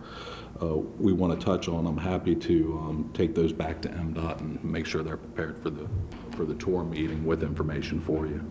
we 0.66 1.14
want 1.14 1.40
to 1.40 1.46
touch 1.46 1.68
on, 1.68 1.86
I'm 1.86 1.98
happy 1.98 2.36
to 2.36 2.78
um, 2.80 3.12
take 3.14 3.36
those 3.36 3.52
back 3.54 3.82
to 3.82 3.90
MDOT 3.90 4.40
and 4.42 4.64
make 4.64 4.86
sure 4.86 5.04
they're 5.04 5.18
prepared 5.18 5.62
for 5.62 5.70
the, 5.70 5.88
for 6.36 6.46
the 6.46 6.56
tour 6.56 6.84
meeting 6.84 7.26
with 7.26 7.44
information 7.44 8.02
for 8.02 8.26
you. 8.26 8.44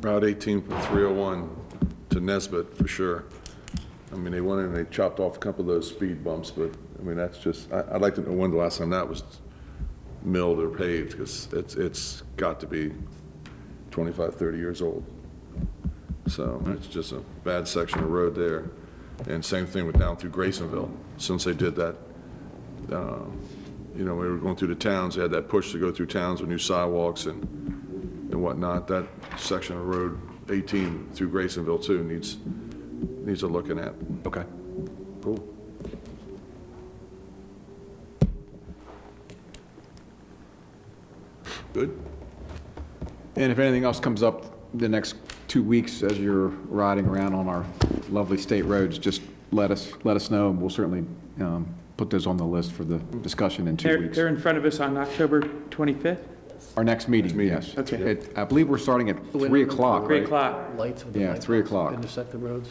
Route 0.00 0.24
18 0.24 0.62
from 0.62 0.80
301 0.82 1.48
to 2.10 2.20
Nesbit, 2.20 2.76
for 2.76 2.86
sure. 2.86 3.24
I 4.12 4.16
mean, 4.16 4.32
they 4.32 4.40
went 4.40 4.60
in 4.60 4.66
and 4.66 4.76
they 4.76 4.84
chopped 4.90 5.18
off 5.18 5.36
a 5.36 5.40
couple 5.40 5.62
of 5.62 5.66
those 5.66 5.88
speed 5.88 6.22
bumps, 6.22 6.50
but, 6.50 6.70
I 6.98 7.02
mean, 7.02 7.16
that's 7.16 7.38
just, 7.38 7.72
I- 7.72 7.84
I'd 7.92 8.00
like 8.00 8.14
to 8.16 8.20
know 8.20 8.32
when 8.32 8.50
the 8.50 8.56
last 8.56 8.78
time 8.78 8.90
that 8.90 9.08
was 9.08 9.22
milled 10.22 10.58
or 10.60 10.68
paved, 10.68 11.12
because 11.12 11.48
it's, 11.52 11.74
it's 11.74 12.22
got 12.36 12.60
to 12.60 12.66
be 12.66 12.92
25, 13.90 14.34
30 14.34 14.58
years 14.58 14.82
old. 14.82 15.04
So 16.26 16.62
it's 16.68 16.86
just 16.86 17.12
a 17.12 17.20
bad 17.44 17.68
section 17.68 18.00
of 18.00 18.10
road 18.10 18.34
there. 18.34 18.70
And 19.28 19.44
same 19.44 19.66
thing 19.66 19.86
with 19.86 19.98
down 19.98 20.16
through 20.16 20.30
Grasonville, 20.30 20.90
since 21.18 21.44
they 21.44 21.54
did 21.54 21.76
that, 21.76 21.96
uh, 22.92 23.24
you 23.96 24.04
know, 24.04 24.14
we 24.14 24.28
were 24.28 24.36
going 24.36 24.56
through 24.56 24.68
the 24.68 24.74
towns, 24.74 25.14
they 25.14 25.22
had 25.22 25.30
that 25.30 25.48
push 25.48 25.72
to 25.72 25.78
go 25.78 25.92
through 25.92 26.06
towns 26.06 26.40
with 26.40 26.50
new 26.50 26.58
sidewalks 26.58 27.26
and, 27.26 27.42
and 28.30 28.42
whatnot. 28.42 28.88
That 28.88 29.06
section 29.38 29.76
of 29.76 29.86
road 29.86 30.20
18 30.50 31.10
through 31.12 31.30
Grasonville 31.30 31.82
too 31.82 32.02
needs, 32.02 32.38
needs 33.24 33.42
a 33.42 33.46
looking 33.46 33.78
at. 33.78 33.94
Okay. 34.26 34.44
Cool. 35.22 35.48
Good? 41.72 41.98
And 43.36 43.50
if 43.50 43.58
anything 43.58 43.84
else 43.84 43.98
comes 43.98 44.22
up 44.22 44.44
the 44.78 44.88
next 44.88 45.16
two 45.48 45.62
weeks 45.62 46.02
as 46.02 46.18
you're 46.18 46.48
riding 46.68 47.06
around 47.06 47.34
on 47.34 47.48
our 47.48 47.64
lovely 48.10 48.38
state 48.38 48.62
roads, 48.62 48.98
just 48.98 49.22
let 49.52 49.70
us, 49.70 49.92
let 50.04 50.16
us 50.16 50.30
know, 50.30 50.50
and 50.50 50.60
we'll 50.60 50.70
certainly 50.70 51.04
um, 51.40 51.66
put 51.96 52.10
those 52.10 52.26
on 52.26 52.36
the 52.36 52.44
list 52.44 52.72
for 52.72 52.84
the 52.84 52.98
discussion 53.22 53.68
in 53.68 53.76
two 53.76 53.88
They're, 53.88 53.98
weeks. 54.00 54.16
they're 54.16 54.28
in 54.28 54.36
front 54.36 54.58
of 54.58 54.64
us 54.64 54.80
on 54.80 54.96
October 54.96 55.42
25th, 55.70 56.18
Our 56.76 56.84
next 56.84 57.08
meeting, 57.08 57.38
yes. 57.40 57.76
Okay. 57.76 57.96
It- 57.96 58.32
I 58.36 58.44
believe 58.44 58.68
we're 58.68 58.78
starting 58.78 59.10
at 59.10 59.32
3 59.32 59.62
o'clock, 59.62 60.06
3 60.06 60.16
right? 60.16 60.24
o'clock. 60.24 60.76
Lights 60.76 61.04
with 61.04 61.14
the 61.14 61.20
Yeah, 61.20 61.32
lights 61.32 61.44
3 61.44 61.58
on 61.58 61.64
o'clock. 61.64 61.94
Intersect 61.94 62.32
the 62.32 62.38
roads. 62.38 62.68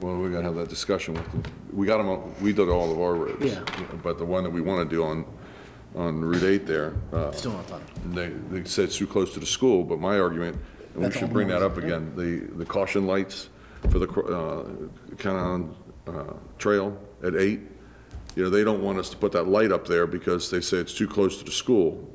Well, 0.00 0.16
we 0.18 0.28
gotta 0.30 0.42
have 0.44 0.56
that 0.56 0.68
discussion 0.68 1.14
with 1.14 1.24
them. 1.32 1.42
We 1.72 1.86
got 1.86 1.98
them, 1.98 2.08
on- 2.08 2.34
we 2.42 2.52
did 2.52 2.68
all 2.68 2.92
of 2.92 3.00
our 3.00 3.14
roads. 3.14 3.44
Yeah. 3.44 3.60
But 4.02 4.18
the 4.18 4.26
one 4.26 4.44
that 4.44 4.50
we 4.50 4.60
wanna 4.60 4.84
do 4.84 5.04
on, 5.04 5.24
on 5.94 6.20
Route 6.20 6.42
8 6.42 6.66
there, 6.66 6.92
uh, 7.14 7.32
Still 7.32 7.52
not 7.52 7.66
done. 7.68 7.80
They, 8.12 8.28
they 8.58 8.68
said 8.68 8.84
it's 8.84 8.98
too 8.98 9.06
close 9.06 9.32
to 9.34 9.40
the 9.40 9.46
school, 9.46 9.84
but 9.84 9.98
my 10.00 10.18
argument, 10.20 10.58
and 10.96 11.04
we 11.04 11.10
That's 11.10 11.18
should 11.18 11.32
bring 11.32 11.48
that 11.48 11.62
up 11.62 11.76
again, 11.76 12.10
the, 12.16 12.38
the 12.56 12.64
caution 12.64 13.06
lights 13.06 13.50
for 13.90 13.98
the, 13.98 14.08
uh, 14.08 15.14
Cannon, 15.18 15.76
uh, 16.06 16.32
Trail 16.58 16.98
at 17.22 17.36
eight, 17.36 17.60
you 18.34 18.42
know, 18.42 18.48
they 18.48 18.64
don't 18.64 18.82
want 18.82 18.98
us 18.98 19.10
to 19.10 19.16
put 19.18 19.30
that 19.32 19.46
light 19.46 19.72
up 19.72 19.86
there 19.86 20.06
because 20.06 20.50
they 20.50 20.62
say 20.62 20.78
it's 20.78 20.94
too 20.94 21.06
close 21.06 21.36
to 21.38 21.44
the 21.44 21.50
school. 21.50 22.10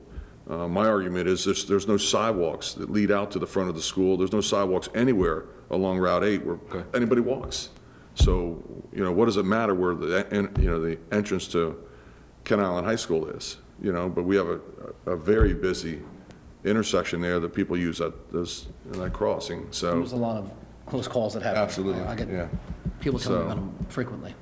Uh, 0.49 0.67
my 0.67 0.87
argument 0.87 1.29
is 1.29 1.45
there's, 1.45 1.65
there's 1.65 1.87
no 1.87 1.95
sidewalks 1.97 2.73
that 2.73 2.89
lead 2.89 3.11
out 3.11 3.29
to 3.31 3.39
the 3.39 3.45
front 3.45 3.69
of 3.69 3.75
the 3.75 3.81
school. 3.83 4.17
There's 4.17 4.33
no 4.33 4.41
sidewalks 4.41 4.89
anywhere 4.95 5.45
along 5.69 5.99
Route 5.99 6.23
8 6.23 6.43
where 6.43 6.85
anybody 6.95 7.21
walks. 7.21 7.69
So, 8.15 8.63
you 8.91 9.03
know, 9.03 9.11
what 9.11 9.25
does 9.25 9.37
it 9.37 9.45
matter 9.45 9.75
where 9.75 9.93
the, 9.93 10.27
en- 10.31 10.55
you 10.59 10.69
know, 10.69 10.81
the 10.81 10.97
entrance 11.11 11.47
to 11.49 11.77
Kent 12.45 12.61
Island 12.61 12.87
High 12.87 12.95
School 12.95 13.27
is, 13.27 13.57
you 13.79 13.93
know, 13.93 14.09
but 14.09 14.23
we 14.23 14.35
have 14.37 14.47
a, 14.47 14.59
a 15.05 15.15
very 15.15 15.53
busy 15.53 16.01
intersection 16.63 17.21
there 17.21 17.39
that 17.39 17.53
people 17.53 17.77
use 17.77 18.01
at 18.01 18.31
this, 18.31 18.67
that 18.91 19.13
crossing, 19.13 19.67
so. 19.71 19.97
There's 19.97 20.11
a 20.11 20.17
lot 20.17 20.37
of 20.37 20.51
close 20.85 21.07
calls 21.07 21.33
that 21.33 21.43
happen. 21.43 21.61
Absolutely, 21.61 22.03
I 22.03 22.15
get 22.15 22.29
yeah. 22.29 22.47
people 22.99 23.19
telling 23.19 23.39
me 23.39 23.43
So- 23.43 23.51
about 23.51 23.55
them 23.55 23.85
frequently. 23.89 24.35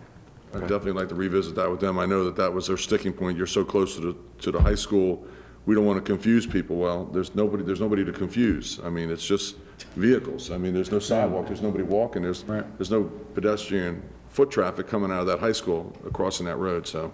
I'd 0.52 0.62
definitely 0.62 0.94
like 0.94 1.10
to 1.10 1.16
revisit 1.16 1.54
that 1.56 1.70
with 1.70 1.80
them. 1.80 2.00
I 2.00 2.08
know 2.08 2.24
that 2.24 2.36
that 2.38 2.52
was 2.52 2.66
their 2.66 2.78
sticking 2.78 3.14
point. 3.14 3.38
You're 3.38 3.46
so 3.46 3.64
close 3.64 3.94
to 3.96 4.02
the, 4.02 4.16
to 4.42 4.52
the 4.52 4.60
high 4.60 4.74
school. 4.74 5.24
We 5.68 5.76
don't 5.76 5.86
want 5.86 6.04
to 6.04 6.12
confuse 6.12 6.48
people. 6.48 6.78
Well, 6.78 7.06
there's 7.06 7.36
nobody, 7.36 7.64
there's 7.64 7.82
nobody 7.82 8.04
to 8.04 8.12
confuse. 8.12 8.80
I 8.84 8.90
mean, 8.90 9.12
it's 9.12 9.24
just 9.26 9.58
vehicles. 9.96 10.50
I 10.50 10.58
mean, 10.58 10.74
there's 10.74 10.92
no 10.92 10.98
sidewalk, 10.98 11.46
there's 11.46 11.62
nobody 11.62 11.84
walking, 11.84 12.24
there's, 12.24 12.42
there's 12.42 12.90
no 12.90 13.04
pedestrian 13.36 14.02
foot 14.30 14.50
traffic 14.50 14.88
coming 14.88 15.12
out 15.12 15.22
of 15.22 15.28
that 15.28 15.40
high 15.40 15.52
school 15.52 15.96
crossing 16.14 16.48
that 16.48 16.58
road. 16.58 16.88
So 16.88 17.14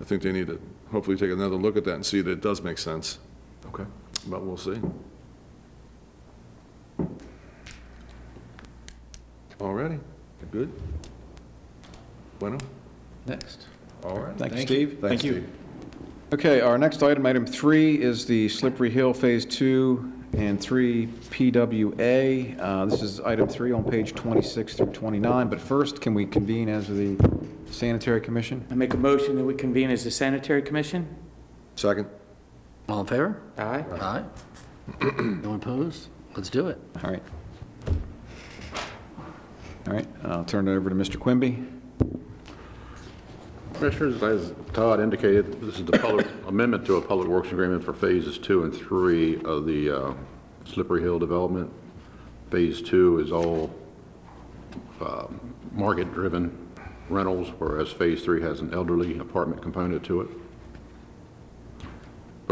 I 0.00 0.04
think 0.04 0.22
they 0.22 0.32
need 0.32 0.46
to 0.46 0.58
hopefully 0.90 1.16
take 1.18 1.30
another 1.30 1.56
look 1.56 1.76
at 1.76 1.84
that 1.84 1.94
and 1.94 2.06
see 2.06 2.22
that 2.22 2.30
it 2.30 2.40
does 2.40 2.62
make 2.62 2.78
sense. 2.78 3.18
Okay. 3.66 3.84
But 4.26 4.44
we'll 4.44 4.56
see. 4.56 4.78
All 9.60 9.74
righty, 9.74 9.98
good? 10.50 10.72
Bueno? 12.38 12.58
Next. 13.26 13.66
All 14.04 14.18
right. 14.18 14.36
Thank 14.36 14.54
you, 14.56 14.62
Steve. 14.62 14.98
Thanks, 15.00 15.22
Steve. 15.22 15.48
Okay, 16.32 16.60
our 16.60 16.76
next 16.78 17.02
item, 17.02 17.24
item 17.26 17.46
three, 17.46 18.00
is 18.02 18.26
the 18.26 18.48
Slippery 18.48 18.90
Hill 18.90 19.12
Phase 19.14 19.44
Two 19.44 20.12
and 20.32 20.60
Three 20.60 21.06
PWA. 21.30 22.58
Uh, 22.58 22.86
This 22.86 23.02
is 23.02 23.20
item 23.20 23.46
three 23.48 23.70
on 23.70 23.84
page 23.84 24.14
26 24.14 24.74
through 24.74 24.86
29, 24.86 25.48
but 25.48 25.60
first, 25.60 26.00
can 26.00 26.14
we 26.14 26.26
convene 26.26 26.68
as 26.68 26.88
the 26.88 27.16
Sanitary 27.70 28.20
Commission? 28.20 28.64
I 28.70 28.74
make 28.74 28.94
a 28.94 28.96
motion 28.96 29.36
that 29.36 29.44
we 29.44 29.54
convene 29.54 29.90
as 29.90 30.02
the 30.04 30.10
sanitary 30.10 30.62
commission? 30.62 31.06
Second? 31.76 32.06
All 32.92 33.00
in 33.00 33.06
favor? 33.06 33.40
Aye. 33.56 33.86
Aye. 34.02 34.22
No 35.00 35.48
one 35.48 35.54
opposed? 35.54 36.10
Let's 36.36 36.50
do 36.50 36.66
it. 36.66 36.78
All 37.02 37.10
right. 37.10 37.22
All 39.86 39.94
right, 39.94 40.06
I'll 40.24 40.44
turn 40.44 40.68
it 40.68 40.72
over 40.72 40.90
to 40.90 40.94
Mr. 40.94 41.18
Quimby. 41.18 41.64
Commissioners, 43.72 44.22
as 44.22 44.52
Todd 44.74 45.00
indicated, 45.00 45.58
this 45.62 45.78
is 45.78 45.86
the 45.86 45.98
public 45.98 46.26
amendment 46.46 46.84
to 46.84 46.96
a 46.96 47.00
public 47.00 47.28
works 47.28 47.50
agreement 47.50 47.82
for 47.82 47.94
phases 47.94 48.36
two 48.36 48.64
and 48.64 48.74
three 48.74 49.40
of 49.40 49.64
the 49.64 49.90
uh, 49.90 50.14
Slippery 50.66 51.00
Hill 51.00 51.18
development. 51.18 51.72
Phase 52.50 52.82
two 52.82 53.20
is 53.20 53.32
all 53.32 53.74
um, 55.00 55.54
market-driven 55.72 56.68
rentals, 57.08 57.48
whereas 57.56 57.90
phase 57.90 58.22
three 58.22 58.42
has 58.42 58.60
an 58.60 58.74
elderly 58.74 59.16
apartment 59.16 59.62
component 59.62 60.04
to 60.04 60.20
it 60.20 60.28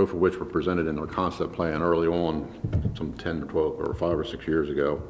both 0.01 0.14
of 0.14 0.18
which 0.18 0.38
were 0.38 0.46
presented 0.46 0.86
in 0.86 0.98
our 0.98 1.07
concept 1.07 1.53
plan 1.53 1.82
early 1.82 2.09
on, 2.09 2.48
some 2.96 3.12
10 3.12 3.42
or 3.42 3.46
12, 3.46 3.80
or 3.80 3.92
five 3.92 4.18
or 4.18 4.24
six 4.24 4.46
years 4.46 4.70
ago. 4.70 5.03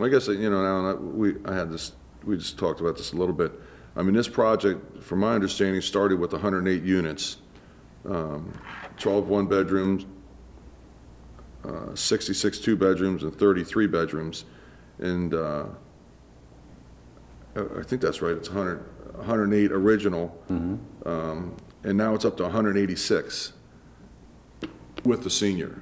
I 0.00 0.08
guess, 0.08 0.26
you 0.28 0.48
know, 0.48 0.64
Alan, 0.64 0.86
I- 0.86 0.98
we, 0.98 1.34
I 1.44 1.54
had 1.54 1.70
this, 1.70 1.92
we 2.24 2.38
just 2.38 2.58
talked 2.58 2.80
about 2.80 2.96
this 2.96 3.12
a 3.12 3.16
little 3.16 3.34
bit. 3.34 3.52
I 3.94 4.02
mean, 4.02 4.14
this 4.14 4.26
project, 4.26 5.02
from 5.02 5.18
my 5.20 5.34
understanding, 5.34 5.82
started 5.82 6.18
with 6.18 6.32
108 6.32 6.82
units, 6.82 7.36
um, 8.08 8.54
12 8.96 9.28
one-bedrooms, 9.28 10.06
uh, 11.62 11.94
66 11.94 12.58
two-bedrooms, 12.58 13.22
and 13.22 13.38
33 13.38 13.86
bedrooms. 13.86 14.46
And 14.98 15.34
uh, 15.34 15.66
I 17.54 17.60
I 17.60 17.82
think 17.82 18.00
that's 18.00 18.22
right, 18.22 18.32
it's 18.34 18.48
100, 18.48 18.95
108 19.18 19.72
original. 19.72 20.36
Um, 21.04 21.54
And 21.84 21.96
now 21.96 22.14
it's 22.14 22.24
up 22.24 22.36
to 22.38 22.42
186 22.42 23.52
with 25.04 25.22
the 25.22 25.30
senior, 25.30 25.78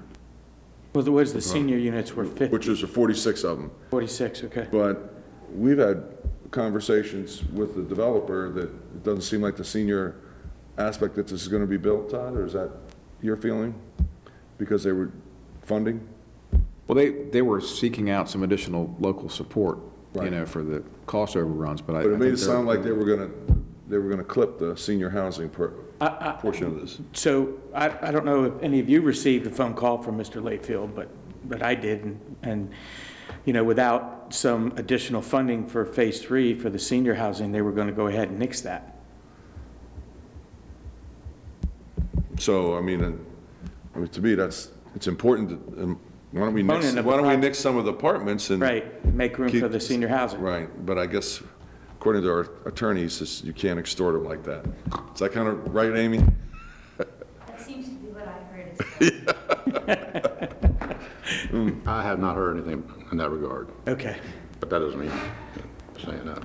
Well, 0.92 1.02
the 1.02 1.10
was 1.12 1.32
the 1.32 1.40
senior 1.40 1.78
units 1.78 2.14
were 2.14 2.26
50, 2.26 2.48
which 2.48 2.68
is 2.68 2.80
46 2.80 3.42
of 3.44 3.56
them. 3.58 3.70
46, 3.90 4.44
okay. 4.44 4.68
But 4.70 5.14
we've 5.54 5.78
had 5.78 6.04
conversations 6.50 7.42
with 7.54 7.74
the 7.74 7.82
developer 7.82 8.50
that 8.50 8.64
it 8.64 9.02
doesn't 9.02 9.22
seem 9.22 9.40
like 9.40 9.56
the 9.56 9.64
senior 9.64 10.16
aspect 10.76 11.14
that 11.14 11.26
this 11.26 11.40
is 11.40 11.48
gonna 11.48 11.66
be 11.66 11.78
built, 11.78 12.10
Todd, 12.10 12.36
or 12.36 12.44
is 12.44 12.52
that 12.52 12.70
your 13.22 13.36
feeling? 13.36 13.74
Because 14.58 14.84
they 14.84 14.92
were 14.92 15.10
funding? 15.62 16.06
Well, 16.86 16.96
they, 16.96 17.10
they 17.30 17.40
were 17.42 17.60
seeking 17.62 18.10
out 18.10 18.28
some 18.28 18.42
additional 18.42 18.94
local 19.00 19.30
support, 19.30 19.78
you 20.14 20.20
Right. 20.20 20.30
know, 20.32 20.46
for 20.46 20.62
the 20.62 20.82
cost 21.06 21.36
overruns, 21.36 21.80
but 21.80 21.96
I. 21.96 22.02
But 22.02 22.10
it 22.10 22.14
I 22.14 22.16
made 22.16 22.18
think 22.18 22.34
it 22.34 22.36
they're- 22.36 22.46
sound 22.54 22.66
like 22.66 22.82
they 22.82 22.92
were 22.92 23.04
gonna, 23.04 23.30
they 23.88 23.98
were 23.98 24.08
gonna 24.08 24.22
clip 24.24 24.58
the 24.58 24.76
senior 24.76 25.10
housing 25.10 25.48
per, 25.48 25.68
portion 26.38 26.66
of 26.66 26.80
this. 26.80 27.00
So 27.14 27.54
I, 27.74 28.08
I 28.08 28.10
don't 28.12 28.24
know 28.24 28.44
if 28.44 28.62
any 28.62 28.78
of 28.78 28.88
you 28.88 29.00
received 29.00 29.46
a 29.46 29.50
phone 29.50 29.74
call 29.74 29.98
from 29.98 30.16
Mr. 30.18 30.40
Layfield, 30.42 30.94
but, 30.94 31.08
but 31.48 31.62
I 31.62 31.74
did. 31.74 32.04
and- 32.04 32.20
And, 32.42 32.70
you 33.46 33.52
know, 33.54 33.64
without 33.64 34.32
some 34.34 34.72
additional 34.76 35.22
funding 35.22 35.66
for 35.66 35.84
Phase 35.86 36.20
Three 36.20 36.54
for 36.58 36.68
the 36.70 36.78
senior 36.78 37.14
housing, 37.14 37.52
they 37.52 37.62
were 37.62 37.72
going 37.72 37.86
to 37.88 37.92
go 37.92 38.06
ahead 38.06 38.28
and 38.28 38.38
nix 38.38 38.60
that. 38.62 38.96
So, 42.38 42.76
I 42.76 42.80
mean, 42.80 43.02
and- 43.02 43.24
I 43.94 43.98
mean, 43.98 44.08
to 44.08 44.20
me, 44.20 44.34
that's, 44.34 44.70
it's 44.94 45.06
important, 45.06 45.48
that- 45.50 45.76
and 45.82 45.92
um, 45.92 46.00
why 46.34 46.40
don't 46.46 46.52
we 46.54 46.62
nix, 46.64 46.72
Component 46.74 46.98
of 46.98 47.04
the 47.04 47.08
why 47.08 47.16
don't 47.16 47.22
we 47.22 47.28
project. 47.28 47.42
nix 47.44 47.58
some 47.60 47.76
of 47.76 47.84
the 47.84 47.92
apartments 47.92 48.50
and. 48.50 48.60
Right, 48.60 49.04
make 49.14 49.38
room 49.38 49.48
for 49.50 49.60
Keep- 49.60 49.70
the 49.70 49.78
senior 49.80 50.08
housing. 50.08 50.40
Right, 50.40 50.68
but 50.84 50.98
I 50.98 51.06
guess 51.06 51.40
according 51.96 52.22
to 52.22 52.28
our 52.30 52.48
attorneys, 52.66 53.20
is 53.20 53.44
you 53.44 53.52
can't 53.52 53.78
extort 53.78 54.14
them 54.14 54.24
like 54.24 54.42
that. 54.42 54.66
Is 55.14 55.20
that 55.20 55.30
kind 55.32 55.46
of 55.46 55.72
right, 55.72 55.94
Amy? 55.94 56.24
That 56.98 57.60
seems 57.60 57.86
to 57.86 57.92
be 57.92 58.08
what 58.08 58.26
I 58.26 58.32
heard 58.52 58.76
as 59.00 59.12
well. 61.52 61.76
I 61.86 62.02
have 62.02 62.18
not 62.18 62.34
heard 62.34 62.56
anything 62.56 62.82
in 63.12 63.16
that 63.18 63.30
regard, 63.30 63.68
Okay. 63.86 64.16
but 64.58 64.70
that 64.70 64.80
doesn't 64.80 64.98
mean 64.98 65.12
saying 66.04 66.24
that. 66.26 66.42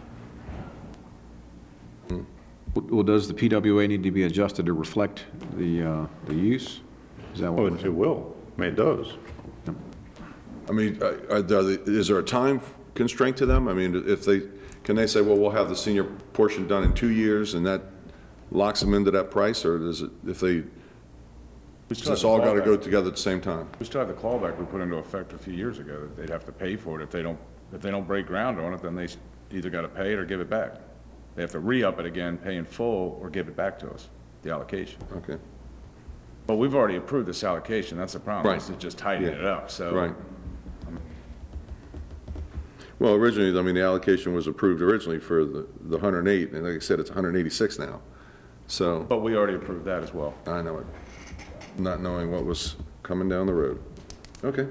Well, 2.76 3.02
does 3.04 3.28
the 3.28 3.34
PWA 3.34 3.88
need 3.88 4.04
to 4.04 4.12
be 4.12 4.24
adjusted 4.24 4.68
to 4.68 4.74
reflect 4.74 5.26
the, 5.58 5.82
uh, 5.84 6.06
the 6.28 6.36
use? 6.36 6.82
Is 7.34 7.40
that 7.42 7.48
Oh, 7.48 7.54
what? 7.64 7.74
it 7.74 7.86
it 7.86 7.90
will. 7.94 8.36
I 8.58 8.62
mean, 8.62 8.70
it 8.70 8.76
does. 8.76 9.14
I 10.70 10.72
mean, 10.72 10.99
uh, 11.01 11.15
are 11.32 11.41
there, 11.41 11.61
is 11.61 12.07
there 12.07 12.20
a 12.20 12.24
time 12.24 12.61
constraint 12.93 13.36
to 13.38 13.45
them? 13.45 13.67
I 13.67 13.74
mean, 13.74 14.03
if 14.07 14.24
they, 14.24 14.43
can 14.84 14.95
they 14.95 15.07
say, 15.07 15.22
well, 15.22 15.36
we'll 15.38 15.49
have 15.51 15.67
the 15.67 15.76
senior 15.76 16.03
portion 16.03 16.67
done 16.67 16.84
in 16.84 16.93
two 16.93 17.09
years, 17.09 17.55
and 17.55 17.65
that 17.65 17.82
locks 18.51 18.80
them 18.82 18.93
into 18.93 19.09
that 19.11 19.32
price, 19.32 19.65
or 19.65 19.80
does 19.80 20.01
it, 20.03 20.11
if 20.28 20.39
they, 20.39 20.63
it's 21.89 22.01
still 22.01 22.11
have 22.11 22.17
just 22.17 22.24
all 22.26 22.38
got 22.38 22.53
to 22.53 22.61
go 22.61 22.78
together 22.78 23.07
at 23.07 23.15
the 23.15 23.22
same 23.22 23.41
time? 23.41 23.67
We 23.80 23.86
still 23.88 23.99
have 24.05 24.07
the 24.09 24.13
clawback 24.13 24.57
we 24.59 24.65
put 24.65 24.82
into 24.82 24.97
effect 24.97 25.34
a 25.34 25.39
few 25.39 25.53
years 25.53 25.80
ago, 25.80 26.01
that 26.01 26.15
they'd 26.15 26.30
have 26.30 26.45
to 26.45 26.51
pay 26.51 26.76
for 26.76 26.99
it. 26.99 27.03
If 27.03 27.09
they 27.09 27.24
don't, 27.24 27.39
if 27.74 27.82
they 27.82 27.89
don't 27.89 28.07
break 28.07 28.28
ground 28.28 28.59
on 28.59 28.74
it, 28.74 28.82
then 28.84 28.95
they 28.95 29.05
s- 29.05 29.17
either 29.51 29.72
got 29.72 29.82
to 29.82 29.88
pay 29.88 30.13
it 30.13 30.20
or 30.20 30.26
give 30.26 30.39
it 30.39 30.49
back. 30.51 30.76
They 31.36 31.41
have 31.41 31.51
to 31.51 31.59
re-up 31.59 31.99
it 31.99 32.05
again, 32.05 32.38
pay 32.38 32.57
in 32.57 32.65
full, 32.65 33.17
or 33.22 33.30
give 33.32 33.47
it 33.47 33.55
back 33.55 33.80
to 33.80 33.89
us, 33.89 34.09
the 34.43 34.51
allocation. 34.51 34.99
Okay, 35.17 35.38
But 36.45 36.55
we've 36.55 36.76
already 36.76 36.97
approved 36.97 37.28
this 37.28 37.43
allocation, 37.43 37.97
that's 37.97 38.13
the 38.13 38.20
problem. 38.20 38.51
Right. 38.51 38.59
This 38.59 38.70
is 38.70 38.78
just 38.78 38.97
tightening 38.99 39.32
Yeah. 39.34 39.39
it 39.39 39.45
up, 39.45 39.72
so. 39.72 39.95
right. 39.95 40.13
Well, 43.00 43.14
originally, 43.14 43.58
I 43.58 43.62
mean, 43.62 43.76
the 43.76 43.82
allocation 43.82 44.34
was 44.34 44.47
approved 44.47 44.82
originally 44.82 45.20
for 45.20 45.45
the, 45.45 45.66
the 45.82 45.97
108, 45.97 46.52
and 46.52 46.66
like 46.66 46.76
I 46.76 46.80
said, 46.80 47.00
it's 47.00 47.10
186 47.10 47.80
now. 47.80 48.02
So, 48.68 49.06
But 49.08 49.20
we 49.20 49.36
already 49.36 49.56
approved 49.56 49.86
that 49.86 50.04
as 50.04 50.14
well. 50.14 50.34
I 50.45 50.62
know 50.62 50.80
it, 50.80 50.86
not 51.78 52.02
knowing 52.02 52.30
what 52.30 52.45
was 52.45 52.76
coming 53.02 53.30
down 53.30 53.47
the 53.47 53.54
road. 53.54 53.82
Okay. 54.43 54.68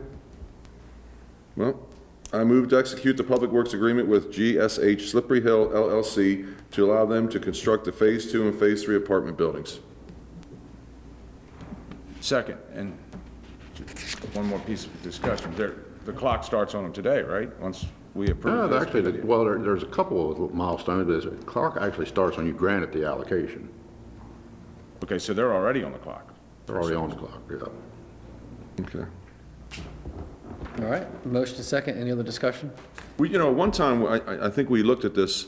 Well, 1.56 1.88
I 2.32 2.44
move 2.44 2.68
to 2.68 2.78
execute 2.78 3.16
the 3.16 3.24
Public 3.24 3.50
Works 3.50 3.72
Agreement 3.72 4.06
with 4.06 4.30
GSH 4.32 5.08
Slippery 5.08 5.40
Hill 5.40 5.70
LLC 5.70 6.54
to 6.72 6.92
allow 6.92 7.06
them 7.06 7.28
to 7.30 7.40
construct 7.40 7.86
the 7.86 7.92
Phase 7.92 8.30
Two 8.30 8.46
and 8.46 8.58
Phase 8.58 8.84
Three 8.84 8.96
apartment 8.96 9.38
buildings. 9.38 9.80
Second, 12.20 12.58
and 12.74 12.96
one 14.34 14.46
more 14.46 14.58
piece 14.60 14.84
of 14.84 15.02
discussion, 15.02 15.54
there, 15.56 15.76
the 16.04 16.12
clock 16.12 16.44
starts 16.44 16.74
on 16.74 16.84
them 16.84 16.92
today, 16.92 17.22
right? 17.22 17.58
Once 17.60 17.86
we 18.18 18.28
approve 18.30 18.54
No, 18.54 18.66
this. 18.68 18.82
actually, 18.82 19.02
the- 19.02 19.24
well, 19.26 19.44
there- 19.44 19.58
there's 19.58 19.84
a 19.84 19.86
couple 19.86 20.32
of 20.46 20.52
milestones. 20.52 21.06
There's- 21.06 21.44
Clock 21.46 21.78
actually 21.80 22.06
starts 22.06 22.36
when 22.36 22.46
you 22.46 22.52
grant 22.52 22.82
it 22.82 22.92
the 22.92 23.04
allocation. 23.04 23.68
Okay, 25.04 25.18
so 25.18 25.32
they're 25.32 25.54
already 25.54 25.84
on 25.84 25.92
the 25.92 25.98
clock. 25.98 26.34
They're 26.66 26.76
already 26.76 26.96
on 26.96 27.10
the 27.10 27.16
clock, 27.16 27.40
yeah. 27.48 28.84
Okay. 28.84 29.04
All 30.82 30.90
right, 30.90 31.26
motion 31.26 31.56
to 31.56 31.62
second, 31.62 31.96
any 31.96 32.10
other 32.10 32.24
discussion? 32.24 32.72
We, 33.18 33.30
you 33.30 33.38
know, 33.38 33.50
one 33.52 33.70
time, 33.70 34.04
I, 34.04 34.20
I- 34.26 34.46
I 34.46 34.50
think 34.50 34.68
we 34.68 34.82
looked 34.82 35.04
at 35.04 35.14
this 35.14 35.46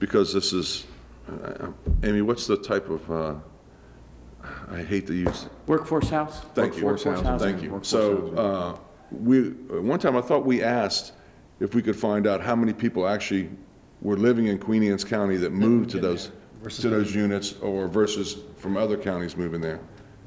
because 0.00 0.32
this 0.34 0.52
is, 0.52 0.86
uh, 1.28 1.68
Amy, 2.02 2.22
what's 2.22 2.46
the 2.48 2.56
type 2.56 2.90
of, 2.90 3.08
uh, 3.10 3.34
I 4.70 4.78
hate 4.82 5.06
to 5.06 5.14
use, 5.14 5.46
Workforce 5.68 6.10
house? 6.10 6.40
Thank 6.54 6.76
you. 6.76 6.86
Workforce 6.86 7.20
housing. 7.20 7.38
Thank 7.38 7.62
you. 7.62 7.78
So, 7.82 8.32
uh, 8.36 8.78
we, 9.12 9.50
uh, 9.72 9.80
one 9.82 10.00
time 10.00 10.16
I 10.16 10.20
thought 10.20 10.44
we 10.44 10.60
asked 10.62 11.12
if 11.60 11.74
we 11.74 11.82
could 11.82 11.96
find 11.96 12.26
out 12.26 12.40
how 12.40 12.56
many 12.56 12.72
people 12.72 13.06
actually 13.06 13.50
were 14.00 14.16
living 14.16 14.46
in 14.46 14.58
Queen 14.58 14.82
Anne's 14.82 15.04
County 15.04 15.36
that 15.36 15.52
moved 15.52 15.90
to 15.90 16.00
those, 16.00 16.30
to 16.68 16.88
those 16.88 17.14
units, 17.14 17.54
or 17.60 17.86
versus 17.86 18.38
from 18.56 18.76
other 18.76 18.96
counties 18.96 19.36
moving 19.36 19.60
there. 19.60 19.78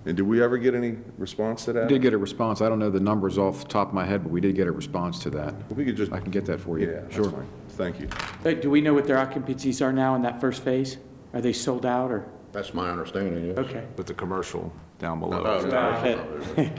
And 0.06 0.18
did 0.18 0.24
we 0.24 0.44
ever 0.44 0.58
get 0.58 0.76
any 0.76 0.98
response 1.18 1.64
to 1.66 1.74
that? 1.74 1.84
We 1.84 1.94
did 1.94 2.02
get 2.02 2.14
a 2.14 2.18
response. 2.18 2.62
I 2.62 2.68
don't 2.70 2.78
know 2.80 2.90
the 2.90 3.00
numbers 3.00 3.38
off 3.38 3.62
the 3.64 3.70
top 3.70 3.88
of 3.88 3.94
my 3.94 4.06
head, 4.06 4.22
but 4.24 4.32
we 4.32 4.42
did 4.42 4.54
get 4.56 4.68
a 4.68 4.72
response 4.72 5.18
to 5.20 5.30
that. 5.32 5.56
If 5.70 5.78
we 5.78 5.86
could 5.86 5.96
just, 5.96 6.12
I 6.12 6.20
can 6.20 6.30
get 6.30 6.46
that 6.48 6.60
for 6.60 6.78
you. 6.78 6.88
yeah, 6.88 7.02
that's 7.02 7.16
Sure. 7.16 7.32
fine. 7.32 7.48
Thank 7.70 8.00
you. 8.02 8.10
Hey, 8.44 8.56
Do 8.56 8.70
we 8.70 8.82
know 8.82 8.94
what 8.94 9.08
their 9.08 9.18
occupancies 9.18 9.82
are 9.82 9.94
now 9.94 10.14
in 10.16 10.22
that 10.24 10.40
first 10.42 10.62
phase? 10.62 10.98
Are 11.34 11.42
they 11.42 11.54
sold 11.54 11.86
out 11.86 12.12
or? 12.12 12.26
That's 12.52 12.74
my 12.74 12.90
understanding, 12.92 13.46
yes. 13.48 13.58
Okay. 13.58 13.84
With 13.96 14.06
the 14.06 14.14
commercial 14.14 14.72
down 15.00 15.20
below. 15.20 15.38
Okay. 15.42 16.72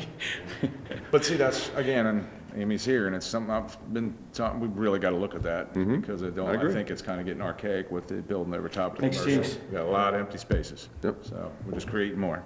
But 1.10 1.24
see, 1.24 1.34
that's, 1.34 1.70
again, 1.74 2.06
and 2.06 2.28
Amy's 2.56 2.84
here, 2.84 3.06
and 3.08 3.16
it's 3.16 3.26
something 3.26 3.52
I've 3.52 3.92
been 3.92 4.14
talking, 4.32 4.60
we've 4.60 4.76
really 4.76 5.00
got 5.00 5.10
to 5.10 5.16
look 5.16 5.34
at 5.34 5.42
that, 5.42 5.74
mm-hmm. 5.74 6.00
because 6.00 6.22
I 6.22 6.30
don't, 6.30 6.48
I 6.48 6.52
I 6.52 6.54
agree. 6.54 6.72
think 6.72 6.90
it's 6.90 7.02
kind 7.02 7.18
of 7.20 7.26
getting 7.26 7.42
archaic 7.42 7.90
with 7.90 8.06
the 8.06 8.14
building 8.16 8.54
over 8.54 8.68
top 8.68 8.92
of 8.92 8.96
the 8.98 9.02
Thanks, 9.02 9.20
commercial. 9.20 9.42
James. 9.42 9.58
We 9.70 9.76
Got 9.76 9.86
a 9.86 9.90
lot 9.90 10.14
of 10.14 10.20
empty 10.20 10.38
spaces. 10.38 10.88
Yep. 11.02 11.16
So 11.22 11.52
we're 11.66 11.72
just 11.72 11.88
creating 11.88 12.18
more. 12.18 12.44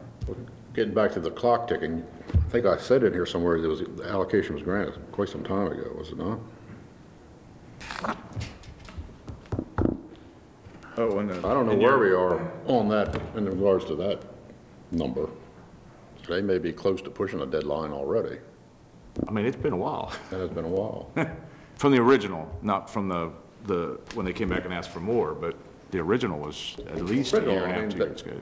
Getting 0.75 0.95
back 0.95 1.13
to 1.13 1.21
the 1.21 1.31
clock 1.31 1.69
ticking, 1.69 2.07
I 2.33 2.51
think 2.51 2.65
I 2.65 2.79
said 2.79 3.03
in 3.03 3.13
here 3.13 3.27
somewhere, 3.27 3.61
there 3.61 3.71
was, 3.71 3.81
the 3.81 4.05
allocation 4.09 4.55
was 4.55 4.63
granted 4.63 4.99
quite 5.13 5.29
some 5.29 5.45
time 5.45 5.67
ago, 5.67 5.93
was 5.99 6.11
it 6.11 6.19
not? 6.19 6.39
Oh, 10.97 11.19
and 11.19 11.31
the. 11.31 11.37
I 11.47 11.55
don't 11.55 11.67
know 11.67 11.77
where 11.77 11.99
we 11.99 12.11
are 12.13 12.51
on 12.67 12.89
that 12.89 13.21
in 13.37 13.45
regards 13.47 13.85
to 13.87 13.95
that 13.97 14.23
number. 14.91 15.29
They 16.29 16.43
may 16.43 16.59
be 16.59 16.73
close 16.73 17.01
to 17.03 17.11
pushing 17.11 17.41
a 17.41 17.47
deadline 17.47 17.93
already, 17.93 18.39
I 19.27 19.31
mean, 19.31 19.47
it's 19.47 19.57
been 19.57 19.73
a 19.73 19.77
while. 19.77 20.13
and 20.31 20.43
it's 20.43 20.55
been 20.55 20.65
a 20.65 20.69
while. 20.69 21.11
From 21.77 21.93
the 21.93 21.99
original, 21.99 22.49
not 22.61 22.91
from 22.91 23.09
the, 23.09 23.31
the, 23.67 24.01
when 24.15 24.27
they 24.27 24.33
came 24.33 24.49
back 24.49 24.65
and 24.65 24.75
asked 24.75 24.91
for 24.91 24.99
more, 24.99 25.33
but 25.33 25.55
the 25.93 26.01
original 26.01 26.37
was 26.41 26.77
at 26.89 27.03
least 27.05 27.33
a 27.35 27.41
year 27.41 27.65
and 27.67 27.73
a 27.73 27.83
half, 27.83 27.91
two 27.93 27.99
years 27.99 28.21
ago. 28.23 28.33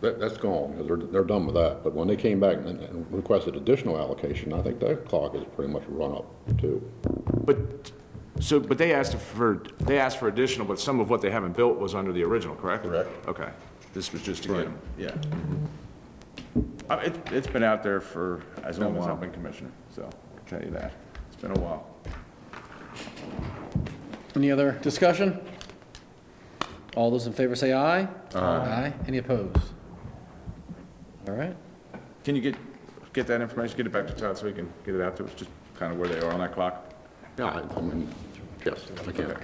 That, 0.00 0.18
that's 0.18 0.36
gone, 0.38 0.74
'cause 0.76 0.88
they're, 0.88 0.96
they're 0.96 1.22
done 1.24 1.46
with 1.46 1.54
that. 1.54 1.84
But 1.84 1.94
when 1.94 2.08
they 2.08 2.16
came 2.16 2.40
back 2.40 2.56
and, 2.56 2.80
and 2.80 3.06
requested 3.12 3.54
additional 3.54 3.96
allocation, 3.96 4.52
I 4.52 4.60
think 4.62 4.80
that 4.80 5.04
clock 5.06 5.36
is 5.36 5.44
pretty 5.54 5.72
much 5.72 5.84
run 5.86 6.10
up 6.12 6.26
too. 6.58 6.82
But, 7.44 7.92
so, 8.40 8.58
but 8.58 8.76
they 8.76 8.92
asked 8.92 9.16
for, 9.16 9.62
they 9.78 10.00
asked 10.00 10.18
for 10.18 10.26
additional, 10.26 10.66
but 10.66 10.80
some 10.80 10.98
of 10.98 11.10
what 11.10 11.20
they 11.22 11.30
haven't 11.30 11.56
built 11.56 11.78
was 11.78 11.94
under 11.94 12.12
the 12.12 12.24
original, 12.24 12.56
correct? 12.56 12.82
Correct. 12.82 13.08
Okay. 13.28 13.50
This 13.94 14.12
was 14.12 14.22
just 14.22 14.42
to 14.44 14.48
get 14.48 14.64
them, 14.64 14.78
yeah. 14.98 15.14
Uh, 16.88 16.96
it, 17.04 17.14
it's 17.30 17.46
been 17.46 17.62
out 17.62 17.84
there 17.84 18.00
for 18.00 18.42
as 18.64 18.80
long 18.80 18.96
as 18.96 19.06
I've 19.06 19.20
been 19.20 19.30
commissioner, 19.30 19.70
so 20.00 20.06
I'll 20.06 20.44
tell 20.46 20.62
you 20.62 20.70
that. 20.70 20.92
It's 21.26 21.36
been 21.42 21.50
a 21.50 21.60
while. 21.60 21.86
Any 24.34 24.50
other 24.50 24.72
discussion? 24.82 25.38
All 26.96 27.10
those 27.10 27.26
in 27.26 27.32
favor 27.32 27.54
say 27.54 27.72
aye. 27.72 28.08
Aye. 28.34 28.92
Any 29.06 29.18
opposed? 29.18 29.56
All 31.28 31.34
right, 31.34 31.54
Can 32.24 32.34
you 32.34 32.40
get, 32.40 32.56
get 33.12 33.26
that 33.26 33.42
information, 33.42 33.76
get 33.76 33.86
it 33.86 33.92
back 33.92 34.06
to 34.06 34.14
Todd 34.14 34.38
so 34.38 34.46
we 34.46 34.52
can 34.52 34.72
get 34.86 34.94
it 34.94 35.02
out 35.02 35.16
to 35.18 35.24
us, 35.24 35.34
just 35.34 35.50
kind 35.74 35.92
of 35.92 35.98
where 35.98 36.08
they 36.08 36.18
are 36.18 36.32
on 36.32 36.40
that 36.40 36.54
clock? 36.54 36.92
Yeah, 37.38 37.46
I, 37.46 37.78
I 37.78 37.80
mean, 37.82 38.08
Yes, 38.64 38.86
I 39.06 39.12
can. 39.12 39.36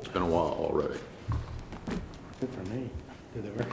It's 0.00 0.08
been 0.08 0.22
a 0.22 0.26
while 0.26 0.56
already. 0.58 0.98
Good 2.40 2.50
for 2.50 2.62
me. 2.70 2.90
Did 3.34 3.46
it 3.46 3.56
work? 3.56 3.68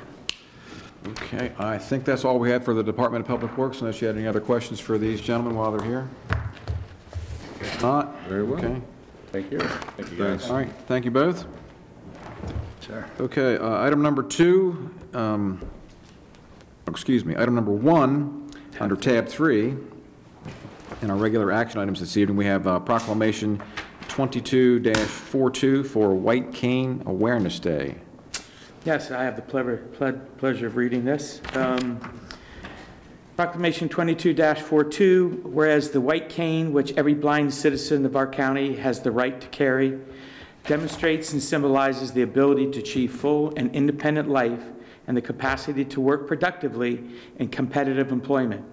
Okay, 1.08 1.52
I 1.58 1.78
think 1.80 2.06
that's 2.06 2.24
all 2.24 2.38
we 2.38 2.52
had 2.52 2.64
for 2.64 2.74
the 2.74 2.84
Department 2.84 3.24
of 3.24 3.28
Public 3.28 3.58
Works, 3.58 3.82
unless 3.82 4.02
you 4.02 4.08
had 4.08 4.16
any 4.16 4.28
other 4.28 4.42
questions 4.42 4.80
for 4.80 4.98
these 5.00 5.20
gentlemen 5.20 5.56
while 5.56 5.72
they're 5.72 5.86
here? 5.88 6.08
If 7.60 7.82
not? 7.82 8.16
Very 8.28 8.44
well. 8.44 8.64
Okay, 8.64 8.82
Thank 9.32 9.52
you. 9.52 9.60
Thanks. 9.60 10.50
all 10.50 10.58
right, 10.58 10.70
thank 10.88 11.06
you 11.06 11.12
both. 11.12 11.48
Sir. 12.82 13.10
Okay, 13.20 13.58
uh, 13.58 13.82
item 13.82 14.02
number 14.02 14.22
two, 14.22 14.94
um, 15.14 15.62
excuse 16.88 17.26
me, 17.26 17.36
item 17.36 17.56
number 17.56 17.72
one, 17.72 18.52
under 18.80 18.96
tab 18.96 19.28
three, 19.28 19.76
in 21.02 21.10
our 21.10 21.18
regular 21.18 21.52
action 21.52 21.80
items 21.80 22.00
this 22.00 22.16
evening, 22.18 22.38
we 22.38 22.46
have 22.46 22.68
uh, 22.68 22.80
proclamation 22.80 23.62
22-42 24.10 25.88
for 25.88 26.14
White 26.14 26.54
Cane 26.54 27.02
Awareness 27.06 27.60
Day. 27.60 27.96
Yes, 28.84 29.12
I 29.12 29.24
have 29.24 29.36
the 29.36 29.44
pleasure, 29.44 29.78
ple- 29.94 30.20
pleasure 30.40 30.66
of 30.66 30.76
reading 30.76 31.06
this. 31.06 31.40
Um, 31.54 32.00
Proclamation 33.36 33.88
22-42, 33.88 35.44
whereas 35.44 35.92
the 35.92 36.02
white 36.02 36.30
cane, 36.30 36.74
which 36.74 36.92
every 36.98 37.14
blind 37.14 37.54
citizen 37.54 38.08
of 38.08 38.16
our 38.16 38.26
county 38.26 38.78
has 38.78 39.02
the 39.02 39.12
right 39.12 39.40
to 39.40 39.48
carry, 39.50 40.00
demonstrates 40.66 41.32
and 41.32 41.44
symbolizes 41.44 42.14
the 42.14 42.24
ability 42.24 42.72
to 42.72 42.80
achieve 42.80 43.12
full 43.12 43.54
and 43.56 43.70
independent 43.76 44.28
life 44.28 44.64
and 45.06 45.16
the 45.16 45.22
capacity 45.22 45.86
to 45.86 46.02
work 46.02 46.28
productively 46.28 47.04
in 47.38 47.50
competitive 47.50 48.12
employment. 48.12 48.66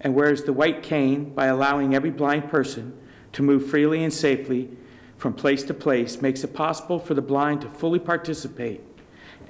And 0.00 0.14
whereas 0.14 0.44
the 0.44 0.52
white 0.52 0.84
cane, 0.84 1.34
by 1.34 1.46
allowing 1.46 1.96
every 1.96 2.10
blind 2.10 2.48
person 2.48 2.96
to 3.32 3.42
move 3.42 3.68
freely 3.68 4.04
and 4.04 4.12
safely 4.12 4.70
from 5.16 5.34
place 5.34 5.64
to 5.64 5.74
place, 5.74 6.22
makes 6.22 6.44
it 6.44 6.54
possible 6.54 7.00
for 7.00 7.14
the 7.14 7.22
blind 7.22 7.62
to 7.62 7.68
fully 7.68 7.98
participate 7.98 8.91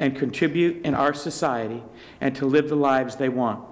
and 0.02 0.16
contribute 0.16 0.84
in 0.84 0.96
our 0.96 1.14
society 1.14 1.80
and 2.20 2.34
to 2.34 2.44
live 2.44 2.68
the 2.68 2.74
lives 2.74 3.14
they 3.14 3.28
want. 3.28 3.64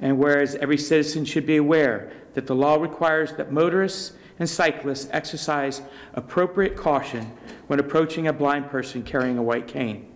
And 0.00 0.16
whereas 0.16 0.54
every 0.54 0.78
citizen 0.78 1.24
should 1.24 1.46
be 1.46 1.56
aware 1.56 2.12
that 2.34 2.46
the 2.46 2.54
law 2.54 2.76
requires 2.76 3.32
that 3.32 3.50
motorists 3.50 4.12
and 4.38 4.48
cyclists 4.48 5.08
exercise 5.10 5.82
appropriate 6.14 6.76
caution 6.76 7.32
when 7.66 7.80
approaching 7.80 8.28
a 8.28 8.32
blind 8.32 8.70
person 8.70 9.02
carrying 9.02 9.36
a 9.36 9.42
white 9.42 9.66
cane. 9.66 10.14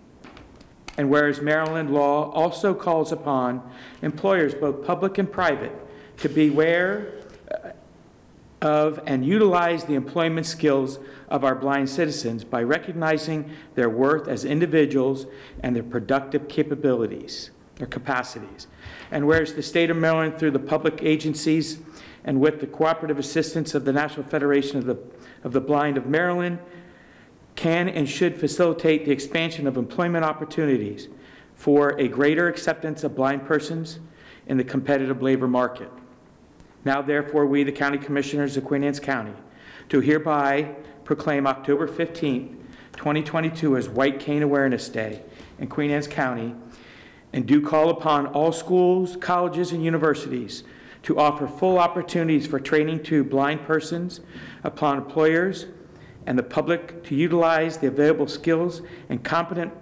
And 0.96 1.10
whereas 1.10 1.40
Maryland 1.40 1.92
law 1.92 2.30
also 2.30 2.72
calls 2.72 3.10
upon 3.10 3.68
employers, 4.02 4.54
both 4.54 4.86
public 4.86 5.18
and 5.18 5.30
private, 5.30 5.72
to 6.18 6.28
beware 6.28 7.14
of 8.62 9.00
and 9.06 9.24
utilize 9.24 9.84
the 9.84 9.94
employment 9.94 10.46
skills 10.46 10.98
of 11.28 11.44
our 11.44 11.54
blind 11.54 11.88
citizens 11.88 12.44
by 12.44 12.62
recognizing 12.62 13.50
their 13.74 13.90
worth 13.90 14.28
as 14.28 14.44
individuals 14.44 15.26
and 15.62 15.76
their 15.76 15.82
productive 15.82 16.48
capabilities 16.48 17.50
or 17.80 17.86
capacities. 17.86 18.66
And 19.10 19.26
whereas 19.26 19.54
the 19.54 19.62
state 19.62 19.90
of 19.90 19.96
Maryland, 19.96 20.38
through 20.38 20.52
the 20.52 20.58
public 20.58 21.02
agencies 21.02 21.78
and 22.24 22.40
with 22.40 22.60
the 22.60 22.66
cooperative 22.66 23.18
assistance 23.18 23.74
of 23.74 23.84
the 23.84 23.92
National 23.92 24.26
Federation 24.26 24.78
of 24.78 24.86
the, 24.86 24.98
of 25.44 25.52
the 25.52 25.60
Blind 25.60 25.96
of 25.96 26.06
Maryland, 26.06 26.58
can 27.54 27.88
and 27.88 28.08
should 28.08 28.38
facilitate 28.38 29.04
the 29.04 29.12
expansion 29.12 29.66
of 29.66 29.76
employment 29.76 30.24
opportunities 30.24 31.08
for 31.54 31.98
a 31.98 32.08
greater 32.08 32.48
acceptance 32.48 33.04
of 33.04 33.14
blind 33.14 33.46
persons 33.46 33.98
in 34.46 34.56
the 34.56 34.64
competitive 34.64 35.22
labor 35.22 35.48
market. 35.48 35.90
Now 36.86 37.02
therefore, 37.02 37.46
we, 37.46 37.64
the 37.64 37.72
County 37.72 37.98
Commissioners 37.98 38.56
of 38.56 38.64
Queen 38.64 38.84
Anne's 38.84 39.00
County, 39.00 39.32
do 39.88 39.98
hereby 39.98 40.76
proclaim 41.02 41.44
October 41.44 41.88
15th, 41.88 42.54
2022 42.92 43.76
as 43.76 43.88
White 43.88 44.20
Cane 44.20 44.44
Awareness 44.44 44.88
Day 44.88 45.20
in 45.58 45.66
Queen 45.66 45.90
Anne's 45.90 46.06
County, 46.06 46.54
and 47.32 47.44
do 47.44 47.60
call 47.60 47.90
upon 47.90 48.28
all 48.28 48.52
schools, 48.52 49.16
colleges, 49.16 49.72
and 49.72 49.84
universities 49.84 50.62
to 51.02 51.18
offer 51.18 51.48
full 51.48 51.76
opportunities 51.76 52.46
for 52.46 52.60
training 52.60 53.02
to 53.02 53.24
blind 53.24 53.64
persons 53.64 54.20
upon 54.62 54.98
employers 54.98 55.66
and 56.24 56.38
the 56.38 56.44
public 56.44 57.02
to 57.02 57.16
utilize 57.16 57.78
the 57.78 57.88
available 57.88 58.28
skills 58.28 58.80
and 59.08 59.24
competent, 59.24 59.72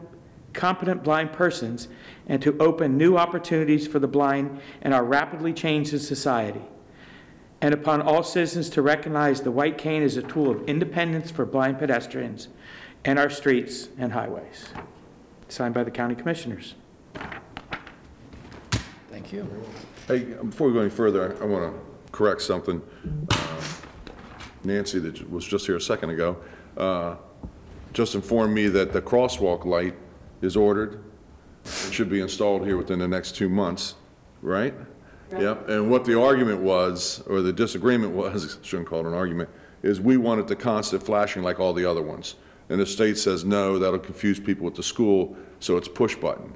competent 0.55 1.05
blind 1.05 1.34
persons 1.34 1.88
and 2.26 2.40
to 2.40 2.57
open 2.59 2.96
new 2.96 3.18
opportunities 3.18 3.86
for 3.86 3.98
the 3.98 4.09
blind 4.09 4.59
in 4.80 4.94
our 4.94 5.05
rapidly 5.05 5.52
changing 5.52 5.98
society 5.98 6.62
and 7.64 7.72
upon 7.72 8.02
all 8.02 8.22
citizens 8.22 8.68
to 8.68 8.82
recognize 8.82 9.40
the 9.40 9.50
white 9.50 9.78
cane 9.78 10.02
as 10.02 10.18
a 10.18 10.22
tool 10.22 10.50
of 10.50 10.68
independence 10.68 11.30
for 11.30 11.46
blind 11.46 11.78
pedestrians 11.78 12.48
in 13.06 13.16
our 13.16 13.30
streets 13.30 13.88
and 13.96 14.12
highways. 14.12 14.68
Signed 15.48 15.72
by 15.72 15.82
the 15.82 15.90
county 15.90 16.14
commissioners. 16.14 16.74
Thank 19.08 19.32
you. 19.32 19.48
Hey, 20.06 20.24
before 20.24 20.66
we 20.66 20.74
go 20.74 20.80
any 20.80 20.90
further, 20.90 21.42
I 21.42 21.46
want 21.46 21.72
to 21.72 21.80
correct 22.12 22.42
something. 22.42 22.82
Uh, 23.30 23.62
Nancy, 24.62 24.98
that 24.98 25.30
was 25.30 25.46
just 25.46 25.64
here 25.64 25.76
a 25.76 25.80
second 25.80 26.10
ago, 26.10 26.36
uh, 26.76 27.16
just 27.94 28.14
informed 28.14 28.54
me 28.54 28.66
that 28.66 28.92
the 28.92 29.00
crosswalk 29.00 29.64
light 29.64 29.94
is 30.42 30.54
ordered. 30.54 31.02
It 31.64 31.94
should 31.94 32.10
be 32.10 32.20
installed 32.20 32.66
here 32.66 32.76
within 32.76 32.98
the 32.98 33.08
next 33.08 33.36
two 33.36 33.48
months, 33.48 33.94
right? 34.42 34.74
Yep, 35.32 35.68
and 35.68 35.90
what 35.90 36.04
the 36.04 36.20
argument 36.20 36.60
was, 36.60 37.22
or 37.26 37.42
the 37.42 37.52
disagreement 37.52 38.12
was, 38.14 38.58
shouldn't 38.62 38.88
call 38.88 39.00
it 39.00 39.06
an 39.06 39.14
argument, 39.14 39.48
is 39.82 40.00
we 40.00 40.16
wanted 40.16 40.48
the 40.48 40.56
constant 40.56 41.02
flashing 41.02 41.42
like 41.42 41.60
all 41.60 41.72
the 41.72 41.84
other 41.84 42.02
ones. 42.02 42.36
And 42.68 42.80
the 42.80 42.86
state 42.86 43.18
says, 43.18 43.44
no, 43.44 43.78
that'll 43.78 43.98
confuse 43.98 44.40
people 44.40 44.66
at 44.66 44.74
the 44.74 44.82
school, 44.82 45.36
so 45.60 45.76
it's 45.76 45.88
push 45.88 46.16
button. 46.16 46.54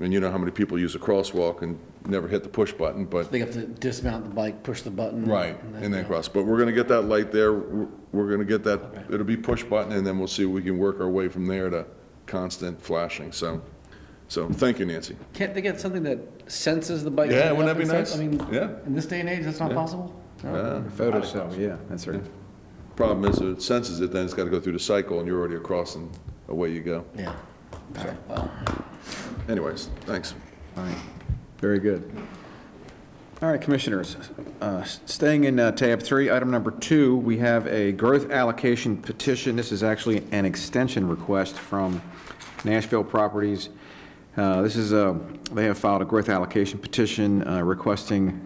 And 0.00 0.12
you 0.12 0.20
know 0.20 0.30
how 0.30 0.38
many 0.38 0.50
people 0.50 0.78
use 0.78 0.94
a 0.94 0.98
crosswalk 0.98 1.62
and 1.62 1.78
never 2.04 2.28
hit 2.28 2.42
the 2.42 2.48
push 2.48 2.72
button, 2.72 3.04
but 3.04 3.30
They 3.30 3.38
have 3.38 3.52
to 3.52 3.66
dismount 3.66 4.24
the 4.24 4.30
bike, 4.30 4.62
push 4.62 4.82
the 4.82 4.90
button. 4.90 5.24
Right, 5.24 5.58
and 5.76 5.92
then 5.92 6.04
cross, 6.04 6.28
but 6.28 6.44
we're 6.44 6.58
gonna 6.58 6.72
get 6.72 6.88
that 6.88 7.02
light 7.02 7.32
there, 7.32 7.52
we're 7.54 7.88
we're 8.12 8.30
gonna 8.30 8.44
get 8.44 8.62
that, 8.64 9.06
it'll 9.10 9.24
be 9.24 9.36
push 9.36 9.62
button, 9.62 9.92
and 9.92 10.06
then 10.06 10.18
we'll 10.18 10.28
see 10.28 10.44
if 10.44 10.50
we 10.50 10.62
can 10.62 10.78
work 10.78 11.00
our 11.00 11.08
way 11.08 11.28
from 11.28 11.46
there 11.46 11.70
to 11.70 11.86
constant 12.26 12.80
flashing, 12.80 13.32
so, 13.32 13.62
so, 14.28 14.48
thank 14.48 14.78
you, 14.78 14.86
Nancy. 14.86 15.16
Can't 15.34 15.54
they 15.54 15.60
get 15.60 15.80
something 15.80 16.02
that 16.04 16.18
senses 16.50 17.04
the 17.04 17.10
bike? 17.10 17.30
Yeah, 17.30 17.52
wouldn't 17.52 17.68
that 17.68 17.74
be 17.76 17.88
and 17.90 18.06
stuff? 18.06 18.18
nice? 18.20 18.40
I 18.40 18.46
mean, 18.46 18.54
Yeah. 18.54 18.70
in 18.86 18.94
this 18.94 19.06
day 19.06 19.20
and 19.20 19.28
age, 19.28 19.44
that's 19.44 19.60
not 19.60 19.70
Yeah. 19.70 19.76
possible? 19.76 20.14
Uh, 20.44 20.82
Photo 20.96 21.22
cell, 21.22 21.50
yeah, 21.56 21.76
that's 21.88 22.06
right. 22.06 22.20
Problem 22.96 23.30
is, 23.30 23.38
if 23.40 23.58
it 23.58 23.62
senses 23.62 24.00
it, 24.00 24.12
then 24.12 24.24
it's 24.24 24.34
gotta 24.34 24.50
go 24.50 24.60
through 24.60 24.72
the 24.72 24.78
cycle, 24.78 25.18
and 25.18 25.28
you're 25.28 25.38
already 25.38 25.56
across, 25.56 25.96
and 25.96 26.10
away 26.48 26.70
you 26.72 26.80
go. 26.80 27.04
Yeah. 27.16 27.32
All 27.98 28.04
right, 28.04 28.16
well, 28.28 28.50
Anyways, 29.48 29.90
thanks. 30.06 30.34
All 30.76 30.82
right, 30.82 30.96
very 31.58 31.78
good. 31.78 32.10
All 33.42 33.50
right, 33.50 33.60
Commissioners, 33.60 34.16
uh, 34.60 34.82
staying 34.82 35.44
in 35.44 35.60
uh, 35.60 35.70
tab 35.70 36.02
three, 36.02 36.30
item 36.30 36.50
number 36.50 36.70
two, 36.72 37.16
we 37.18 37.38
have 37.38 37.66
a 37.68 37.92
growth 37.92 38.30
allocation 38.30 38.96
petition. 38.96 39.56
This 39.56 39.70
is 39.72 39.82
actually 39.84 40.24
an 40.32 40.44
extension 40.46 41.06
request 41.06 41.54
from 41.56 42.00
Nashville 42.64 43.04
Properties. 43.04 43.68
Uh, 44.36 44.62
This 44.62 44.76
is, 44.76 44.92
a- 44.92 45.18
they 45.52 45.64
have 45.64 45.78
filed 45.78 46.02
a 46.02 46.04
growth 46.04 46.28
allocation 46.28 46.78
petition 46.78 47.46
uh, 47.48 47.62
requesting 47.62 48.42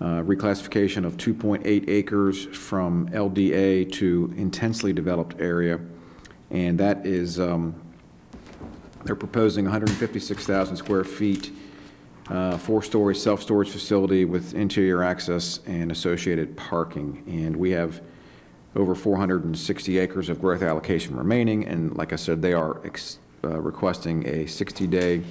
uh, 0.00 0.22
reclassification 0.22 1.04
of 1.04 1.16
2.8 1.16 1.88
acres 1.88 2.44
from 2.46 3.08
LDA 3.10 3.90
to 3.92 4.32
intensely 4.36 4.92
developed 4.92 5.40
area. 5.40 5.80
And 6.50 6.78
that 6.78 7.06
is, 7.06 7.40
um, 7.40 7.74
they're 9.04 9.14
proposing 9.16 9.64
156,000 9.64 10.76
square 10.76 11.04
feet, 11.04 11.50
uh, 12.28 12.56
four-story 12.58 13.14
self-storage 13.14 13.70
facility 13.70 14.24
with 14.24 14.54
interior 14.54 15.02
access 15.02 15.60
and 15.66 15.90
associated 15.90 16.56
parking. 16.56 17.22
And 17.26 17.56
we 17.56 17.70
have 17.70 18.00
over 18.74 18.94
460 18.94 19.98
acres 19.98 20.28
of 20.28 20.40
growth 20.40 20.62
allocation 20.62 21.16
remaining, 21.16 21.66
and 21.66 21.96
like 21.96 22.12
I 22.12 22.16
said, 22.16 22.42
they 22.42 22.52
are 22.52 22.84
ex- 22.86 23.18
uh, 23.46 23.60
requesting 23.60 24.26
a 24.26 24.44
60-day 24.44 25.22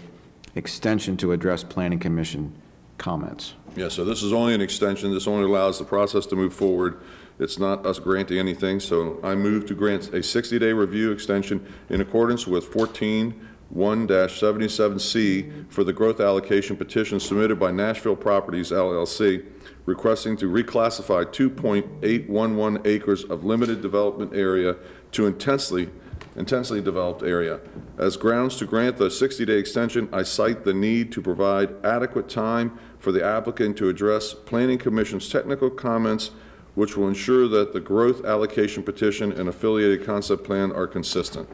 extension 0.55 1.16
to 1.18 1.34
address 1.34 1.63
Planning 1.63 1.99
Commission 1.99 2.55
comments. 2.97 3.53
Yeah, 3.76 3.89
so 3.89 4.05
this 4.05 4.24
is 4.24 4.32
only 4.32 4.53
an 4.53 4.61
extension, 4.61 5.11
this 5.11 5.28
only 5.28 5.43
allows 5.43 5.78
the 5.78 5.86
process 5.86 6.26
to 6.28 6.36
move 6.36 6.53
forward. 6.53 7.01
It's 7.39 7.59
not 7.59 7.86
us 7.86 7.99
granting 7.99 8.39
anything, 8.39 8.80
so 8.80 9.20
I 9.22 9.36
move 9.36 9.66
to 9.66 9.76
grant 9.76 10.07
a 10.09 10.20
60-day 10.20 10.72
review 10.72 11.11
extension 11.11 11.68
in 11.89 11.99
accordance 11.99 12.47
with 12.47 12.72
14-1-77C 12.72 15.70
for 15.70 15.84
the 15.84 15.91
growth 15.91 16.22
allocation 16.22 16.78
petition 16.78 17.20
submitted 17.20 17.59
by 17.59 17.72
Nashville 17.72 18.16
Properties 18.16 18.72
LLC 18.72 19.43
requesting 19.86 20.38
to 20.38 20.49
reclassify 20.49 21.26
2.811 21.26 22.88
acres 22.88 23.26
of 23.26 23.43
limited 23.43 23.82
development 23.82 24.34
area 24.34 24.78
to 25.11 25.28
intensely 25.28 25.89
intensely 26.36 26.82
developed 26.82 27.24
area. 27.24 27.60
As 27.98 28.18
grounds 28.18 28.58
to 28.58 28.66
grant 28.66 28.98
the 28.98 29.08
60-day 29.08 29.58
extension, 29.58 30.10
I 30.12 30.24
cite 30.24 30.64
the 30.66 30.74
need 30.74 31.12
to 31.14 31.22
provide 31.22 31.74
adequate 31.86 32.30
time 32.30 32.78
for 33.00 33.12
the 33.12 33.24
applicant 33.24 33.78
to 33.78 33.90
address 33.90 34.34
Planning 34.34 34.78
Commission's 34.78 35.30
technical 35.30 35.70
comments 35.70 36.32
which 36.76 36.98
will 36.98 37.08
ensure 37.08 37.48
that 37.48 37.74
the 37.74 37.80
growth 37.80 38.24
allocation 38.26 38.84
petition 38.84 39.32
and 39.32 39.50
affiliated 39.50 40.06
concept 40.06 40.44
plan 40.44 40.72
are 40.74 40.86
consistent. 40.86 41.50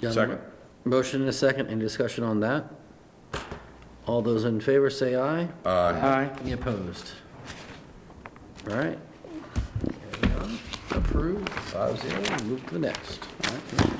Got 0.00 0.10
a 0.10 0.12
Second. 0.12 0.38
Motion 0.84 1.20
and 1.20 1.30
a 1.30 1.32
second, 1.32 1.68
any 1.68 1.80
discussion 1.80 2.24
on 2.24 2.40
that? 2.40 2.64
All 4.06 4.20
those 4.20 4.44
in 4.44 4.60
favor 4.60 4.90
say 4.90 5.14
aye. 5.14 5.48
Aye. 5.64 6.28
Any 6.42 6.52
opposed? 6.52 7.12
All 8.68 8.76
right. 8.76 8.98
Carry 10.20 10.34
on. 10.34 10.58
Approved, 10.94 11.48
five 11.48 11.98
zero, 12.00 12.20
move 12.44 12.66
to 12.66 12.74
the 12.74 12.80
next. 12.80 13.24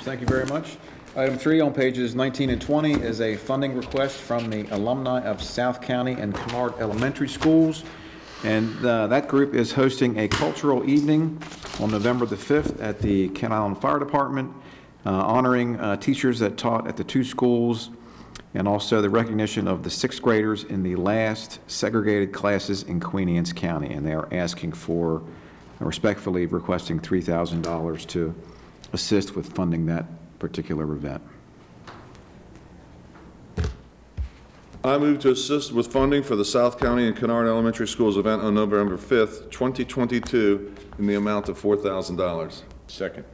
Thank 0.04 0.20
you 0.20 0.26
very 0.26 0.46
much. 0.46 0.76
Item 1.16 1.36
three 1.36 1.60
on 1.60 1.72
pages 1.72 2.14
19 2.14 2.50
and 2.50 2.60
20 2.60 2.94
is 2.94 3.20
a 3.20 3.36
funding 3.36 3.76
request 3.76 4.18
from 4.18 4.48
the 4.48 4.66
alumni 4.74 5.20
of 5.20 5.42
South 5.42 5.80
County 5.80 6.12
and 6.12 6.34
Kennard 6.34 6.74
Elementary 6.78 7.28
Schools. 7.28 7.84
And 8.44 8.84
uh, 8.84 9.06
that 9.06 9.28
group 9.28 9.54
is 9.54 9.72
hosting 9.72 10.18
a 10.18 10.26
cultural 10.26 10.88
evening 10.88 11.40
on 11.80 11.90
November 11.90 12.26
the 12.26 12.36
5th 12.36 12.82
at 12.82 12.98
the 12.98 13.28
Kent 13.28 13.52
Island 13.52 13.80
Fire 13.80 13.98
Department, 13.98 14.52
uh, 15.06 15.10
honoring 15.10 15.78
uh, 15.78 15.96
teachers 15.96 16.38
that 16.40 16.56
taught 16.56 16.88
at 16.88 16.96
the 16.96 17.04
two 17.04 17.24
schools, 17.24 17.90
and 18.54 18.66
also 18.66 19.00
the 19.00 19.10
recognition 19.10 19.68
of 19.68 19.82
the 19.82 19.90
sixth 19.90 20.20
graders 20.20 20.64
in 20.64 20.82
the 20.82 20.96
last 20.96 21.60
segregated 21.68 22.32
classes 22.32 22.82
in 22.82 23.00
Queen 23.00 23.28
Anne's 23.28 23.52
County. 23.52 23.92
And 23.92 24.04
they 24.04 24.12
are 24.12 24.28
asking 24.32 24.72
for, 24.72 25.22
respectfully 25.86 26.46
requesting 26.46 27.00
$3,000 27.00 28.06
to 28.08 28.34
assist 28.92 29.34
with 29.34 29.52
funding 29.54 29.86
that 29.86 30.06
particular 30.38 30.90
event. 30.92 31.22
I 34.84 34.98
move 34.98 35.20
to 35.20 35.30
assist 35.30 35.72
with 35.72 35.86
funding 35.86 36.24
for 36.24 36.34
the 36.34 36.44
South 36.44 36.80
County 36.80 37.06
and 37.06 37.16
Kennard 37.16 37.46
Elementary 37.46 37.86
Schools 37.86 38.16
event 38.16 38.42
on 38.42 38.54
November 38.54 38.96
5th, 38.96 39.48
2022, 39.52 40.74
in 40.98 41.06
the 41.06 41.14
amount 41.14 41.48
of 41.48 41.60
$4,000. 41.60 42.62
Second. 42.88 43.24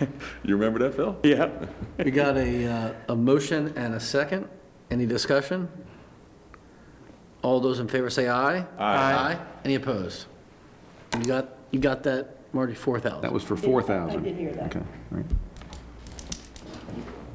You 0.42 0.56
remember 0.56 0.78
that, 0.78 0.94
Phil? 0.94 1.18
Yeah. 1.22 1.50
We 1.98 2.10
got 2.10 2.38
a, 2.38 2.66
uh, 2.66 2.94
a 3.10 3.14
motion 3.14 3.74
and 3.76 3.94
a 3.94 4.00
second. 4.00 4.48
Any 4.90 5.04
discussion? 5.04 5.68
All 7.42 7.60
those 7.60 7.80
in 7.80 7.88
favor 7.88 8.10
say 8.10 8.28
aye. 8.28 8.64
Aye. 8.78 9.38
Any 9.64 9.74
opposed? 9.76 10.26
You 11.18 11.24
got, 11.24 11.48
you 11.70 11.80
got 11.80 12.02
that, 12.04 12.36
Marty, 12.52 12.74
4,000? 12.74 13.20
That 13.22 13.32
was 13.32 13.42
for 13.42 13.56
4,000. 13.56 14.20
I 14.20 14.22
did 14.22 14.36
hear 14.36 14.52
that. 14.52 14.66
Okay, 14.76 14.78
all 15.12 15.18
right. 15.18 15.26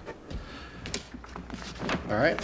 All 2.09 2.17
right, 2.17 2.37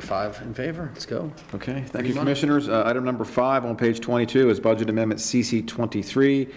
five 0.00 0.42
in 0.42 0.54
favor, 0.54 0.90
let's 0.92 1.06
go. 1.06 1.30
Okay, 1.54 1.82
thank 1.86 1.94
Any 1.94 2.08
you, 2.08 2.14
money? 2.16 2.24
Commissioners. 2.24 2.68
Uh, 2.68 2.82
Item 2.84 3.04
number 3.04 3.24
five 3.24 3.64
on 3.64 3.76
page 3.76 4.00
22 4.00 4.50
is 4.50 4.58
Budget 4.58 4.90
Amendment 4.90 5.20
CC 5.20 5.64
23, 5.64 6.48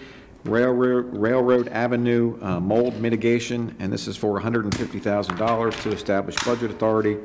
Railroad 0.44 1.16
Railroad 1.16 1.68
Avenue 1.68 2.36
uh, 2.42 2.58
mold 2.58 3.00
mitigation, 3.00 3.76
and 3.78 3.92
this 3.92 4.08
is 4.08 4.16
for 4.16 4.40
$150,000 4.40 5.82
to 5.82 5.90
establish 5.92 6.34
budget 6.44 6.72
authority 6.72 7.16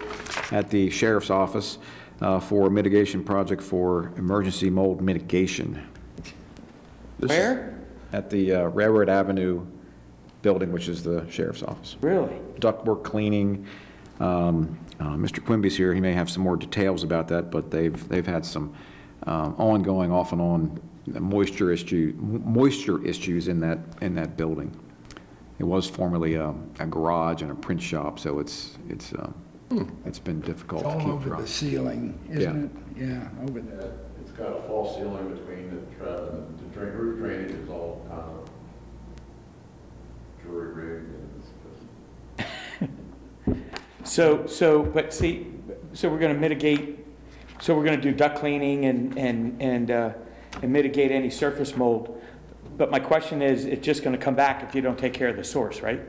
at 0.52 0.70
the 0.70 0.92
Sheriff's 0.92 1.32
Office 1.32 1.80
uh, 2.22 2.40
for 2.40 2.68
a 2.68 2.70
mitigation 2.70 3.24
project 3.24 3.64
for 3.64 4.12
emergency 4.18 4.70
mold 4.70 5.02
mitigation 5.02 5.82
Where? 7.18 7.73
At 8.14 8.30
the 8.30 8.54
uh, 8.54 8.62
Railroad 8.68 9.10
Avenue 9.10 9.66
building, 10.42 10.72
which 10.72 10.88
is 10.88 11.04
the 11.04 11.26
Sheriff's 11.30 11.64
Office. 11.64 11.98
Really? 12.02 12.40
ductwork 12.60 13.04
cleaning. 13.04 13.66
Um, 14.22 14.80
uh, 15.00 15.16
Mr. 15.16 15.44
Quimby's 15.44 15.76
here, 15.76 15.94
he 15.94 16.00
may 16.00 16.14
have 16.14 16.30
some 16.30 16.44
more 16.44 16.56
details 16.56 17.04
about 17.04 17.28
that, 17.30 17.52
but 17.52 17.72
they've, 17.72 18.08
they've 18.08 18.26
had 18.26 18.46
some 18.46 18.74
um, 19.24 19.56
ongoing, 19.58 20.12
off 20.12 20.32
and 20.32 20.40
on 20.42 20.80
moisture 21.08 21.72
issue, 21.72 22.14
moisture 22.18 23.04
issues 23.06 23.48
in 23.50 23.60
that, 23.62 23.80
in 24.02 24.16
that 24.16 24.38
building. 24.38 24.74
It 25.60 25.66
was 25.66 25.90
formerly 25.90 26.36
a, 26.36 26.54
a 26.80 26.86
garage 26.86 27.42
and 27.42 27.52
a 27.52 27.56
print 27.56 27.82
shop, 27.82 28.20
so 28.20 28.40
it's, 28.40 28.78
it's, 28.88 29.12
uh, 29.14 29.32
it's 30.06 30.20
been 30.20 30.40
difficult 30.42 30.84
It's 30.84 30.90
to 30.90 30.94
all 30.96 31.00
keep 31.00 31.10
over 31.10 31.30
dry. 31.32 31.42
the 31.42 31.48
ceiling, 31.48 32.18
isn't 32.32 32.66
it? 32.66 32.72
Yeah, 33.02 33.28
over 33.48 33.60
there. 33.60 33.92
It's 34.22 34.32
got 34.32 34.52
a 34.58 34.62
false 34.68 34.96
ceiling 34.96 35.36
between 35.36 35.70
the, 35.72 35.96
tra- 35.98 36.32
the 36.58 36.63
drain, 36.74 36.94
roof 36.94 37.20
drainage 37.20 37.52
is 37.52 37.70
all 37.70 38.06
kind 38.10 38.22
of 38.22 38.50
jury 40.44 40.74
rigged 40.74 41.14
and 41.14 41.30
it's 41.40 41.50
just. 41.64 43.60
So, 44.06 44.46
so, 44.48 44.84
but 44.84 45.14
see, 45.14 45.48
so 45.94 46.10
we're 46.10 46.20
gonna 46.20 46.34
mitigate, 46.34 47.00
so 47.62 47.74
we're 47.74 47.86
gonna 47.86 48.02
do 48.02 48.12
duct 48.12 48.38
cleaning 48.38 48.86
and, 48.86 49.18
and, 49.18 49.62
and, 49.62 49.92
uh, 49.92 50.14
and 50.62 50.74
mitigate 50.74 51.10
any 51.12 51.30
surface 51.30 51.76
mold. 51.78 52.22
But 52.78 52.92
my 52.92 53.00
question 53.00 53.42
is, 53.42 53.66
it's 53.66 53.84
just 53.84 54.04
gonna 54.04 54.18
come 54.18 54.36
back 54.36 54.62
if 54.62 54.76
you 54.76 54.82
don't 54.82 55.00
take 55.00 55.14
care 55.14 55.30
of 55.30 55.38
the 55.38 55.44
source, 55.44 55.82
right? 55.82 56.02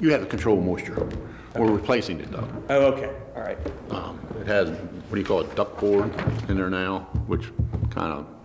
You 0.00 0.12
have 0.12 0.20
to 0.20 0.26
control 0.26 0.60
moisture. 0.60 1.08
We're 1.56 1.72
replacing 1.72 2.18
the 2.18 2.26
duct. 2.26 2.52
Oh, 2.68 2.86
okay, 2.92 3.12
all 3.34 3.42
right. 3.42 3.58
Um, 3.90 4.20
It 4.40 4.46
has, 4.46 4.68
what 4.70 5.12
do 5.12 5.18
you 5.18 5.24
call 5.24 5.40
it, 5.40 5.54
duct 5.56 5.80
board 5.80 6.12
in 6.48 6.56
there 6.56 6.70
now, 6.70 7.00
which 7.26 7.50
kind 7.90 8.12
of 8.12 8.26
is 8.26 8.35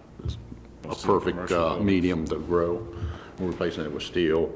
a 0.91 0.95
perfect 0.95 1.51
uh, 1.51 1.77
medium 1.77 2.25
to 2.27 2.37
grow. 2.37 2.85
We're 3.39 3.47
replacing 3.47 3.85
it 3.85 3.91
with 3.91 4.03
steel. 4.03 4.51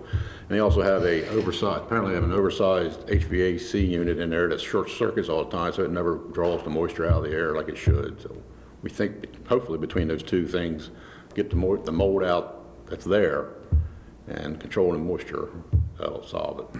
And 0.47 0.49
they 0.49 0.59
also 0.59 0.81
have 0.81 1.03
a 1.03 1.27
oversized, 1.29 1.83
apparently 1.83 2.11
they 2.11 2.15
have 2.15 2.23
an 2.23 2.33
oversized 2.33 3.07
HVAC 3.07 3.87
unit 3.87 4.19
in 4.19 4.29
there 4.29 4.47
that 4.49 4.61
short 4.61 4.89
circuits 4.89 5.27
all 5.29 5.43
the 5.43 5.51
time, 5.51 5.73
so 5.73 5.83
it 5.83 5.91
never 5.91 6.17
draws 6.33 6.63
the 6.63 6.69
moisture 6.69 7.05
out 7.05 7.23
of 7.25 7.31
the 7.31 7.35
air 7.35 7.55
like 7.55 7.67
it 7.67 7.77
should. 7.77 8.21
So 8.21 8.41
we 8.81 8.89
think, 8.89 9.47
hopefully 9.47 9.79
between 9.79 10.07
those 10.07 10.21
two 10.21 10.47
things, 10.47 10.91
get 11.33 11.49
the 11.49 11.55
mo- 11.55 11.77
the 11.77 11.91
mold 11.91 12.23
out 12.23 12.85
that's 12.87 13.05
there 13.05 13.49
and 14.27 14.59
controlling 14.59 15.05
moisture, 15.07 15.49
that'll 15.97 16.25
solve 16.25 16.59
it. 16.59 16.79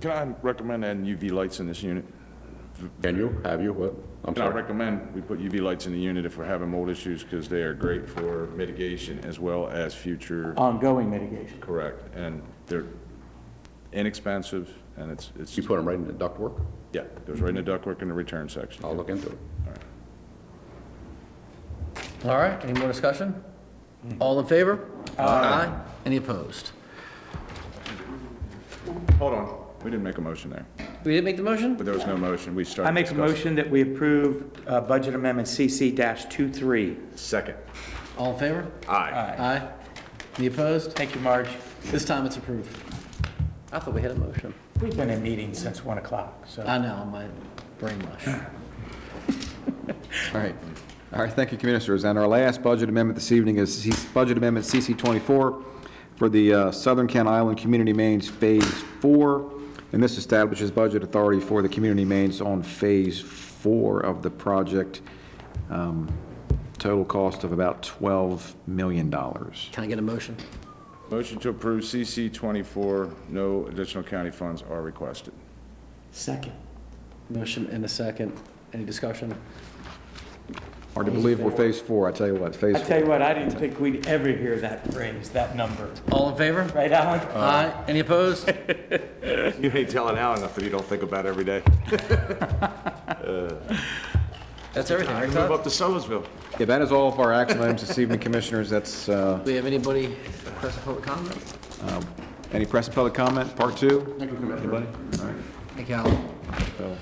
Can 0.00 0.10
I 0.10 0.34
recommend 0.42 0.84
adding 0.84 1.04
UV 1.04 1.32
lights 1.32 1.60
in 1.60 1.66
this 1.66 1.82
unit? 1.82 2.04
Can 3.02 3.16
you, 3.16 3.40
have 3.44 3.62
you, 3.62 3.72
what? 3.72 3.94
I'm 4.24 4.34
Can 4.34 4.42
I 4.42 4.46
sorry. 4.46 4.62
recommend 4.62 5.14
we 5.14 5.20
put 5.22 5.38
UV 5.40 5.60
lights 5.60 5.86
in 5.86 5.92
the 5.92 5.98
unit 5.98 6.26
if 6.26 6.36
we're 6.36 6.44
having 6.44 6.70
mold 6.70 6.88
issues, 6.90 7.22
because 7.22 7.48
they 7.48 7.62
are 7.62 7.72
great 7.74 8.08
for 8.08 8.46
mitigation 8.56 9.18
as 9.20 9.38
well 9.40 9.68
as 9.68 9.94
future, 9.94 10.52
Ongoing 10.56 11.10
mitigation. 11.10 11.58
correct, 11.60 12.14
and 12.14 12.42
they're 12.66 12.84
inexpensive, 13.92 14.72
and 14.96 15.10
it's, 15.10 15.32
it's, 15.38 15.56
You 15.56 15.62
put 15.62 15.76
them 15.76 15.86
right 15.88 15.96
in 15.96 16.06
the 16.06 16.12
ductwork? 16.12 16.60
yeah, 16.92 17.04
goes 17.26 17.40
right 17.40 17.56
in 17.56 17.64
the 17.64 17.70
ductwork 17.70 18.02
in 18.02 18.08
the 18.08 18.14
return 18.14 18.48
section. 18.48 18.84
I'll 18.84 18.94
look 18.96 19.08
into 19.08 19.28
it. 19.28 19.38
All 22.24 22.36
right, 22.36 22.62
any 22.64 22.78
more 22.78 22.88
discussion? 22.88 23.42
Hmm. 24.02 24.16
All 24.20 24.38
in 24.40 24.46
favor? 24.46 24.86
Aye. 25.18 25.72
Any 26.04 26.16
opposed? 26.18 26.72
Hold 29.18 29.34
on, 29.34 29.59
we 29.82 29.90
didn't 29.90 30.02
make 30.02 30.18
a 30.18 30.20
motion 30.20 30.50
there, 30.50 30.66
We 31.04 31.12
didn't 31.12 31.24
make 31.24 31.36
the 31.36 31.42
motion? 31.42 31.74
but 31.74 31.84
there 31.86 31.94
was 31.94 32.06
no 32.06 32.16
motion, 32.16 32.54
we 32.54 32.64
started 32.64 32.88
I 32.88 32.92
make 32.92 33.06
a 33.06 33.10
discussing. 33.10 33.34
motion 33.34 33.54
that 33.56 33.70
we 33.70 33.82
approve 33.82 34.44
uh, 34.66 34.80
Budget 34.82 35.14
Amendment 35.14 35.48
CC-23. 35.48 37.18
Second. 37.18 37.54
All 38.18 38.32
in 38.34 38.38
favor? 38.38 38.66
Aye. 38.88 39.34
Aye. 39.38 39.68
Any 40.38 40.46
opposed? 40.48 40.92
Thank 40.92 41.14
you, 41.14 41.20
Marge. 41.22 41.48
This 41.84 42.04
time 42.04 42.26
it's 42.26 42.36
approved. 42.36 42.70
I 43.72 43.78
thought 43.78 43.94
we 43.94 44.02
had 44.02 44.10
a 44.10 44.14
motion. 44.16 44.52
We've 44.82 44.96
been 44.96 45.10
in 45.10 45.22
meetings 45.22 45.58
since 45.58 45.84
1 45.84 45.98
o'clock, 45.98 46.44
so. 46.46 46.62
I 46.64 46.78
know, 46.78 47.04
my 47.10 47.26
brain 47.78 47.98
mush. 48.02 48.26
All 50.34 50.40
right. 50.40 50.54
All 51.12 51.20
right, 51.22 51.32
thank 51.32 51.50
you, 51.52 51.58
Commissioners. 51.58 52.04
And 52.04 52.18
our 52.18 52.28
last 52.28 52.62
budget 52.62 52.88
amendment 52.88 53.16
this 53.16 53.32
evening 53.32 53.56
is 53.56 53.74
C- 53.82 53.92
Budget 54.14 54.36
Amendment 54.38 54.64
CC 54.66 54.96
24 54.96 55.64
for 56.16 56.28
the 56.28 56.52
uh, 56.54 56.70
Southern 56.72 57.08
Kent 57.08 57.28
Island 57.28 57.58
Community 57.58 57.92
Mains 57.92 58.28
Phase 58.28 58.64
4. 59.00 59.52
And 59.92 60.02
this 60.02 60.18
establishes 60.18 60.70
budget 60.70 61.02
authority 61.02 61.40
for 61.40 61.62
the 61.62 61.68
community 61.68 62.04
mains 62.04 62.40
on 62.40 62.62
Phase 62.62 63.20
4 63.20 64.00
of 64.00 64.22
the 64.22 64.30
project. 64.30 65.02
Um, 65.68 66.08
Total 66.80 67.04
cost 67.04 67.44
of 67.44 67.52
about 67.52 67.82
$12 67.82 68.54
million. 68.66 69.10
Can 69.10 69.84
I 69.84 69.86
get 69.86 69.98
a 69.98 70.02
motion? 70.02 70.34
Motion 71.10 71.38
to 71.40 71.50
approve 71.50 71.82
CC 71.82 72.32
24, 72.32 73.12
no 73.28 73.66
additional 73.66 74.02
county 74.02 74.30
funds 74.30 74.64
are 74.70 74.80
requested. 74.80 75.34
Second. 76.12 76.52
Motion 77.28 77.66
and 77.66 77.84
a 77.84 77.88
second. 77.88 78.32
Any 78.72 78.86
discussion? 78.86 79.34
Hard 80.94 81.06
to 81.06 81.12
believe 81.12 81.38
we're 81.38 81.52
Phase 81.52 81.80
4, 81.80 82.08
I 82.08 82.12
tell 82.12 82.26
you 82.26 82.34
what, 82.34 82.54
Phase 82.56 82.74
I 82.74 82.80
tell 82.82 82.98
you 82.98 83.06
what, 83.06 83.22
I 83.22 83.32
didn't 83.32 83.52
think 83.52 83.78
we'd 83.78 84.08
ever 84.08 84.28
hear 84.28 84.58
that 84.58 84.92
phrase, 84.92 85.28
that 85.30 85.54
number. 85.54 85.88
All 86.10 86.30
in 86.30 86.36
favor? 86.36 86.64
Right, 86.74 86.90
Alan? 86.90 87.20
Aye. 87.36 87.72
Any 87.88 88.00
opposed? 88.00 88.50
You 89.60 89.70
ain't 89.74 89.90
telling 89.90 90.16
Alan 90.16 90.40
nothing 90.40 90.64
you 90.64 90.70
don't 90.70 90.84
think 90.84 91.02
about 91.02 91.26
every 91.26 91.44
day. 91.44 91.62
That's 94.72 94.90
everything, 94.90 95.14
right, 95.14 95.26
Move 95.26 95.34
Todd? 95.34 95.50
up 95.52 95.62
to 95.64 95.68
Sudlersville. 95.68 96.26
Yeah, 96.58 96.66
that 96.66 96.80
is 96.82 96.90
all 96.90 97.12
of 97.12 97.20
our 97.20 97.32
action 97.32 97.60
items 97.60 97.86
this 97.86 97.98
evening, 97.98 98.18
Commissioners. 98.20 98.70
That's, 98.70 99.08
uh, 99.08 99.36
Do 99.44 99.50
we 99.50 99.56
have 99.56 99.66
anybody 99.66 100.16
press 100.60 100.76
a 100.76 100.80
public 100.80 101.04
comment? 101.04 101.36
any 102.52 102.64
press 102.66 102.86
and 102.86 102.94
public 102.94 103.14
comment, 103.14 103.54
part 103.56 103.76
two? 103.76 104.16
Anybody? 104.20 104.86
All 105.20 105.26
right, 105.26 105.34
Thank 105.76 105.88
you, 105.90 105.94
Alan. 105.96 106.28
so, 106.78 106.96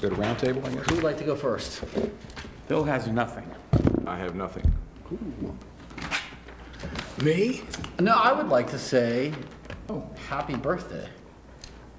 go 0.00 0.08
to 0.08 0.16
roundtable, 0.16 0.64
I 0.66 0.70
guess. 0.74 0.86
Who 0.88 0.94
would 0.96 1.04
like 1.04 1.18
to 1.18 1.24
go 1.24 1.36
first? 1.36 1.84
Bill 2.68 2.84
has 2.84 3.06
nothing. 3.06 3.48
I 4.06 4.16
have 4.16 4.34
nothing. 4.34 4.70
Me? 7.22 7.62
No, 8.00 8.14
I 8.14 8.32
would 8.32 8.48
like 8.48 8.68
to 8.70 8.78
say, 8.78 9.32
oh, 9.88 10.04
happy 10.28 10.54
birthday. 10.56 11.08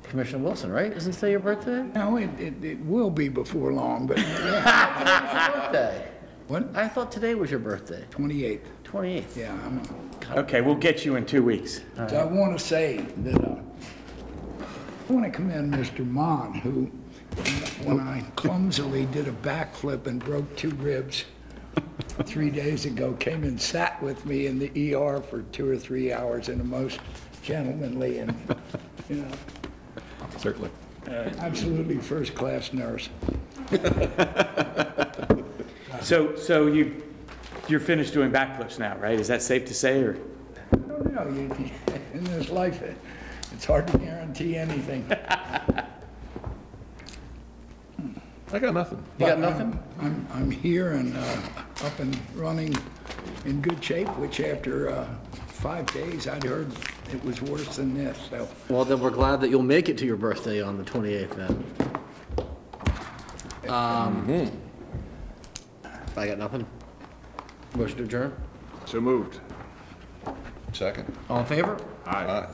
Commissioner 0.04 0.44
Wilson, 0.44 0.72
right? 0.72 0.92
Isn't 0.94 1.14
today 1.14 1.32
your 1.32 1.40
birthday? 1.42 1.82
No, 1.96 2.18
it, 2.18 2.30
it, 2.40 2.64
it 2.64 2.80
will 2.86 3.10
be 3.10 3.28
before 3.30 3.74
long, 3.74 4.08
but 4.08 4.18
yeah, 4.20 5.52
Birthday. 5.72 6.08
what, 6.48 6.64
I 6.76 6.88
thought 6.88 7.12
today 7.12 7.36
was 7.36 7.52
your 7.52 7.60
birthday, 7.60 8.06
28th, 8.12 8.62
28th. 8.84 9.36
yeah. 9.36 9.52
I'm- 9.52 9.82
Okay, 10.36 10.60
we'll 10.60 10.76
get 10.76 11.06
you 11.06 11.16
in 11.16 11.26
two 11.26 11.42
weeks. 11.42 11.80
So 12.10 12.18
I 12.18 12.26
want 12.26 12.58
to 12.58 12.64
say 12.64 12.98
that, 13.24 13.42
uh, 13.42 13.56
I 15.10 15.14
want 15.14 15.24
to 15.26 15.32
commend 15.32 15.74
Mr. 15.74 16.06
Mon, 16.06 16.54
who, 16.56 16.92
when 17.84 18.00
I 18.00 18.22
clumsily 18.36 19.06
did 19.08 19.28
a 19.28 19.32
backflip 19.32 20.08
and 20.08 20.24
broke 20.24 20.56
two 20.56 20.70
ribs 20.72 21.26
three 22.24 22.50
days 22.50 22.86
ago, 22.86 23.14
came 23.14 23.44
and 23.44 23.60
sat 23.60 24.02
with 24.02 24.26
me 24.26 24.48
in 24.48 24.58
the 24.60 24.96
ER 24.96 25.22
for 25.22 25.44
two 25.52 25.70
or 25.70 25.78
three 25.78 26.12
hours 26.12 26.50
in 26.50 26.60
a 26.60 26.64
most 26.64 27.00
gentlemanly 27.44 28.20
and, 28.20 28.36
you 29.10 29.18
know, 29.18 29.28
Certainly. 30.38 30.70
absolutely 31.40 31.98
first-class 31.98 32.74
nurse. 32.74 33.10
So, 36.02 36.36
so 36.36 36.68
you, 36.68 37.04
you're 37.68 37.80
finished 37.80 38.14
doing 38.14 38.32
backflips 38.32 38.80
now, 38.80 38.98
right? 38.98 39.20
Is 39.20 39.28
that 39.28 39.42
safe 39.42 39.66
to 39.66 39.74
say, 39.74 40.02
or? 40.02 40.18
I 40.74 40.78
don't 40.78 41.14
know, 41.14 41.30
you, 41.30 41.72
in 42.14 42.24
this 42.26 42.50
life, 42.50 42.82
it- 42.82 42.98
it's 43.54 43.66
hard 43.66 43.88
to 43.88 43.98
guarantee 43.98 44.56
anything. 44.58 45.10
I 48.54 48.60
got 48.60 48.74
nothing. 48.74 49.04
You 49.20 49.26
got 49.28 49.40
But 49.40 49.44
I'm- 49.44 49.70
nothing? 49.70 49.84
I'm, 50.00 50.28
I'm 50.34 50.52
here 50.52 50.94
and 50.94 51.16
uh, 51.18 51.38
up 51.84 52.00
and 52.00 52.18
running 52.36 52.76
in 53.46 53.62
good 53.62 53.84
shape, 53.84 54.08
which 54.18 54.40
after 54.40 54.90
uh, 54.90 55.06
five 55.48 55.86
days, 55.88 56.28
I'd 56.28 56.44
heard 56.44 56.72
it 57.12 57.24
was 57.26 57.42
worse 57.42 57.76
than 57.76 57.94
this, 57.94 58.18
so. 58.30 58.48
Well, 58.70 58.86
then 58.86 59.00
we're 59.02 59.10
glad 59.10 59.42
that 59.42 59.50
you'll 59.50 59.64
make 59.64 59.90
it 59.90 59.98
to 60.00 60.06
your 60.06 60.16
birthday 60.18 60.62
on 60.62 60.78
the 60.78 60.84
28th 60.84 61.36
then. 61.36 61.64
Um, 63.70 64.52
I 66.16 66.28
got 66.28 66.38
nothing. 66.38 66.66
Motion 67.76 67.98
to 67.98 68.04
adjourn? 68.04 68.34
So 68.86 69.02
moved. 69.02 69.40
Second. 70.72 71.14
All 71.30 71.40
in 71.42 71.46
favor? 71.46 71.78
Aye. 72.06 72.26
Aye. 72.26 72.48